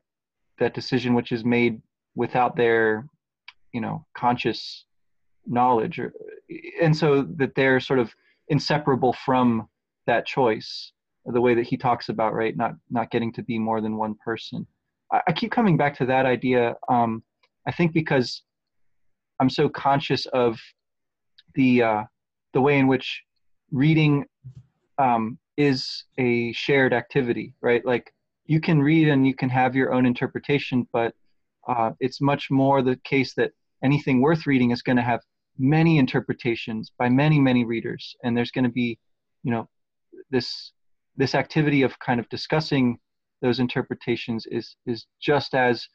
that 0.60 0.74
decision 0.74 1.14
which 1.14 1.32
is 1.32 1.46
made 1.46 1.82
without 2.16 2.56
their 2.56 3.08
you 3.74 3.82
know 3.82 4.06
conscious 4.16 4.86
knowledge 5.46 6.00
or, 6.00 6.14
and 6.82 6.96
so 6.96 7.24
that 7.38 7.56
they're 7.56 7.80
sort 7.80 8.00
of 8.00 8.14
inseparable 8.50 9.14
from 9.26 9.68
that 10.06 10.26
choice 10.26 10.92
the 11.26 11.42
way 11.42 11.54
that 11.54 11.66
he 11.66 11.78
talks 11.78 12.10
about 12.10 12.34
right 12.34 12.56
not 12.58 12.74
not 12.90 13.12
getting 13.12 13.32
to 13.34 13.44
be 13.44 13.60
more 13.60 13.82
than 13.82 13.98
one 13.98 14.16
person. 14.24 14.66
I, 15.12 15.22
I 15.28 15.32
keep 15.32 15.52
coming 15.52 15.78
back 15.78 15.96
to 15.98 16.06
that 16.06 16.26
idea 16.26 16.76
um, 16.90 17.24
I 17.68 17.72
think 17.72 17.94
because 17.94 18.44
I'm 19.40 19.50
so 19.50 19.70
conscious 19.70 20.26
of 20.28 20.60
the 21.56 21.84
uh, 21.84 22.04
the 22.54 22.62
way 22.62 22.78
in 22.78 22.88
which 22.88 23.22
reading 23.72 24.26
um, 24.98 25.38
is 25.60 26.06
a 26.18 26.54
shared 26.54 26.94
activity, 26.94 27.54
right? 27.62 27.86
Like 27.86 28.14
you 28.46 28.62
can 28.62 28.82
read 28.82 29.10
and 29.10 29.28
you 29.28 29.36
can 29.36 29.50
have 29.50 29.76
your 29.76 29.94
own 29.94 30.06
interpretation, 30.06 30.88
but 30.94 31.14
uh, 31.68 31.92
it's 32.00 32.22
much 32.22 32.50
more 32.50 32.82
the 32.82 32.98
case 33.04 33.34
that 33.36 33.52
anything 33.84 34.22
worth 34.22 34.48
reading 34.48 34.72
is 34.72 34.82
going 34.82 34.96
to 34.96 35.04
have 35.04 35.20
many 35.58 35.98
interpretations 35.98 36.92
by 36.98 37.10
many 37.10 37.38
many 37.38 37.66
readers 37.66 38.16
and 38.24 38.36
there's 38.36 38.52
going 38.52 38.64
to 38.64 38.72
be 38.72 38.98
you 39.44 39.52
know 39.52 39.68
this 40.32 40.72
this 41.18 41.36
activity 41.36 41.82
of 41.82 42.00
kind 42.00 42.20
of 42.20 42.30
discussing 42.30 42.98
those 43.42 43.60
interpretations 43.60 44.46
is 44.52 44.78
is 44.86 45.06
just 45.22 45.54
as 45.54 45.86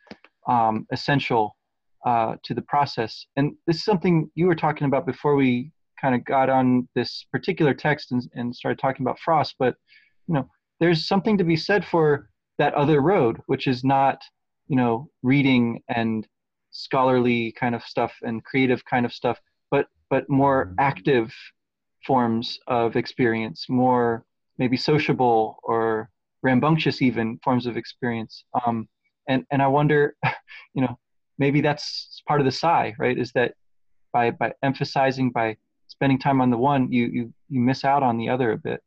um, 0.48 0.86
essential 0.92 1.56
uh, 2.04 2.34
to 2.42 2.52
the 2.52 2.62
process 2.62 3.26
and 3.36 3.52
this 3.66 3.76
is 3.76 3.84
something 3.84 4.30
you 4.34 4.46
were 4.46 4.54
talking 4.54 4.86
about 4.86 5.06
before 5.06 5.34
we 5.34 5.72
kind 6.04 6.14
of 6.14 6.24
got 6.26 6.50
on 6.50 6.86
this 6.94 7.24
particular 7.32 7.72
text 7.72 8.12
and, 8.12 8.28
and 8.34 8.54
started 8.54 8.78
talking 8.78 9.04
about 9.06 9.18
frost 9.18 9.54
but 9.58 9.74
you 10.26 10.34
know 10.34 10.46
there's 10.78 11.08
something 11.08 11.38
to 11.38 11.44
be 11.44 11.56
said 11.56 11.82
for 11.82 12.28
that 12.58 12.74
other 12.74 13.00
road 13.00 13.38
which 13.46 13.66
is 13.66 13.82
not 13.82 14.20
you 14.68 14.76
know 14.76 15.08
reading 15.22 15.80
and 15.88 16.28
scholarly 16.72 17.52
kind 17.52 17.74
of 17.74 17.82
stuff 17.82 18.12
and 18.20 18.44
creative 18.44 18.84
kind 18.84 19.06
of 19.06 19.14
stuff 19.14 19.38
but 19.70 19.86
but 20.10 20.28
more 20.28 20.66
mm-hmm. 20.66 20.74
active 20.78 21.32
forms 22.06 22.58
of 22.66 22.96
experience 22.96 23.64
more 23.70 24.26
maybe 24.58 24.76
sociable 24.76 25.56
or 25.62 26.10
rambunctious 26.42 27.00
even 27.00 27.38
forms 27.42 27.64
of 27.64 27.78
experience 27.78 28.44
um, 28.66 28.86
and 29.26 29.42
and 29.50 29.62
i 29.62 29.66
wonder 29.66 30.14
you 30.74 30.82
know 30.82 30.98
maybe 31.38 31.62
that's 31.62 32.22
part 32.28 32.42
of 32.42 32.44
the 32.44 32.52
sigh 32.52 32.94
right 32.98 33.18
is 33.18 33.32
that 33.32 33.54
by 34.12 34.30
by 34.30 34.52
emphasizing 34.62 35.30
by 35.30 35.56
spending 35.94 36.18
time 36.18 36.40
on 36.40 36.50
the 36.50 36.58
one 36.58 36.90
you 36.90 37.06
you 37.06 37.32
you 37.48 37.60
miss 37.60 37.84
out 37.84 38.02
on 38.02 38.18
the 38.18 38.28
other 38.28 38.52
a 38.52 38.58
bit. 38.58 38.82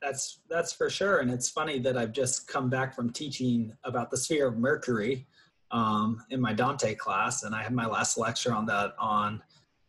That's 0.00 0.40
that's 0.48 0.72
for 0.72 0.88
sure. 0.88 1.18
And 1.18 1.30
it's 1.30 1.48
funny 1.48 1.78
that 1.80 1.96
i've 1.96 2.12
just 2.12 2.48
come 2.48 2.68
back 2.68 2.94
from 2.94 3.10
teaching 3.10 3.72
about 3.84 4.10
the 4.10 4.16
sphere 4.16 4.48
of 4.48 4.56
mercury 4.58 5.26
um, 5.70 6.22
in 6.30 6.40
my 6.40 6.52
dante 6.52 6.94
class. 6.94 7.44
And 7.44 7.54
i 7.54 7.62
had 7.62 7.72
my 7.72 7.86
last 7.86 8.18
lecture 8.18 8.52
on 8.52 8.66
that 8.66 8.94
on 8.98 9.42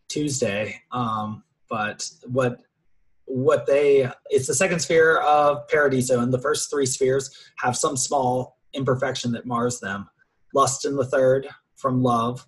tuesday. 0.09 0.79
Um, 0.91 1.43
but 1.69 2.07
what 2.25 2.59
what 3.25 3.65
they 3.65 4.11
it's 4.29 4.47
the 4.47 4.53
second 4.53 4.79
sphere 4.79 5.19
of 5.19 5.67
paradiso. 5.69 6.19
And 6.19 6.31
the 6.31 6.39
first 6.39 6.69
three 6.69 6.85
spheres 6.85 7.31
have 7.57 7.77
some 7.77 7.95
small 7.95 8.57
imperfection 8.73 9.31
that 9.31 9.45
mars 9.45 9.79
them. 9.79 10.09
Lust 10.53 10.85
in 10.85 10.97
the 10.97 11.05
third 11.05 11.47
from 11.77 12.03
love. 12.03 12.45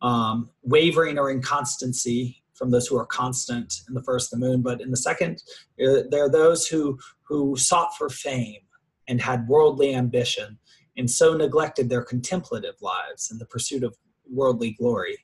Um, 0.00 0.50
wavering 0.62 1.18
or 1.18 1.30
inconstancy 1.30 2.43
from 2.54 2.70
those 2.70 2.86
who 2.86 2.96
are 2.96 3.06
constant 3.06 3.82
in 3.88 3.94
the 3.94 4.02
first 4.02 4.30
the 4.30 4.36
moon 4.36 4.62
but 4.62 4.80
in 4.80 4.90
the 4.90 4.96
second 4.96 5.42
there 5.76 6.24
are 6.24 6.30
those 6.30 6.66
who 6.66 6.98
who 7.22 7.56
sought 7.56 7.96
for 7.96 8.08
fame 8.08 8.60
and 9.08 9.20
had 9.20 9.46
worldly 9.48 9.94
ambition 9.94 10.58
and 10.96 11.10
so 11.10 11.34
neglected 11.34 11.88
their 11.88 12.02
contemplative 12.02 12.74
lives 12.80 13.30
in 13.30 13.38
the 13.38 13.46
pursuit 13.46 13.82
of 13.82 13.96
worldly 14.30 14.72
glory. 14.72 15.18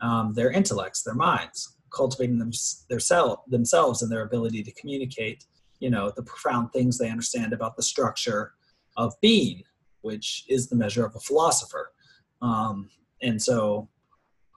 Um, 0.00 0.34
their 0.34 0.50
intellects 0.50 1.02
their 1.02 1.14
minds 1.14 1.76
cultivating 1.94 2.38
them, 2.38 2.50
their 2.90 3.00
self, 3.00 3.40
themselves 3.48 4.02
and 4.02 4.12
their 4.12 4.24
ability 4.24 4.62
to 4.62 4.72
communicate 4.72 5.44
you 5.78 5.90
know 5.90 6.10
the 6.14 6.22
profound 6.22 6.72
things 6.72 6.98
they 6.98 7.10
understand 7.10 7.52
about 7.52 7.76
the 7.76 7.82
structure 7.82 8.54
of 8.96 9.14
being 9.20 9.62
which 10.02 10.44
is 10.48 10.68
the 10.68 10.76
measure 10.76 11.04
of 11.04 11.16
a 11.16 11.20
philosopher. 11.20 11.92
Um, 12.40 12.88
and 13.22 13.42
so 13.42 13.88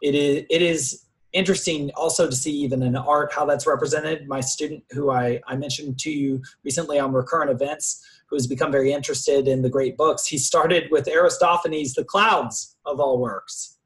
it 0.02 0.14
is 0.14 0.46
it 0.50 0.62
is 0.62 1.06
interesting 1.34 1.92
also 1.96 2.28
to 2.28 2.36
see 2.36 2.52
even 2.52 2.82
in 2.82 2.96
art 2.96 3.32
how 3.34 3.46
that's 3.46 3.68
represented. 3.68 4.28
My 4.28 4.42
student 4.42 4.84
who 4.92 5.12
I, 5.12 5.40
I 5.48 5.56
mentioned 5.56 6.00
to 6.00 6.12
you 6.12 6.42
recently 6.64 7.00
on 7.00 7.14
recurrent 7.14 7.52
events, 7.52 8.04
who 8.30 8.36
has 8.36 8.48
become 8.48 8.72
very 8.72 8.92
interested 8.92 9.48
in 9.48 9.62
the 9.62 9.70
great 9.70 9.98
books, 9.98 10.28
he 10.28 10.38
started 10.38 10.90
with 10.92 11.08
Aristophanes' 11.08 11.94
The 11.94 12.04
Clouds 12.04 12.78
of 12.86 13.00
all 13.00 13.20
works. 13.20 13.78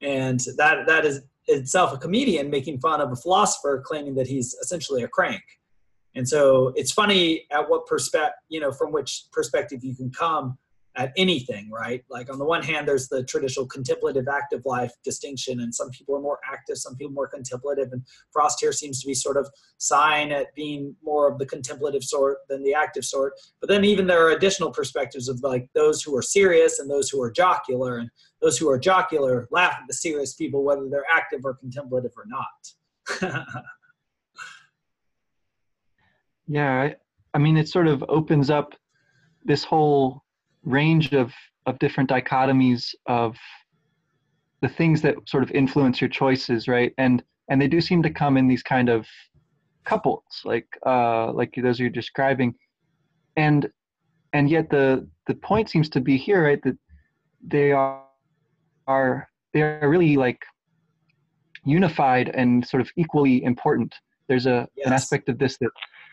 And 0.00 0.40
that 0.56 0.86
that 0.86 1.04
is 1.04 1.22
itself 1.46 1.92
a 1.92 1.98
comedian 1.98 2.50
making 2.50 2.78
fun 2.78 3.00
of 3.00 3.10
a 3.10 3.16
philosopher 3.16 3.82
claiming 3.84 4.14
that 4.14 4.26
he's 4.26 4.54
essentially 4.54 5.02
a 5.02 5.08
crank. 5.08 5.42
And 6.14 6.28
so 6.28 6.72
it's 6.76 6.92
funny 6.92 7.46
at 7.50 7.68
what 7.68 7.86
perspective, 7.86 8.34
you 8.48 8.60
know, 8.60 8.72
from 8.72 8.92
which 8.92 9.24
perspective 9.32 9.82
you 9.82 9.94
can 9.94 10.10
come 10.10 10.58
at 10.98 11.12
anything, 11.16 11.70
right? 11.70 12.04
Like 12.10 12.30
on 12.30 12.38
the 12.38 12.44
one 12.44 12.62
hand, 12.62 12.86
there's 12.88 13.08
the 13.08 13.22
traditional 13.22 13.66
contemplative 13.66 14.26
active 14.26 14.62
life 14.66 14.92
distinction, 15.04 15.60
and 15.60 15.72
some 15.72 15.90
people 15.90 16.16
are 16.16 16.20
more 16.20 16.40
active, 16.44 16.76
some 16.76 16.96
people 16.96 17.12
more 17.12 17.28
contemplative. 17.28 17.92
And 17.92 18.02
Frost 18.32 18.58
here 18.60 18.72
seems 18.72 19.00
to 19.00 19.06
be 19.06 19.14
sort 19.14 19.36
of 19.36 19.48
sign 19.78 20.32
at 20.32 20.52
being 20.56 20.96
more 21.02 21.30
of 21.30 21.38
the 21.38 21.46
contemplative 21.46 22.02
sort 22.02 22.38
than 22.48 22.64
the 22.64 22.74
active 22.74 23.04
sort. 23.04 23.34
But 23.60 23.68
then 23.68 23.84
even 23.84 24.08
there 24.08 24.26
are 24.26 24.32
additional 24.32 24.72
perspectives 24.72 25.28
of 25.28 25.40
like 25.42 25.68
those 25.72 26.02
who 26.02 26.16
are 26.16 26.22
serious 26.22 26.80
and 26.80 26.90
those 26.90 27.08
who 27.08 27.22
are 27.22 27.30
jocular, 27.30 27.98
and 27.98 28.10
those 28.42 28.58
who 28.58 28.68
are 28.68 28.78
jocular 28.78 29.46
laugh 29.52 29.76
at 29.80 29.86
the 29.86 29.94
serious 29.94 30.34
people, 30.34 30.64
whether 30.64 30.88
they're 30.90 31.06
active 31.08 31.42
or 31.44 31.54
contemplative 31.54 32.12
or 32.16 32.26
not. 32.26 32.74
yeah, 36.48 36.82
I, 36.82 36.96
I 37.34 37.38
mean, 37.38 37.56
it 37.56 37.68
sort 37.68 37.86
of 37.86 38.04
opens 38.08 38.50
up 38.50 38.74
this 39.44 39.62
whole 39.62 40.24
range 40.68 41.12
of 41.12 41.32
of 41.66 41.78
different 41.78 42.08
dichotomies 42.10 42.94
of 43.06 43.36
the 44.60 44.68
things 44.68 45.02
that 45.02 45.14
sort 45.26 45.42
of 45.42 45.50
influence 45.52 46.00
your 46.00 46.10
choices 46.10 46.68
right? 46.68 46.92
And 46.98 47.22
and 47.48 47.60
they 47.60 47.68
do 47.68 47.80
seem 47.80 48.02
to 48.02 48.10
come 48.10 48.36
in 48.36 48.46
these 48.46 48.62
kind 48.62 48.88
of 48.88 49.06
couples 49.84 50.42
like 50.44 50.66
uh 50.86 51.32
like 51.32 51.54
those 51.56 51.80
you're 51.80 51.90
describing. 51.90 52.54
And 53.36 53.68
and 54.32 54.50
yet 54.50 54.70
the 54.70 55.08
the 55.26 55.34
point 55.34 55.70
seems 55.70 55.88
to 55.90 56.00
be 56.00 56.16
here 56.16 56.44
right 56.44 56.62
that 56.62 56.78
they 57.46 57.72
are 57.72 58.02
are 58.86 59.28
they 59.54 59.62
are 59.62 59.88
really 59.88 60.16
like 60.16 60.42
unified 61.64 62.30
and 62.34 62.66
sort 62.66 62.80
of 62.80 62.90
equally 62.96 63.42
important. 63.42 63.94
There's 64.28 64.46
a 64.46 64.68
yes. 64.76 64.86
an 64.86 64.92
aspect 64.92 65.28
of 65.28 65.38
this 65.38 65.56
that 65.58 65.70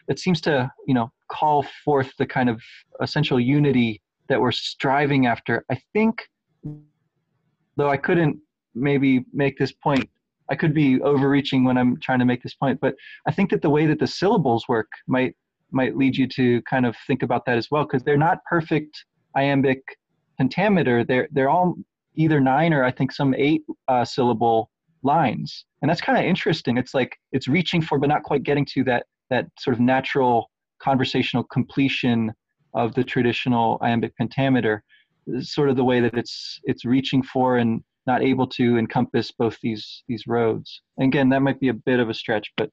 that 0.07 0.19
seems 0.19 0.39
to 0.41 0.71
you 0.87 0.93
know 0.93 1.11
call 1.29 1.65
forth 1.83 2.11
the 2.17 2.25
kind 2.25 2.49
of 2.49 2.61
essential 3.01 3.39
unity 3.39 4.01
that 4.27 4.39
we're 4.39 4.51
striving 4.51 5.25
after. 5.27 5.65
I 5.69 5.79
think, 5.93 6.21
though 7.77 7.89
I 7.89 7.97
couldn't 7.97 8.37
maybe 8.73 9.25
make 9.33 9.57
this 9.57 9.71
point, 9.71 10.09
I 10.49 10.55
could 10.55 10.73
be 10.73 11.01
overreaching 11.01 11.63
when 11.63 11.77
I'm 11.77 11.99
trying 11.99 12.19
to 12.19 12.25
make 12.25 12.43
this 12.43 12.53
point, 12.53 12.79
but 12.79 12.95
I 13.27 13.31
think 13.31 13.49
that 13.49 13.61
the 13.61 13.69
way 13.69 13.85
that 13.87 13.99
the 13.99 14.07
syllables 14.07 14.67
work 14.67 14.89
might 15.07 15.35
might 15.71 15.97
lead 15.97 16.15
you 16.15 16.27
to 16.27 16.61
kind 16.61 16.85
of 16.85 16.95
think 17.07 17.23
about 17.23 17.45
that 17.45 17.57
as 17.57 17.69
well, 17.71 17.83
because 17.83 18.03
they're 18.03 18.17
not 18.17 18.37
perfect 18.45 19.03
iambic 19.35 19.81
pentameter. 20.37 21.03
They're 21.03 21.27
they're 21.31 21.49
all 21.49 21.75
either 22.15 22.39
nine 22.39 22.73
or 22.73 22.83
I 22.83 22.91
think 22.91 23.11
some 23.11 23.33
eight 23.35 23.63
uh, 23.87 24.05
syllable 24.05 24.69
lines, 25.03 25.65
and 25.81 25.89
that's 25.89 26.01
kind 26.01 26.17
of 26.17 26.25
interesting. 26.25 26.77
It's 26.77 26.93
like 26.93 27.17
it's 27.31 27.47
reaching 27.47 27.81
for, 27.81 27.97
but 27.97 28.07
not 28.07 28.23
quite 28.23 28.43
getting 28.43 28.65
to 28.73 28.83
that 28.85 29.07
that 29.29 29.47
sort 29.59 29.73
of 29.73 29.79
natural 29.79 30.51
conversational 30.79 31.43
completion 31.43 32.31
of 32.75 32.93
the 32.93 33.03
traditional 33.03 33.79
iambic 33.81 34.15
pentameter 34.17 34.83
sort 35.39 35.69
of 35.69 35.75
the 35.75 35.83
way 35.83 35.99
that 36.01 36.15
it's 36.15 36.59
it's 36.65 36.85
reaching 36.85 37.23
for 37.23 37.57
and 37.57 37.83
not 38.05 38.21
able 38.21 38.45
to 38.45 38.77
encompass 38.77 39.31
both 39.31 39.57
these 39.63 40.03
these 40.07 40.27
roads. 40.27 40.81
And 40.97 41.07
again 41.07 41.29
that 41.29 41.41
might 41.41 41.59
be 41.59 41.69
a 41.69 41.73
bit 41.73 41.99
of 41.99 42.09
a 42.09 42.13
stretch 42.13 42.51
but 42.57 42.69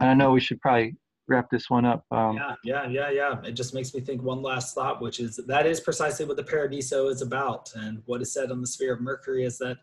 i 0.00 0.14
know 0.14 0.32
we 0.32 0.40
should 0.40 0.60
probably 0.60 0.96
wrap 1.28 1.48
this 1.50 1.70
one 1.70 1.84
up 1.84 2.04
um, 2.10 2.36
yeah 2.36 2.54
yeah 2.64 2.88
yeah 2.88 3.10
yeah. 3.10 3.40
It 3.44 3.52
just 3.52 3.74
makes 3.74 3.94
me 3.94 4.00
think 4.00 4.22
one 4.22 4.42
last 4.42 4.74
thought 4.74 5.00
which 5.00 5.20
is 5.20 5.38
that 5.46 5.66
is 5.66 5.80
precisely 5.80 6.24
what 6.26 6.36
the 6.36 6.42
paradiso 6.42 7.08
is 7.08 7.22
about. 7.22 7.72
And 7.76 8.02
what 8.06 8.20
is 8.20 8.32
said 8.32 8.50
on 8.50 8.60
the 8.60 8.66
sphere 8.66 8.94
of 8.94 9.00
mercury 9.00 9.44
is 9.44 9.58
that 9.58 9.78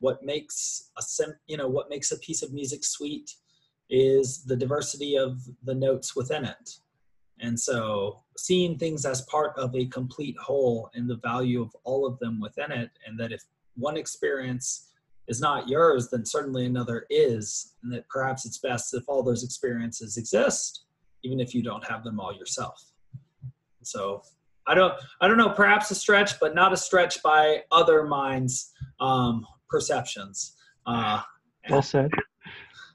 what 0.00 0.22
makes 0.22 0.90
a 0.98 1.02
sim, 1.02 1.34
you 1.46 1.56
know 1.56 1.68
what 1.68 1.88
makes 1.88 2.12
a 2.12 2.18
piece 2.18 2.42
of 2.42 2.52
music 2.52 2.84
sweet 2.84 3.34
is 3.88 4.44
the 4.44 4.56
diversity 4.56 5.16
of 5.16 5.40
the 5.64 5.74
notes 5.74 6.14
within 6.14 6.44
it 6.44 6.78
and 7.42 7.58
so 7.58 8.20
seeing 8.36 8.78
things 8.78 9.04
as 9.04 9.22
part 9.22 9.52
of 9.58 9.74
a 9.74 9.86
complete 9.86 10.36
whole 10.38 10.88
and 10.94 11.10
the 11.10 11.16
value 11.16 11.60
of 11.60 11.74
all 11.84 12.06
of 12.06 12.18
them 12.20 12.40
within 12.40 12.72
it, 12.72 12.90
and 13.06 13.18
that 13.18 13.32
if 13.32 13.42
one 13.74 13.96
experience 13.96 14.88
is 15.28 15.40
not 15.40 15.68
yours, 15.68 16.08
then 16.10 16.24
certainly 16.24 16.66
another 16.66 17.04
is, 17.10 17.74
and 17.82 17.92
that 17.92 18.08
perhaps 18.08 18.46
it's 18.46 18.58
best 18.58 18.94
if 18.94 19.02
all 19.08 19.22
those 19.22 19.44
experiences 19.44 20.16
exist, 20.16 20.84
even 21.24 21.40
if 21.40 21.54
you 21.54 21.62
don't 21.62 21.84
have 21.84 22.04
them 22.04 22.20
all 22.20 22.34
yourself. 22.34 22.92
So 23.82 24.22
I 24.66 24.74
don't, 24.74 24.94
I 25.20 25.26
don't 25.26 25.36
know, 25.36 25.50
perhaps 25.50 25.90
a 25.90 25.94
stretch, 25.94 26.38
but 26.38 26.54
not 26.54 26.72
a 26.72 26.76
stretch 26.76 27.22
by 27.22 27.62
other 27.72 28.04
minds' 28.04 28.72
um, 29.00 29.44
perceptions. 29.68 30.56
Uh, 30.86 31.22
well 31.68 31.82
said. 31.82 32.10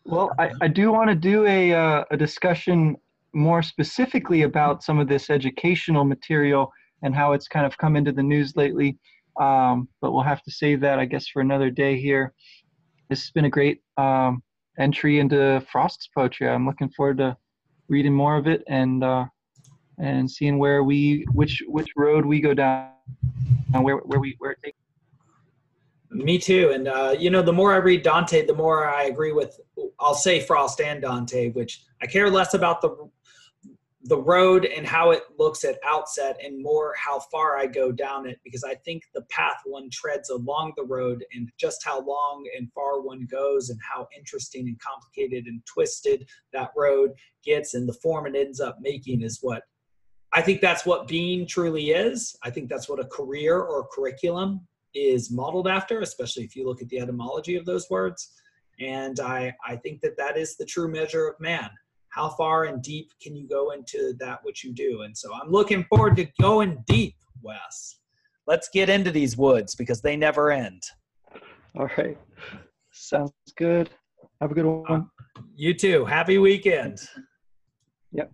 Well, 0.06 0.32
I, 0.40 0.52
I 0.62 0.68
do 0.70 0.92
want 0.92 1.10
to 1.10 1.16
do 1.16 1.46
a, 1.46 1.74
uh, 1.74 2.06
a 2.12 2.16
discussion 2.16 2.96
more 3.38 3.62
specifically 3.62 4.42
about 4.42 4.84
some 4.84 5.00
of 5.00 5.08
this 5.08 5.30
educational 5.30 6.04
material 6.04 6.72
and 7.04 7.16
how 7.16 7.34
it's 7.34 7.48
kind 7.48 7.66
of 7.66 7.78
come 7.78 7.96
into 7.96 8.12
the 8.12 8.24
news 8.24 8.56
lately. 8.56 8.98
Um, 9.40 9.88
but 10.02 10.12
we'll 10.12 10.24
have 10.24 10.42
to 10.44 10.52
save 10.52 10.82
that, 10.82 10.98
I 10.98 11.06
guess, 11.06 11.28
for 11.28 11.42
another 11.42 11.70
day 11.70 12.02
here. 12.02 12.34
This 13.10 13.22
has 13.22 13.32
been 13.32 13.46
a 13.46 13.50
great 13.50 13.82
um, 13.98 14.42
entry 14.80 15.20
into 15.20 15.64
Frost's 15.72 16.10
poetry. 16.14 16.50
I'm 16.50 16.66
looking 16.66 16.90
forward 16.90 17.20
to 17.20 17.38
reading 17.88 18.14
more 18.14 18.36
of 18.36 18.48
it 18.48 18.64
and 18.68 19.04
uh, 19.04 19.26
and 20.00 20.30
seeing 20.30 20.58
where 20.58 20.84
we 20.84 21.26
which 21.34 21.64
which 21.68 21.88
road 21.96 22.26
we 22.26 22.42
go 22.42 22.54
down 22.54 22.90
and 23.74 23.84
where 23.84 23.98
where 23.98 24.20
we 24.20 24.36
where 24.40 24.52
it 24.52 24.60
takes. 24.64 24.78
Me 26.10 26.40
too. 26.40 26.72
And, 26.74 26.88
uh, 26.88 27.16
you 27.18 27.30
know, 27.30 27.42
the 27.42 27.54
more 27.54 27.74
I 27.74 27.78
read 27.78 28.02
Dante, 28.02 28.46
the 28.46 28.54
more 28.54 28.88
I 28.88 29.04
agree 29.04 29.34
with, 29.34 29.60
I'll 30.00 30.16
say 30.16 30.40
Frost 30.40 30.80
and 30.80 31.02
Dante, 31.02 31.52
which 31.52 31.84
I 32.02 32.08
care 32.08 32.30
less 32.30 32.54
about 32.54 32.82
the 32.82 33.10
the 34.08 34.18
road 34.18 34.66
and 34.66 34.88
how 34.88 35.12
it 35.12 35.24
looks 35.38 35.66
at 35.66 35.80
outset 35.86 36.40
and 36.44 36.62
more 36.62 36.94
how 36.98 37.20
far 37.20 37.58
I 37.58 37.66
go 37.66 37.92
down 37.92 38.26
it 38.26 38.40
because 38.44 38.64
I 38.64 38.76
think 38.76 39.04
the 39.14 39.24
path 39.24 39.62
one 39.66 39.90
treads 39.92 40.30
along 40.30 40.74
the 40.78 40.86
road 40.86 41.26
and 41.34 41.52
just 41.58 41.84
how 41.84 42.02
long 42.02 42.48
and 42.58 42.72
far 42.72 43.02
one 43.02 43.28
goes 43.30 43.70
and 43.70 43.80
how 43.82 44.08
interesting 44.16 44.68
and 44.68 44.80
complicated 44.80 45.48
and 45.48 45.62
twisted 45.66 46.28
that 46.54 46.72
road 46.76 47.12
gets 47.44 47.74
and 47.74 47.88
the 47.88 47.94
form 47.94 48.28
it 48.28 48.36
ends 48.36 48.62
up 48.62 48.78
making 48.82 49.24
is 49.24 49.40
what 49.42 49.64
I 50.32 50.42
think 50.42 50.62
that's 50.62 50.86
what 50.86 51.08
being 51.08 51.46
truly 51.46 51.92
is. 51.92 52.36
I 52.44 52.50
think 52.50 52.70
that's 52.70 52.88
what 52.88 53.00
a 53.00 53.06
career 53.06 53.60
or 53.60 53.88
curriculum 53.94 54.68
is 54.94 55.32
modeled 55.32 55.68
after, 55.68 56.02
especially 56.02 56.44
if 56.44 56.56
you 56.56 56.66
look 56.66 56.82
at 56.82 56.90
the 56.90 57.00
etymology 57.00 57.56
of 57.56 57.66
those 57.66 57.90
words. 57.90 58.32
And 58.80 59.20
I, 59.20 59.54
I 59.66 59.76
think 59.78 60.02
that 60.02 60.18
that 60.18 60.38
is 60.38 60.56
the 60.56 60.66
true 60.66 60.90
measure 60.90 61.28
of 61.28 61.40
man. 61.40 61.70
How 62.18 62.30
far 62.30 62.64
and 62.64 62.82
deep 62.82 63.12
can 63.22 63.36
you 63.36 63.48
go 63.48 63.70
into 63.70 64.16
that 64.20 64.40
which 64.42 64.64
you 64.64 64.74
do? 64.74 65.04
And 65.04 65.16
so 65.16 65.32
I'm 65.36 65.52
looking 65.52 65.84
forward 65.84 66.16
to 66.16 66.26
going 66.42 66.84
deep, 66.88 67.14
Wes. 67.44 68.00
Let's 68.48 68.70
get 68.74 68.90
into 68.90 69.12
these 69.12 69.38
woods 69.38 69.76
because 69.76 70.02
they 70.02 70.18
never 70.18 70.50
end. 70.50 70.82
All 71.78 71.88
right. 71.96 72.18
Sounds 72.92 73.32
good. 73.56 73.92
Have 74.42 74.50
a 74.50 74.56
good 74.56 74.66
one. 74.66 75.12
You 75.56 75.76
too. 75.76 76.06
Happy 76.06 76.40
weekend. 76.40 76.98
Yep. 78.14 78.32